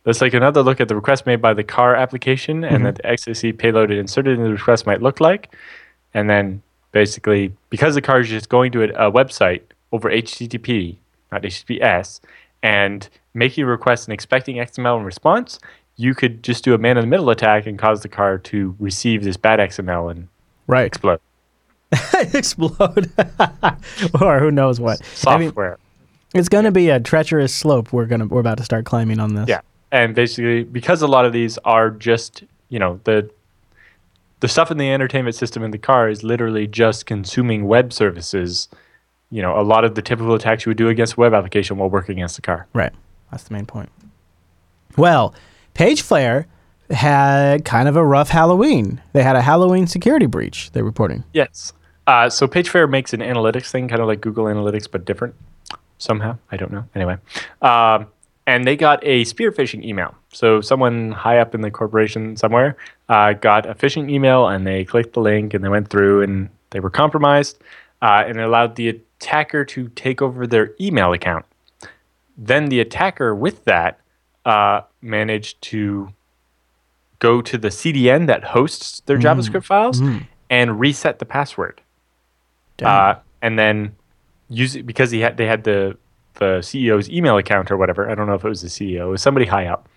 [0.04, 3.02] Let's take another look at the request made by the car application and that the
[3.04, 5.54] XXE payload it inserted in the request might look like.
[6.12, 6.62] And then
[6.92, 9.62] basically, because the car is just going to a, a website
[9.92, 10.96] over HTTP,
[11.32, 12.20] not HTTPS,
[12.62, 15.58] and making a request and expecting XML in response,
[15.96, 18.74] you could just do a man in the middle attack and cause the car to
[18.78, 20.28] receive this bad XML and
[20.66, 20.86] Right.
[20.86, 21.20] explode.
[22.34, 23.10] Explode.
[24.20, 25.00] or who knows what.
[25.26, 25.78] I mean, Software.
[26.34, 29.20] it's going to be a treacherous slope we're going to we're about to start climbing
[29.20, 29.48] on this.
[29.48, 29.60] Yeah,
[29.92, 33.30] and basically because a lot of these are just you know the
[34.40, 38.68] the stuff in the entertainment system in the car is literally just consuming web services.
[39.30, 41.78] You know, a lot of the typical attacks you would do against a web application
[41.78, 42.66] will work against the car.
[42.72, 42.92] Right.
[43.30, 43.90] That's the main point.
[44.96, 45.34] Well,
[45.74, 46.46] PageFair
[46.90, 49.00] had kind of a rough Halloween.
[49.12, 51.24] They had a Halloween security breach, they're reporting.
[51.32, 51.72] Yes.
[52.06, 55.34] Uh, so PageFair makes an analytics thing, kind of like Google Analytics, but different
[55.98, 56.36] somehow.
[56.52, 56.84] I don't know.
[56.94, 57.16] Anyway,
[57.62, 58.06] um,
[58.46, 60.14] and they got a spear phishing email.
[60.32, 62.76] So someone high up in the corporation somewhere
[63.08, 66.50] uh, got a phishing email, and they clicked the link, and they went through, and
[66.70, 67.62] they were compromised,
[68.02, 71.46] uh, and it allowed the attacker to take over their email account.
[72.36, 74.00] Then the attacker, with that,
[74.44, 76.08] uh, managed to
[77.20, 80.00] go to the CDN that hosts their JavaScript files
[80.50, 81.80] and reset the password.
[82.88, 83.94] Uh, and then
[84.48, 85.96] use it because he had they had the
[86.34, 88.10] the CEO's email account or whatever.
[88.10, 89.88] I don't know if it was the CEO, it was somebody high up.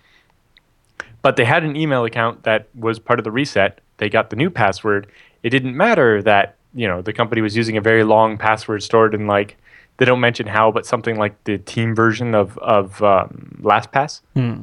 [1.20, 3.80] But they had an email account that was part of the reset.
[3.96, 5.08] They got the new password.
[5.42, 9.14] It didn't matter that, you know, the company was using a very long password stored
[9.14, 9.56] in like
[9.98, 14.22] they don't mention how, but something like the team version of of um, LastPass,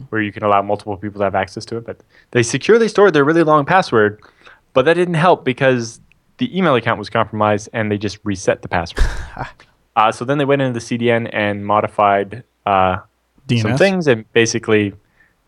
[0.09, 1.85] where you can allow multiple people to have access to it.
[1.85, 4.21] But they securely stored their really long password,
[4.73, 5.99] but that didn't help because
[6.37, 9.05] the email account was compromised and they just reset the password.
[9.95, 12.97] uh, so then they went into the CDN and modified uh,
[13.61, 14.93] some things and basically,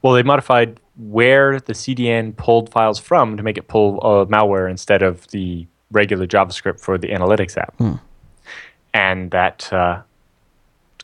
[0.02, 4.70] well, they modified where the CDN pulled files from to make it pull uh, malware
[4.70, 7.74] instead of the regular JavaScript for the analytics app.
[8.98, 10.02] And that uh,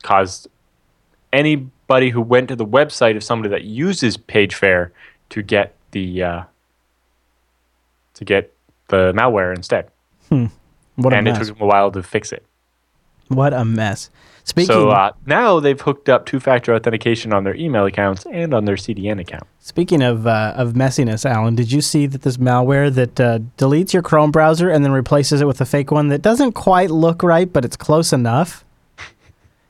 [0.02, 0.48] caused
[1.32, 4.90] anybody who went to the website of somebody that uses PageFair
[5.30, 6.44] to get the uh,
[8.16, 8.52] to get
[8.88, 9.90] the malware instead.
[10.96, 12.44] What a and it took them a while to fix it.
[13.28, 14.10] What a mess.
[14.46, 18.66] Speaking So uh, now they've hooked up two-factor authentication on their email accounts and on
[18.66, 19.44] their CDN account.
[19.60, 23.94] Speaking of uh, of messiness, Allan, did you see that this malware that uh, deletes
[23.94, 27.24] your Chrome browser and then replaces it with a fake one that doesn't quite look
[27.24, 28.66] right, but it's close enough?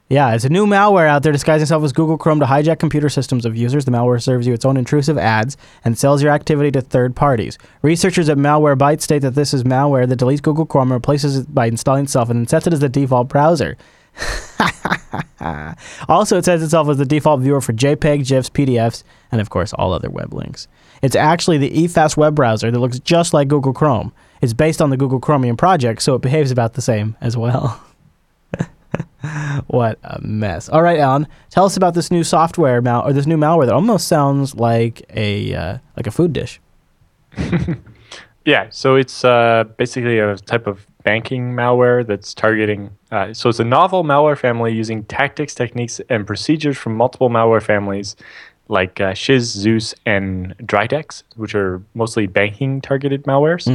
[0.09, 3.09] Yeah, it's a new malware out there disguising itself as Google Chrome to hijack computer
[3.09, 3.85] systems of users.
[3.85, 5.55] The malware serves you its own intrusive ads
[5.85, 7.57] and sells your activity to third parties.
[7.81, 11.55] Researchers at Malwarebytes state that this is malware that deletes Google Chrome and replaces it
[11.55, 13.77] by installing itself and sets it as the default browser.
[16.07, 19.73] Also, it sets itself as the default viewer for JPEG, GIFs, PDFs, and of course,
[19.73, 20.67] all other web links.
[21.01, 24.13] It's actually the eFast web browser that looks just like Google Chrome.
[24.41, 27.81] It's based on the Google Chromium project, so it behaves about the same as well.
[29.67, 30.69] what a mess!
[30.69, 33.73] All right, Allan, tell us about this new software mal- or this new malware that
[33.73, 36.61] almost sounds like a uh, like a food dish.
[38.45, 42.89] Yeah, so it's uh, basically a type of banking malware that's targeting.
[43.11, 47.61] Uh, so it's a novel malware family using tactics, techniques, and procedures from multiple malware
[47.61, 48.15] families
[48.69, 53.67] like uh, Shiz, Zeus, and Dridex, which are mostly banking targeted malwares.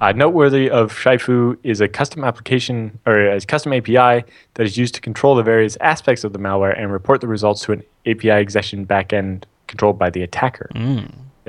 [0.00, 4.94] Uh, noteworthy of Shifu is a custom application or a custom API that is used
[4.94, 8.30] to control the various aspects of the malware and report the results to an API
[8.30, 10.70] execution backend controlled by the attacker.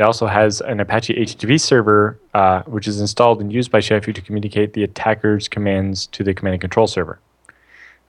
[0.01, 4.15] It also has an Apache HTTP server, uh, which is installed and used by Shifu
[4.15, 7.19] to communicate the attacker's commands to the command and control server.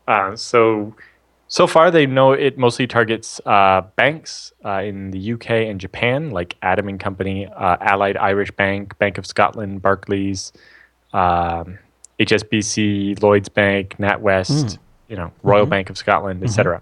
[0.08, 0.94] Uh, so,
[1.48, 6.30] so far they know it mostly targets uh, banks uh, in the UK and Japan,
[6.30, 10.50] like Adam and Company, uh, Allied Irish Bank, Bank of Scotland, Barclays,
[11.12, 11.78] um,
[12.18, 14.78] HSBC, Lloyd's Bank, NatWest,
[15.08, 16.80] you know, Royal Bank of Scotland, etc.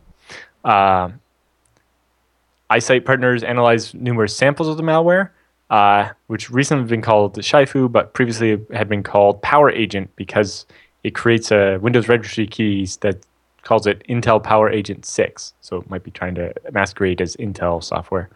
[2.71, 5.31] ISight partners analyzed numerous samples of the malware,
[5.71, 10.11] uh, which recently have been called the Shifu, but previously had been called Power Agent
[10.16, 10.66] because
[11.05, 13.18] it creates a Windows registry keys that
[13.62, 15.55] calls it Intel Power Agent 6.
[15.61, 18.31] So it might be trying to masquerade as Intel software.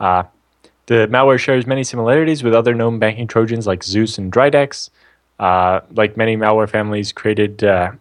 [0.00, 0.24] Uh,
[0.86, 4.90] the malware shares many similarities with other known banking Trojans like Zeus and Dridex.
[5.38, 7.92] Uh, like many malware families created uh,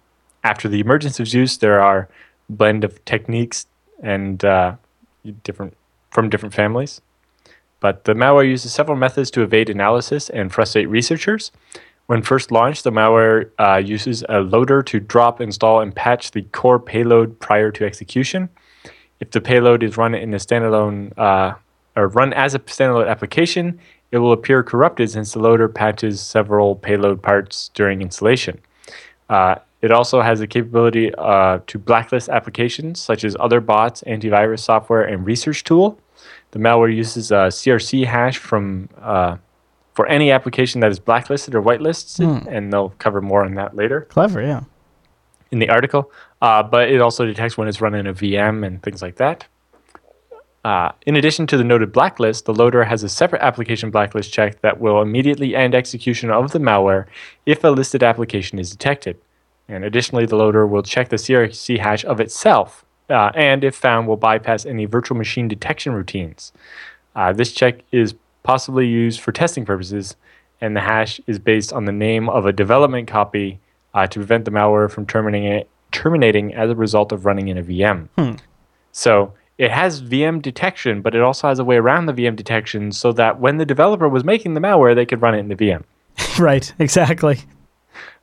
[0.43, 2.07] after the emergence of Zeus, there are
[2.49, 3.65] blend of techniques
[4.03, 4.75] and uh,
[5.31, 5.75] different
[6.11, 7.01] from different families.
[7.79, 11.51] But the malware uses several methods to evade analysis and frustrate researchers.
[12.07, 16.43] When first launched, the malware uh, uses a loader to drop, install, and patch the
[16.43, 18.49] core payload prior to execution.
[19.19, 21.55] If the payload is run in a standalone uh,
[21.95, 23.79] or run as a standalone application,
[24.11, 28.59] it will appear corrupted since the loader patches several payload parts during installation.
[29.29, 29.55] Uh,
[29.85, 35.03] it also has the capability uh, to blacklist applications such as other bots, antivirus software,
[35.03, 35.99] and research tool.
[36.51, 39.37] The malware uses a CRC hash from uh,
[39.93, 44.01] for any application that is blacklisted or whitelisted, and they'll cover more on that later
[44.01, 44.63] Clever, yeah.
[45.51, 46.11] in the article.
[46.41, 49.45] Uh, but it also detects when it's running a VM and things like that.
[50.65, 54.59] Uh, in addition to the noted blacklist, the loader has a separate application blacklist check
[54.61, 57.05] that will immediately end execution of the malware
[57.45, 59.15] if a listed application is detected.
[59.67, 64.07] And additionally, the loader will check the CRC hash of itself, uh, and if found,
[64.07, 66.51] will bypass any virtual machine detection routines.
[67.15, 68.13] Uh, this check is
[68.43, 70.15] possibly used for testing purposes,
[70.61, 73.59] and the hash is based on the name of a development copy
[73.93, 77.57] uh, to prevent the malware from terminating, it, terminating as a result of running in
[77.57, 78.07] a VM.
[78.91, 82.91] So it has VM detection, but it also has a way around the VM detection
[82.91, 85.55] so that when the developer was making the malware, they could run it in the
[85.55, 85.83] VM.
[86.39, 87.39] right, exactly.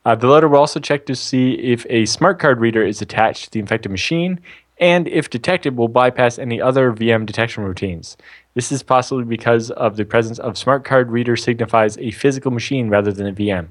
[0.04, 3.44] Uh, the loader will also check to see if a smart card reader is attached
[3.44, 4.40] to the infected machine,
[4.78, 8.16] and if detected, will bypass any other VM detection routines.
[8.54, 12.88] This is possibly because of the presence of smart card reader signifies a physical machine
[12.88, 13.68] rather than a VM.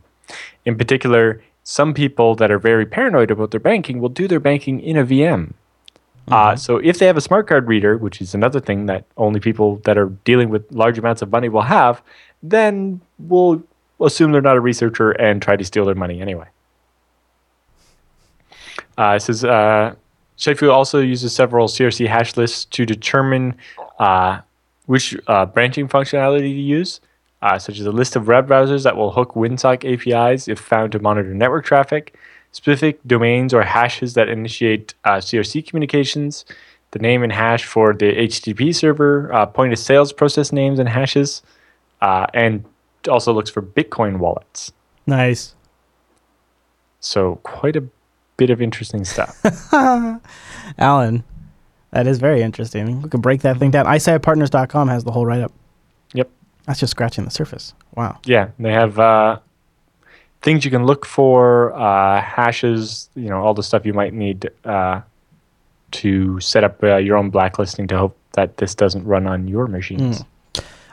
[0.65, 4.79] In particular, some people that are very paranoid about their banking will do their banking
[4.79, 5.53] in a VM.
[6.29, 9.39] Uh, so if they have a smart card reader, which is another thing that only
[9.39, 12.01] people that are dealing with large amounts of money will have,
[12.41, 13.61] then we'll
[14.07, 16.47] assume they're not a researcher and try to steal their money anyway.
[18.97, 19.95] Uh, it says uh,
[20.63, 23.55] also uses several CRC hash lists to determine
[23.99, 24.41] uh,
[24.85, 26.99] which uh, branching functionality to use.
[27.41, 30.91] uh, such as a list of web browsers that will hook WinSock APIs if found
[30.91, 32.15] to monitor network traffic,
[32.51, 36.45] specific domains or hashes that initiate uh, CRC communications,
[36.91, 40.89] the name and hash for the HTTP server, uh, point of sales process names and
[40.89, 41.41] hashes,
[42.01, 42.63] uh, and
[43.07, 44.71] also looks for Bitcoin wallets.
[45.07, 45.55] Nice.
[46.99, 47.83] So quite a
[48.37, 49.39] bit of interesting stuff.
[50.77, 51.23] Allan,
[51.91, 53.01] that is very interesting.
[53.01, 53.85] We can break that thing down.
[53.85, 55.51] iSightPartners.com has the whole write up.
[56.13, 56.29] Yep.
[56.65, 57.73] That's just scratching the surface.
[57.95, 58.19] Wow.
[58.25, 59.39] Yeah, they have uh,
[60.41, 64.49] things you can look for, uh, hashes, you know, all the stuff you might need
[64.63, 65.01] uh,
[65.91, 69.67] to set up uh, your own blacklisting to hope that this doesn't run on your
[69.67, 70.23] machines.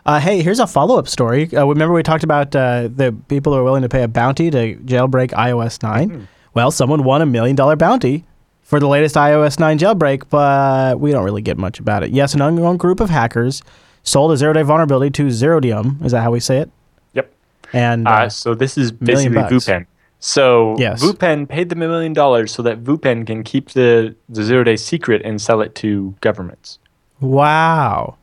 [0.09, 1.55] Uh, hey, here's a follow up story.
[1.55, 4.51] Uh, remember, we talked about uh, the people who are willing to pay a bounty
[4.51, 6.26] to jailbreak iOS 9?
[6.55, 8.24] Well, someone won a million dollar bounty
[8.62, 12.10] for the latest iOS 9 jailbreak, but we don't really get much about it.
[12.10, 13.62] Yes, an unknown group of hackers
[14.02, 16.02] sold a zero day vulnerability to Zerodium.
[16.02, 16.70] Is that how we say it?
[17.12, 17.30] Yep.
[17.74, 19.59] And Uh, uh, so this is million basically.
[19.59, 19.86] VuPen.
[20.20, 21.02] So Yes.
[21.05, 24.76] VuPen paid them a million dollars so that VuPen can keep the, the zero day
[24.76, 26.78] secret and sell it to governments.
[27.20, 28.16] wow.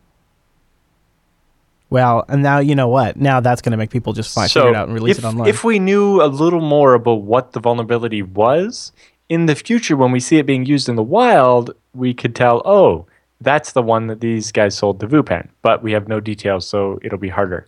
[1.90, 3.18] Well, and now you know what?
[3.18, 5.28] Now that's going to make people just find, figure it out and release if, it
[5.28, 5.48] online.
[5.48, 8.92] If we knew a little more about what the vulnerability was,
[9.30, 12.62] in the future when we see it being used in the wild, we could tell,
[12.66, 13.06] oh,
[13.42, 15.50] that's the one that these guys sold to VuPen.
[15.62, 17.68] But we have no details, so it'll be harder.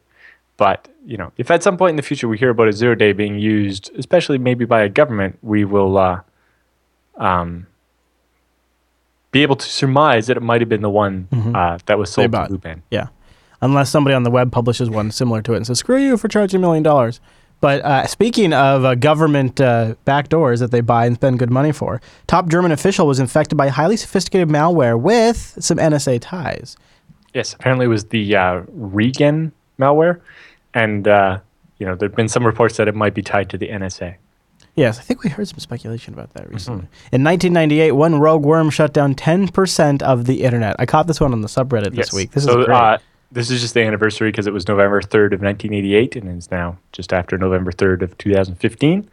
[0.57, 2.95] But you know, if at some point in the future we hear about a zero
[2.95, 6.22] day being used, especially maybe by a government, we will uh,
[7.18, 7.68] um,
[9.31, 12.31] be able to surmise that it might have been the one uh, that was sold
[12.31, 12.38] to.
[12.38, 12.81] VuPen.
[12.89, 13.07] Yeah.
[13.61, 16.27] Unless somebody on the web publishes one similar to it and says, screw you for
[16.27, 17.19] charging a million dollars.
[17.59, 21.71] But uh, speaking of uh, government uh, backdoors that they buy and spend good money
[21.71, 26.77] for, top German official was infected by highly sophisticated malware with some NSA ties.
[27.34, 30.21] Yes, apparently it was the uh, Regin malware,
[30.73, 31.39] and uh,
[31.79, 34.15] you know there've been some reports that it might be tied to the NSA.
[34.75, 36.88] Yes, I think we heard some speculation about that recently.
[37.11, 40.75] In 1998, one rogue worm shut down 10% of the internet.
[40.77, 42.13] I caught this one on the subreddit this yes.
[42.13, 42.29] week.
[42.29, 42.77] This so is great.
[42.77, 42.97] Uh,
[43.32, 46.78] this is just the anniversary because it was November third of 1988, and it's now
[46.91, 49.10] just after November third of 2015.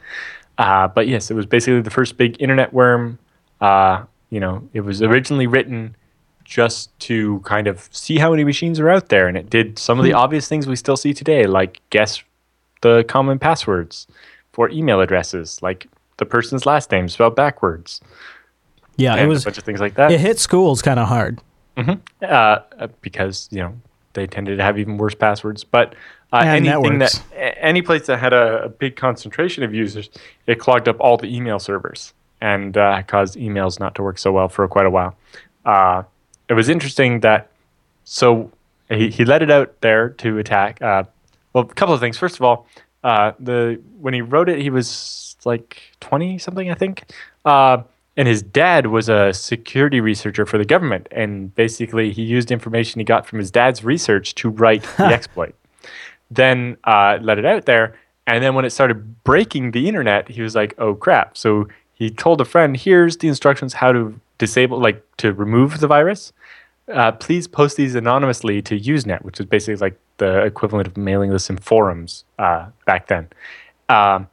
[0.58, 3.18] Uh, but yes, it was basically the first big internet worm.
[3.60, 5.96] Uh, you know, it was originally written
[6.44, 9.98] just to kind of see how many machines are out there, and it did some
[9.98, 12.22] of the obvious things we still see today, like guess
[12.82, 14.06] the common passwords
[14.52, 15.86] for email addresses, like
[16.18, 18.00] the person's last name spelled backwards,
[18.96, 19.42] yeah, it was.
[19.42, 20.12] a bunch of things like that.
[20.12, 21.40] It hit schools kind of hard.
[21.76, 23.74] uh, uh, because you know
[24.14, 25.64] they tended to have even worse passwords.
[25.64, 25.94] But
[26.32, 27.18] uh, anything networks.
[27.18, 30.10] that any place that had a, a big concentration of users,
[30.46, 34.32] it clogged up all the email servers and uh, caused emails not to work so
[34.32, 35.16] well for quite a while.
[35.64, 36.02] Uh,
[36.48, 37.50] it was interesting that
[38.04, 38.50] so
[38.88, 40.80] he, he let it out there to attack.
[40.82, 41.04] Uh,
[41.52, 42.18] well, a couple of things.
[42.18, 42.66] First of all,
[43.02, 47.04] uh, the when he wrote it, he was like twenty something, I think.
[48.16, 53.00] And his dad was a security researcher for the government, and basically he used information
[53.00, 55.54] he got from his dad's research to write the exploit.
[56.30, 57.96] Then uh, let it out there,
[58.26, 62.10] and then when it started breaking the internet, he was like, "Oh crap!" So he
[62.10, 66.32] told a friend, "Here's the instructions how to disable, like to remove the virus."
[66.92, 71.30] uh, please post these anonymously to Usenet, which was basically like the equivalent of mailing
[71.30, 73.28] lists in forums uh, back then.
[73.88, 74.28] Um,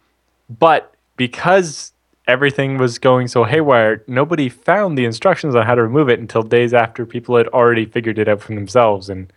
[0.59, 1.93] but because
[2.27, 6.43] everything was going so haywire, nobody found the instructions on how to remove it until
[6.43, 9.09] days after people had already figured it out for themselves.
[9.09, 9.31] And,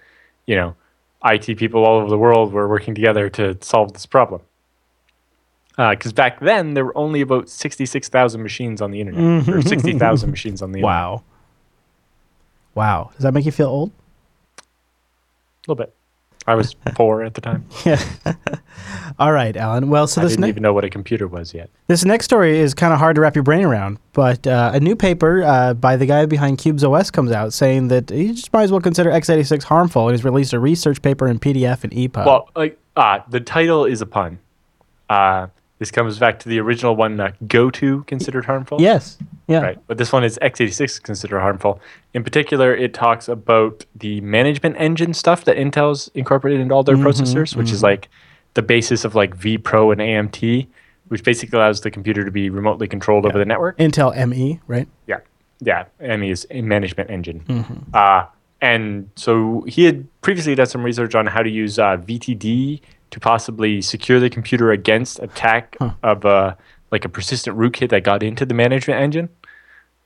[0.46, 0.76] you know,
[1.24, 4.42] IT people all over the world were working together to solve this problem.
[5.76, 9.68] Uh, because back then, there were only about 66,000 machines on the internet, or mm-hmm.
[9.68, 10.94] 60,000 machines on the internet.
[10.94, 11.24] Wow.
[12.74, 13.10] Wow.
[13.14, 13.90] Does that make you feel old?
[14.58, 14.62] A
[15.66, 15.94] little bit.
[16.46, 17.66] I was four at the time.
[17.84, 18.02] Yeah.
[19.18, 19.88] All right, Allan.
[19.88, 21.70] Well, so this I didn't ne- even know what a computer was yet.
[21.86, 24.80] this next story is kind of hard to wrap your brain around, but uh, a
[24.80, 28.52] new paper uh, by the guy behind Qubes OS comes out saying that you just
[28.52, 31.92] might as well consider x86 harmful, and he's released a research paper in PDF and
[31.92, 32.26] EPUB.
[32.26, 34.38] Well, like uh, the title is a pun.
[35.84, 38.80] This comes back to the original one, uh, "Go to" considered harmful.
[38.80, 41.78] yes, yeah, Right, but this one is x86 considered harmful.
[42.14, 46.96] In particular, it talks about the management engine stuff that Intel's incorporated into all their
[46.96, 48.08] Mm-hmm, processors, which is like
[48.54, 50.66] the basis of like vPro and AMT,
[51.08, 53.76] which basically allows the computer to be remotely controlled over the network.
[53.76, 54.88] Intel ME, right?
[55.06, 55.18] Yeah,
[55.60, 55.84] yeah.
[56.00, 57.84] ME is a management engine.
[57.92, 58.24] Uh,
[58.62, 62.80] and so he had previously done some research on how to use uh, VTD
[63.14, 66.52] to possibly secure the computer against attack of uh,
[66.90, 69.28] like a persistent rootkit that got into the management engine.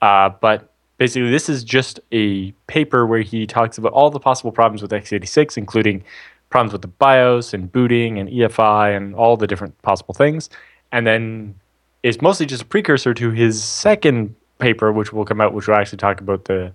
[0.02, 4.52] Uh, but basically, this is just a paper where he talks about all the possible
[4.52, 6.04] problems with x86, including
[6.50, 10.50] problems with the BIOS and booting and EFI and all the different possible things.
[10.92, 11.54] And then
[12.02, 15.76] it's mostly just a precursor to his second paper, which will come out, which will
[15.76, 16.74] actually talk about the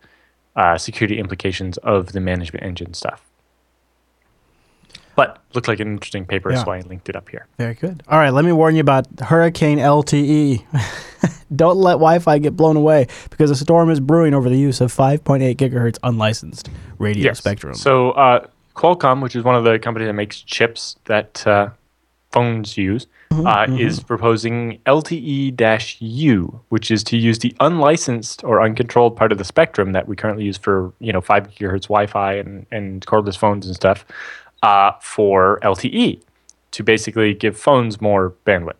[0.55, 3.23] uh, security implications of the management engine stuff.
[5.15, 6.63] But looked like an interesting paper, Yeah.
[6.63, 7.45] so I linked it up here.
[7.57, 8.01] Very good.
[8.07, 10.63] All right, let me warn you about Hurricane LTE.
[11.55, 14.81] Don't let Wi Fi get blown away because a storm is brewing over the use
[14.81, 17.75] of 5.8 gigahertz unlicensed radio spectrum.
[17.75, 21.69] So uh, Qualcomm, which is one of the companies that makes chips that uh,
[22.31, 29.15] phones use, Mm-hmm, uh, is proposing LTE-U, which is to use the unlicensed or uncontrolled
[29.15, 32.65] part of the spectrum that we currently use for you know five gigahertz Wi-Fi and,
[32.71, 34.05] and cordless phones and stuff
[34.63, 36.19] uh, for LTE
[36.71, 38.73] to basically give phones more bandwidth.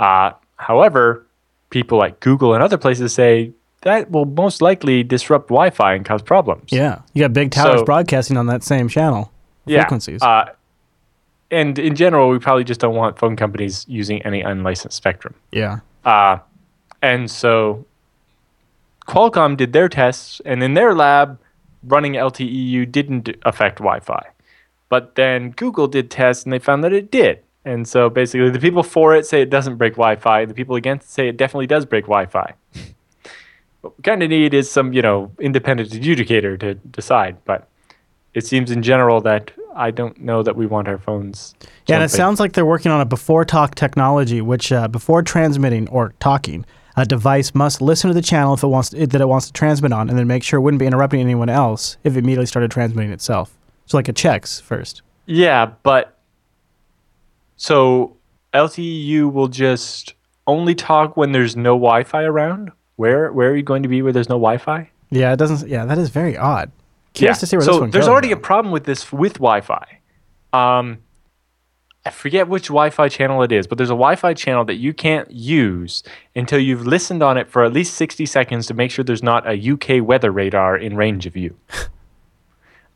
[0.00, 1.24] Uh, however,
[1.70, 3.52] people like Google and other places say
[3.82, 6.72] that will most likely disrupt Wi-Fi and cause problems.
[6.72, 9.30] yeah, you got big towers So- broadcasting on that same channel.
[9.66, 10.22] Frequencies.
[10.22, 10.46] Uh,
[11.50, 15.34] and in general, we probably just don't want phone companies using any unlicensed spectrum.
[15.52, 15.80] yeah.
[16.04, 16.38] Uh,
[17.02, 17.84] and so
[19.06, 21.38] Qualcomm did their tests, and in their lab,
[21.82, 24.22] running LTE-U didn't affect Wi-Fi.
[24.88, 27.40] But then Google did tests, and they found that it did.
[27.64, 30.46] And so basically, the people for it say it doesn't break Wi-Fi.
[30.46, 32.54] The people against it say it definitely does break Wi-Fi.
[33.82, 37.36] what we kind of need is some, you know, independent adjudicator to decide.
[37.44, 37.68] But
[38.32, 41.54] it seems in general that I don't know that we want our phones.
[41.86, 45.22] Yeah, and it sounds like they're working on a before talk technology, which uh, before
[45.22, 46.64] transmitting or talking,
[46.96, 49.52] a device must listen to the channel if it wants to, that it wants to
[49.52, 52.46] transmit on, and then make sure it wouldn't be interrupting anyone else if it immediately
[52.46, 53.57] started transmitting itself.
[53.88, 55.00] So like it checks first.
[55.24, 56.18] Yeah, but
[57.56, 58.16] so
[58.52, 60.14] LTE will just
[60.46, 62.70] only talk when there's no Wi-Fi around.
[62.96, 64.90] Where where are you going to be where there's no Wi-Fi?
[65.10, 65.68] Yeah, it doesn't.
[65.68, 66.70] Yeah, that is very odd.
[67.14, 70.00] Curious to see where so this one there's already a problem with this with Wi-Fi.
[70.52, 70.98] Um,
[72.04, 75.30] I forget which Wi-Fi channel it is, but there's a Wi-Fi channel that you can't
[75.30, 76.02] use
[76.36, 79.46] until you've listened on it for at least 60 seconds to make sure there's not
[79.46, 81.56] a UK weather radar in range of you.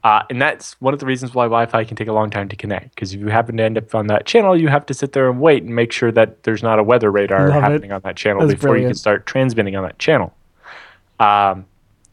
[0.05, 2.57] Uh, and that's one of the reasons why Wi-Fi can take a long time to
[2.57, 2.95] connect.
[2.95, 5.31] Because if you happen to end up on that channel, you have to sit there
[5.31, 7.61] and wait and make sure that there's not a weather radar Love it.
[7.61, 10.35] happening on that channel That's before you can start transmitting on that channel.
[11.21, 11.67] Um,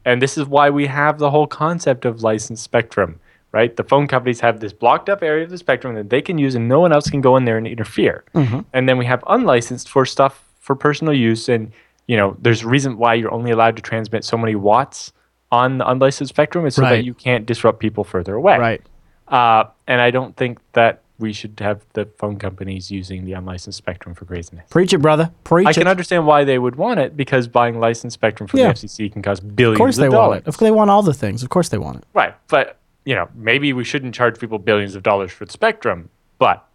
[0.06, 3.20] and this is why we have the whole concept of licensed spectrum,
[3.52, 3.76] right?
[3.76, 6.53] The phone companies have this blocked up area of the spectrum that they can use,
[6.53, 8.24] and no one else can go in there and interfere.
[8.36, 8.61] Mm-hmm.
[8.72, 11.72] And then we have unlicensed for stuff for personal use, and
[12.07, 15.11] you know, there's a reason why you're only allowed to transmit so many watts
[15.51, 16.97] on the unlicensed spectrum is so Right.
[16.97, 18.57] that you can't disrupt people further away.
[18.57, 18.81] right.
[19.27, 23.77] Uh, and I don't think that we should have the phone companies using the unlicensed
[23.77, 24.65] spectrum for craziness.
[24.69, 25.31] Preach it, brother.
[25.43, 25.73] Preach I it.
[25.76, 28.67] can understand why they would want it because buying licensed spectrum from Yeah.
[28.67, 29.76] the FCC can cost billions of dollars.
[29.76, 30.41] Of course they of want dollars.
[30.41, 30.47] it.
[30.47, 32.03] If they want all the things, of course they want it.
[32.13, 36.09] Right, but you know, maybe we shouldn't charge people billions of dollars for the spectrum.
[36.38, 36.65] But.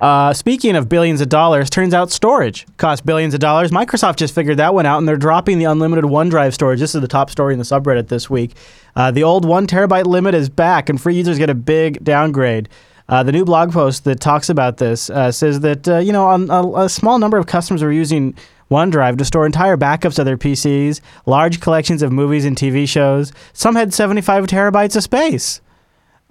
[0.00, 3.70] Uh, speaking of billions of dollars, turns out storage costs billions of dollars.
[3.70, 6.78] Microsoft just figured that one out, and they're dropping the unlimited OneDrive storage.
[6.78, 8.54] This is the top story in the subreddit this week.
[8.94, 12.68] Uh, the old one terabyte limit is back, and free users get a big downgrade.
[13.08, 16.30] Uh, the new blog post that talks about this uh, says that uh, you know
[16.30, 18.34] um, a, a small number of customers are using
[18.70, 23.32] OneDrive to store entire backups of their PCs, large collections of movies and TV shows.
[23.52, 25.60] Some had 75 terabytes of space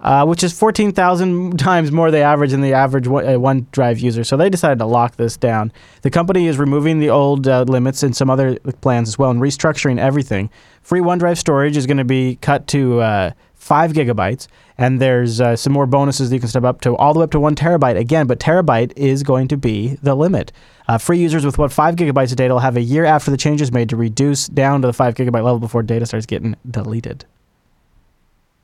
[0.00, 4.22] uh, which is 14,000 times more the average than the average one- uh, OneDrive user.
[4.24, 5.72] So they decided to lock this down.
[6.02, 9.40] The company is removing the old uh, limits and some other plans as well and
[9.40, 10.50] restructuring everything.
[10.82, 14.46] Free OneDrive storage is going to be cut to uh, 5 gigabytes,
[14.78, 17.24] and there's uh, some more bonuses that you can step up to, all the way
[17.24, 20.52] up to 1 terabyte again, but terabyte is going to be the limit.
[21.00, 23.60] Free users with what 5 gigabytes of data will have a year after the change
[23.60, 27.26] is made to reduce down to the 5 gigabyte level before data starts getting deleted.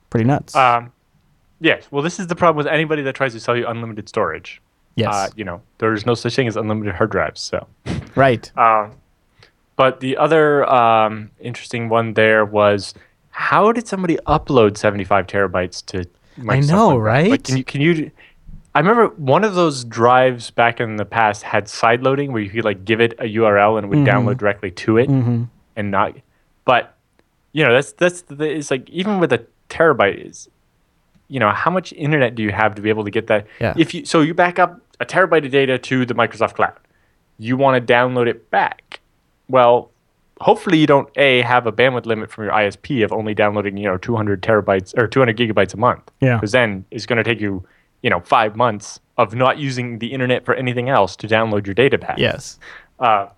[0.09, 0.55] Pretty nuts.
[0.57, 0.93] um,
[1.65, 4.61] yes, well, this is the problem with anybody that tries to sell you unlimited storage.
[4.97, 5.13] yes.
[5.15, 7.41] Uh, you know, there's no such thing as unlimited hard drives.
[7.41, 7.67] So,
[8.15, 8.51] right.
[8.57, 8.93] um,
[9.77, 12.95] but the other um, interesting one there was
[13.31, 16.05] how did somebody upload 75 terabytes to?
[16.39, 17.03] Microsoft know, OneDrive?
[17.03, 17.31] right?
[17.31, 18.11] Like, can you can you?
[18.77, 22.51] I remember one of those drives back in the past had side loading where you
[22.51, 24.29] could like give it a URL and it would Mm-hmm.
[24.29, 25.49] download directly to it and
[25.91, 26.15] not.
[26.65, 26.97] But
[27.53, 30.49] you know that's that's the, it's like even with a terabyte is,
[31.29, 33.47] you know how much internet do you have to be able to get that?
[33.61, 33.75] Yeah.
[33.77, 36.79] If you so you back up a terabyte of data to the Microsoft Cloud,
[37.39, 39.01] you want to download it back.
[39.49, 39.91] Well,
[40.41, 43.85] hopefully you don't a have a bandwidth limit from your ISP of only downloading you
[43.85, 46.11] know 200 terabytes or 200 gigabytes a month.
[46.21, 46.37] Yeah.
[46.37, 47.67] Because then it's going to take you
[48.03, 51.75] you know five months of not using the internet for anything else to download your
[51.75, 52.19] data back.
[52.19, 52.59] Yes.
[52.99, 53.29] Uh,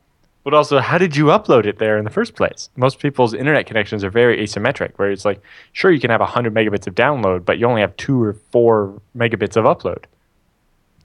[0.47, 2.70] But also, how did you upload it there in the first place?
[2.77, 5.43] Most people's internet connections are very asymmetric, where it's like,
[5.73, 9.02] sure, you can have 100 megabits of download, but you only have two or four
[9.16, 10.05] megabits of upload.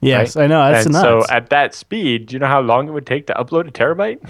[0.00, 0.44] Yes, right?
[0.44, 0.70] I know.
[0.70, 1.26] That's and nuts.
[1.26, 3.72] so at that speed, do you know how long it would take to upload a
[3.72, 4.20] terabyte?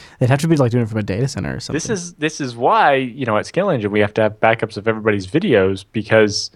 [0.18, 1.76] It'd have to be like doing it from a data center or something.
[1.76, 4.88] This is this is why you know at ScaleEngine we have to have backups of
[4.88, 6.50] everybody's videos because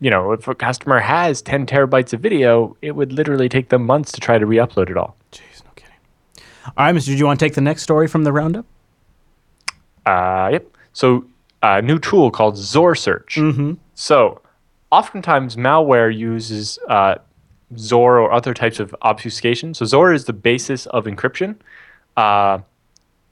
[0.00, 3.86] you know if a customer has 10 terabytes of video, it would literally take them
[3.86, 5.16] months to try to re-upload it all.
[6.64, 6.74] Jeez, no kidding.
[6.76, 7.06] All right, Mr.
[7.06, 8.66] Do you want to take the next story from the roundup?
[10.06, 10.66] Uh, yep.
[10.92, 11.24] So
[11.62, 13.34] a new tool called XORSearch.
[13.34, 13.74] Mm-hmm.
[13.94, 14.40] So
[14.90, 17.16] oftentimes malware uses uh,
[17.74, 19.74] XOR or other types of obfuscation.
[19.74, 21.56] So XOR is the basis of encryption.
[22.16, 22.58] Uh,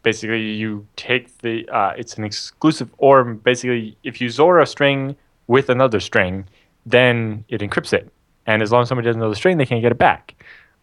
[0.02, 5.14] basically, you take the uh, it's an exclusive, or basically, if you XOR a string
[5.46, 6.46] with another string,
[6.86, 8.10] then it encrypts it.
[8.46, 10.34] And as long as somebody doesn't know the string, they can't get it back.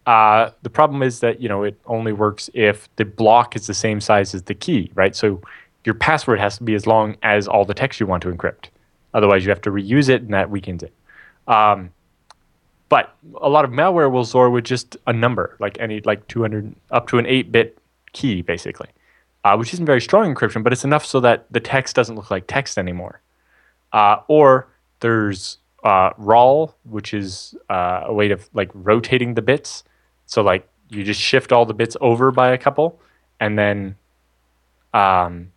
[0.06, 3.74] Uh, the problem is that you know it only works if the block is the
[3.74, 5.14] same size as the key, right?
[5.14, 5.40] So
[5.84, 8.68] your password has to be as long as all the text you want to encrypt.
[9.14, 10.92] Otherwise, you have to reuse it, and that weakens it.
[11.46, 11.90] Um,
[12.88, 16.74] but a lot of malware will XOR with just a number, like any like 200
[16.90, 17.78] up to an 8-bit
[18.12, 18.88] key, basically,
[19.44, 22.30] uh, which isn't very strong encryption, but it's enough so that the text doesn't look
[22.30, 23.20] like text anymore.
[23.92, 24.68] Uh, or
[25.00, 29.84] there's uh, ROL, which is uh, a way of like rotating the bits.
[30.30, 33.00] So like you just shift all the bits over by a couple,
[33.40, 33.96] and then,
[34.94, 35.50] um,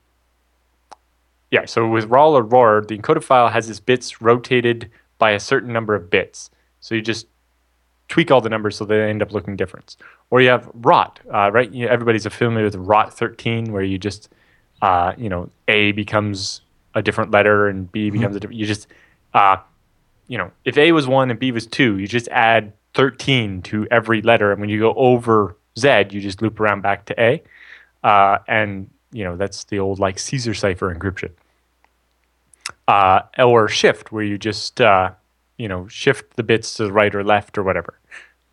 [1.52, 1.66] yeah.
[1.66, 4.90] So with ROL or ROR, the encoded file has its bits rotated
[5.20, 6.50] by a certain number of bits.
[6.82, 7.28] So you just
[8.08, 9.96] tweak all the numbers so they end up looking different.
[10.32, 11.72] Or you have ROT, uh, right?
[11.72, 14.30] You know, everybody's familiar with ROT 13, where you just,
[14.82, 16.62] uh, you know, A becomes
[16.96, 18.60] a different letter and B becomes a different.
[18.60, 18.88] You just,
[19.36, 19.58] uh,
[20.28, 23.88] you know, if A was one and B was two, you just add 13 to
[23.92, 27.42] every letter, and when you go over Z, you just loop around back to A,
[28.04, 31.32] uh, and you know that's the old like Caesar cipher encryption.
[32.88, 35.12] Uh, or shift, where you just uh,
[35.58, 38.00] you know shift the bits to the right or left or whatever.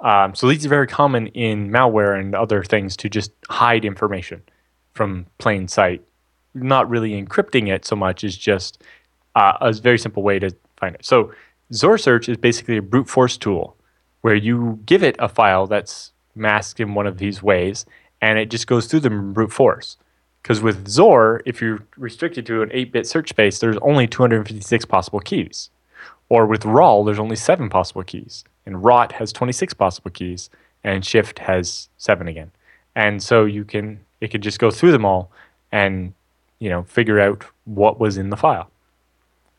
[0.01, 4.43] Um, so these are very common in malware and other things to just hide information
[4.95, 6.03] from plain sight.
[6.55, 8.83] Not really encrypting it so much as just
[9.35, 11.05] uh, a very simple way to find it.
[11.05, 11.33] So
[11.73, 13.77] XORSearch is basically a brute force tool
[14.21, 17.87] where you give it a file that's masked in one of these ways
[18.21, 19.97] and it just goes through them brute force.
[20.43, 24.85] Because with XOR, if you're restricted to an 8 bit search space, there's only 256
[24.87, 25.71] possible keys.
[26.29, 28.45] Or with ROL, there's only seven possible keys.
[28.65, 30.49] And ROT has 26 possible keys,
[30.85, 32.53] and Shift has seven again.
[32.95, 35.31] And so you can, it could just go through them all
[35.73, 36.15] and,
[36.59, 38.71] you know, figure out what was in the file.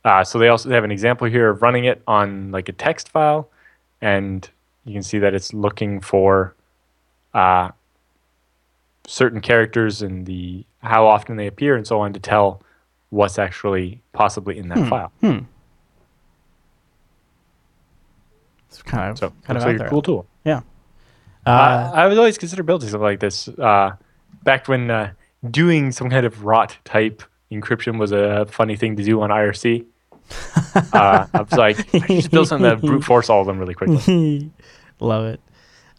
[0.04, 3.10] Uh, so they also have an example here of running it on like a text
[3.10, 3.50] file,
[4.02, 4.50] and
[4.86, 6.56] you can see that it's looking for
[7.34, 7.70] uh,
[9.08, 12.62] certain characters and the how often they appear and so on to tell
[13.10, 15.12] what's actually possibly in that file.
[18.70, 19.88] It's kind of So kind of like there.
[19.88, 20.26] a cool tool.
[20.46, 20.62] Yeah.
[21.46, 23.48] Uh, Uh, I was always consider building something like this.
[23.48, 23.92] Uh,
[24.44, 25.12] back when uh,
[25.50, 27.22] doing some kind of rot type
[27.52, 29.86] encryption was a funny thing to do on IRC.
[30.76, 33.74] uh, I was like, I just build something that brute force all of them really
[33.74, 34.52] quickly.
[35.00, 35.40] Love it.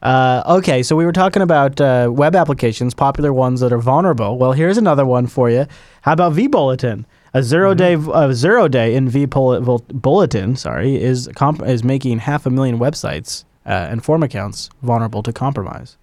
[0.02, 4.36] Uh, okay, so we were talking about uh, web applications, popular ones that are vulnerable.
[4.36, 5.66] Well, here's another one for you.
[6.02, 7.04] How about vBulletin?
[7.34, 12.50] A zero day, a zero day in vBulletin, sorry, is comp- is making half a
[12.50, 15.96] million websites uh, and form accounts vulnerable to compromise.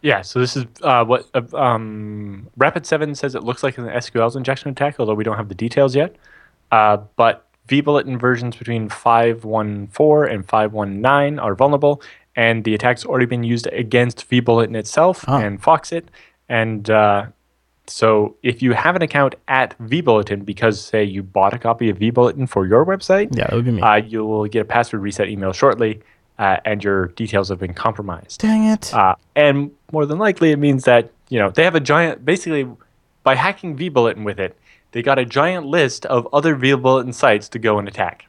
[0.00, 4.34] Yeah, so this is uh, what uh, um, Rapid7 says it looks like an SQL's
[4.34, 6.16] injection attack, although we don't have the details yet.
[6.72, 12.02] Uh, but vBulletin versions between 5.14 and 5.19 are vulnerable,
[12.36, 15.36] and the attack's already been used against vBulletin itself Oh.
[15.36, 16.04] and Foxit.
[16.48, 17.26] And uh,
[17.86, 21.98] so if you have an account at vBulletin because, say, you bought a copy of
[21.98, 23.82] vBulletin for your website, Yeah, that would be me.
[23.82, 26.00] uh, you will get a password reset email shortly,
[26.38, 28.40] uh, and your details have been compromised.
[28.40, 28.92] Dang it.
[28.92, 32.24] Uh, and more than likely, it means that you know they have a giant.
[32.24, 32.66] Basically,
[33.22, 34.56] by hacking vBulletin with it,
[34.92, 38.26] they got a giant list of other vBulletin sites to go and attack.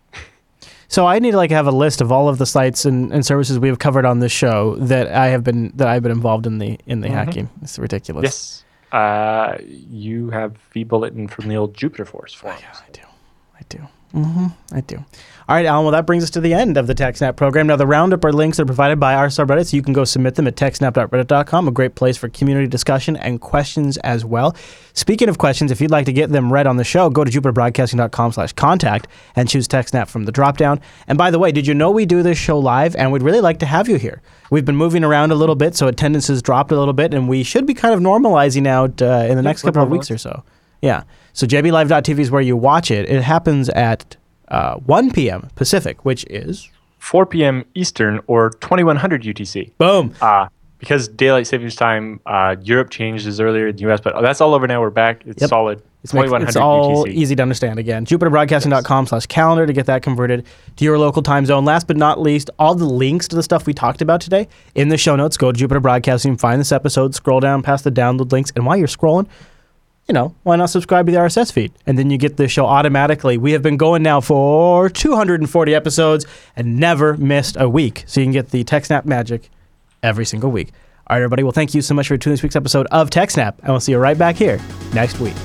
[0.87, 3.25] So I need to like have a list of all of the sites and, and
[3.25, 6.45] services we have covered on this show that I have been that I've been involved
[6.45, 7.49] in the in the hacking.
[7.61, 8.23] It's ridiculous.
[8.23, 12.61] Yes, uh, you have vBulletin from the old Jupiter Force forums.
[12.61, 13.01] Yeah, I do.
[13.55, 13.87] I do.
[14.15, 14.97] I do.
[15.49, 15.85] All right, Allan.
[15.85, 17.67] Well, that brings us to the end of the TechSnap program.
[17.67, 19.73] Now, the roundup are links that are provided by our subreddits.
[19.73, 23.97] You can go submit them at techsnap.reddit.com, a great place for community discussion and questions
[23.97, 24.55] as well.
[24.93, 27.31] Speaking of questions, if you'd like to get them read on the show, go to
[27.31, 30.79] jupiterbroadcasting.com slash contact and choose TechSnap from the dropdown.
[31.07, 32.95] And by the way, did you know we do this show live?
[32.95, 34.21] And we'd really like to have you here.
[34.51, 37.27] We've been moving around a little bit, so attendance has dropped a little bit, and
[37.27, 40.17] we should be kind of normalizing out uh, in the next couple of weeks or
[40.19, 40.43] so.
[40.81, 41.03] Yeah.
[41.33, 43.09] So jblive.tv is where you watch it.
[43.09, 44.15] It happens at
[44.49, 45.49] uh, 1 p.m.
[45.55, 46.69] Pacific, which is
[46.99, 47.65] 4 p.m.
[47.75, 49.71] Eastern or 2100 UTC.
[49.77, 50.13] boom.
[50.21, 50.47] Uh,
[50.79, 54.67] because daylight savings time, uh, Europe changes earlier than the U.S., but that's all over
[54.67, 54.81] now.
[54.81, 55.23] We're back.
[55.25, 55.49] It's Yep.
[55.49, 55.81] solid.
[56.03, 57.13] It's, make- 2100 it's all UTC.
[57.13, 58.05] easy to understand again.
[58.05, 60.45] JupiterBroadcasting.com slash calendar to get that converted
[60.75, 61.63] to your local time zone.
[61.63, 64.89] Last but not least, all the links to the stuff we talked about today in
[64.89, 65.37] the show notes.
[65.37, 68.75] Go to Jupiter Broadcasting, find this episode, scroll down past the download links, and while
[68.75, 69.27] you're scrolling,
[70.07, 71.71] you know, why not subscribe to the RSS feed?
[71.85, 73.37] And then you get the show automatically.
[73.37, 76.25] We have been going now for 240 episodes
[76.55, 78.03] and never missed a week.
[78.05, 79.49] So you can get the TechSnap magic
[80.01, 80.71] every single week.
[81.07, 81.43] All right, everybody.
[81.43, 83.91] Well, thank you so much for tuning this week's episode of TechSnap, and we'll see
[83.91, 84.59] you right back here
[84.93, 85.35] next week.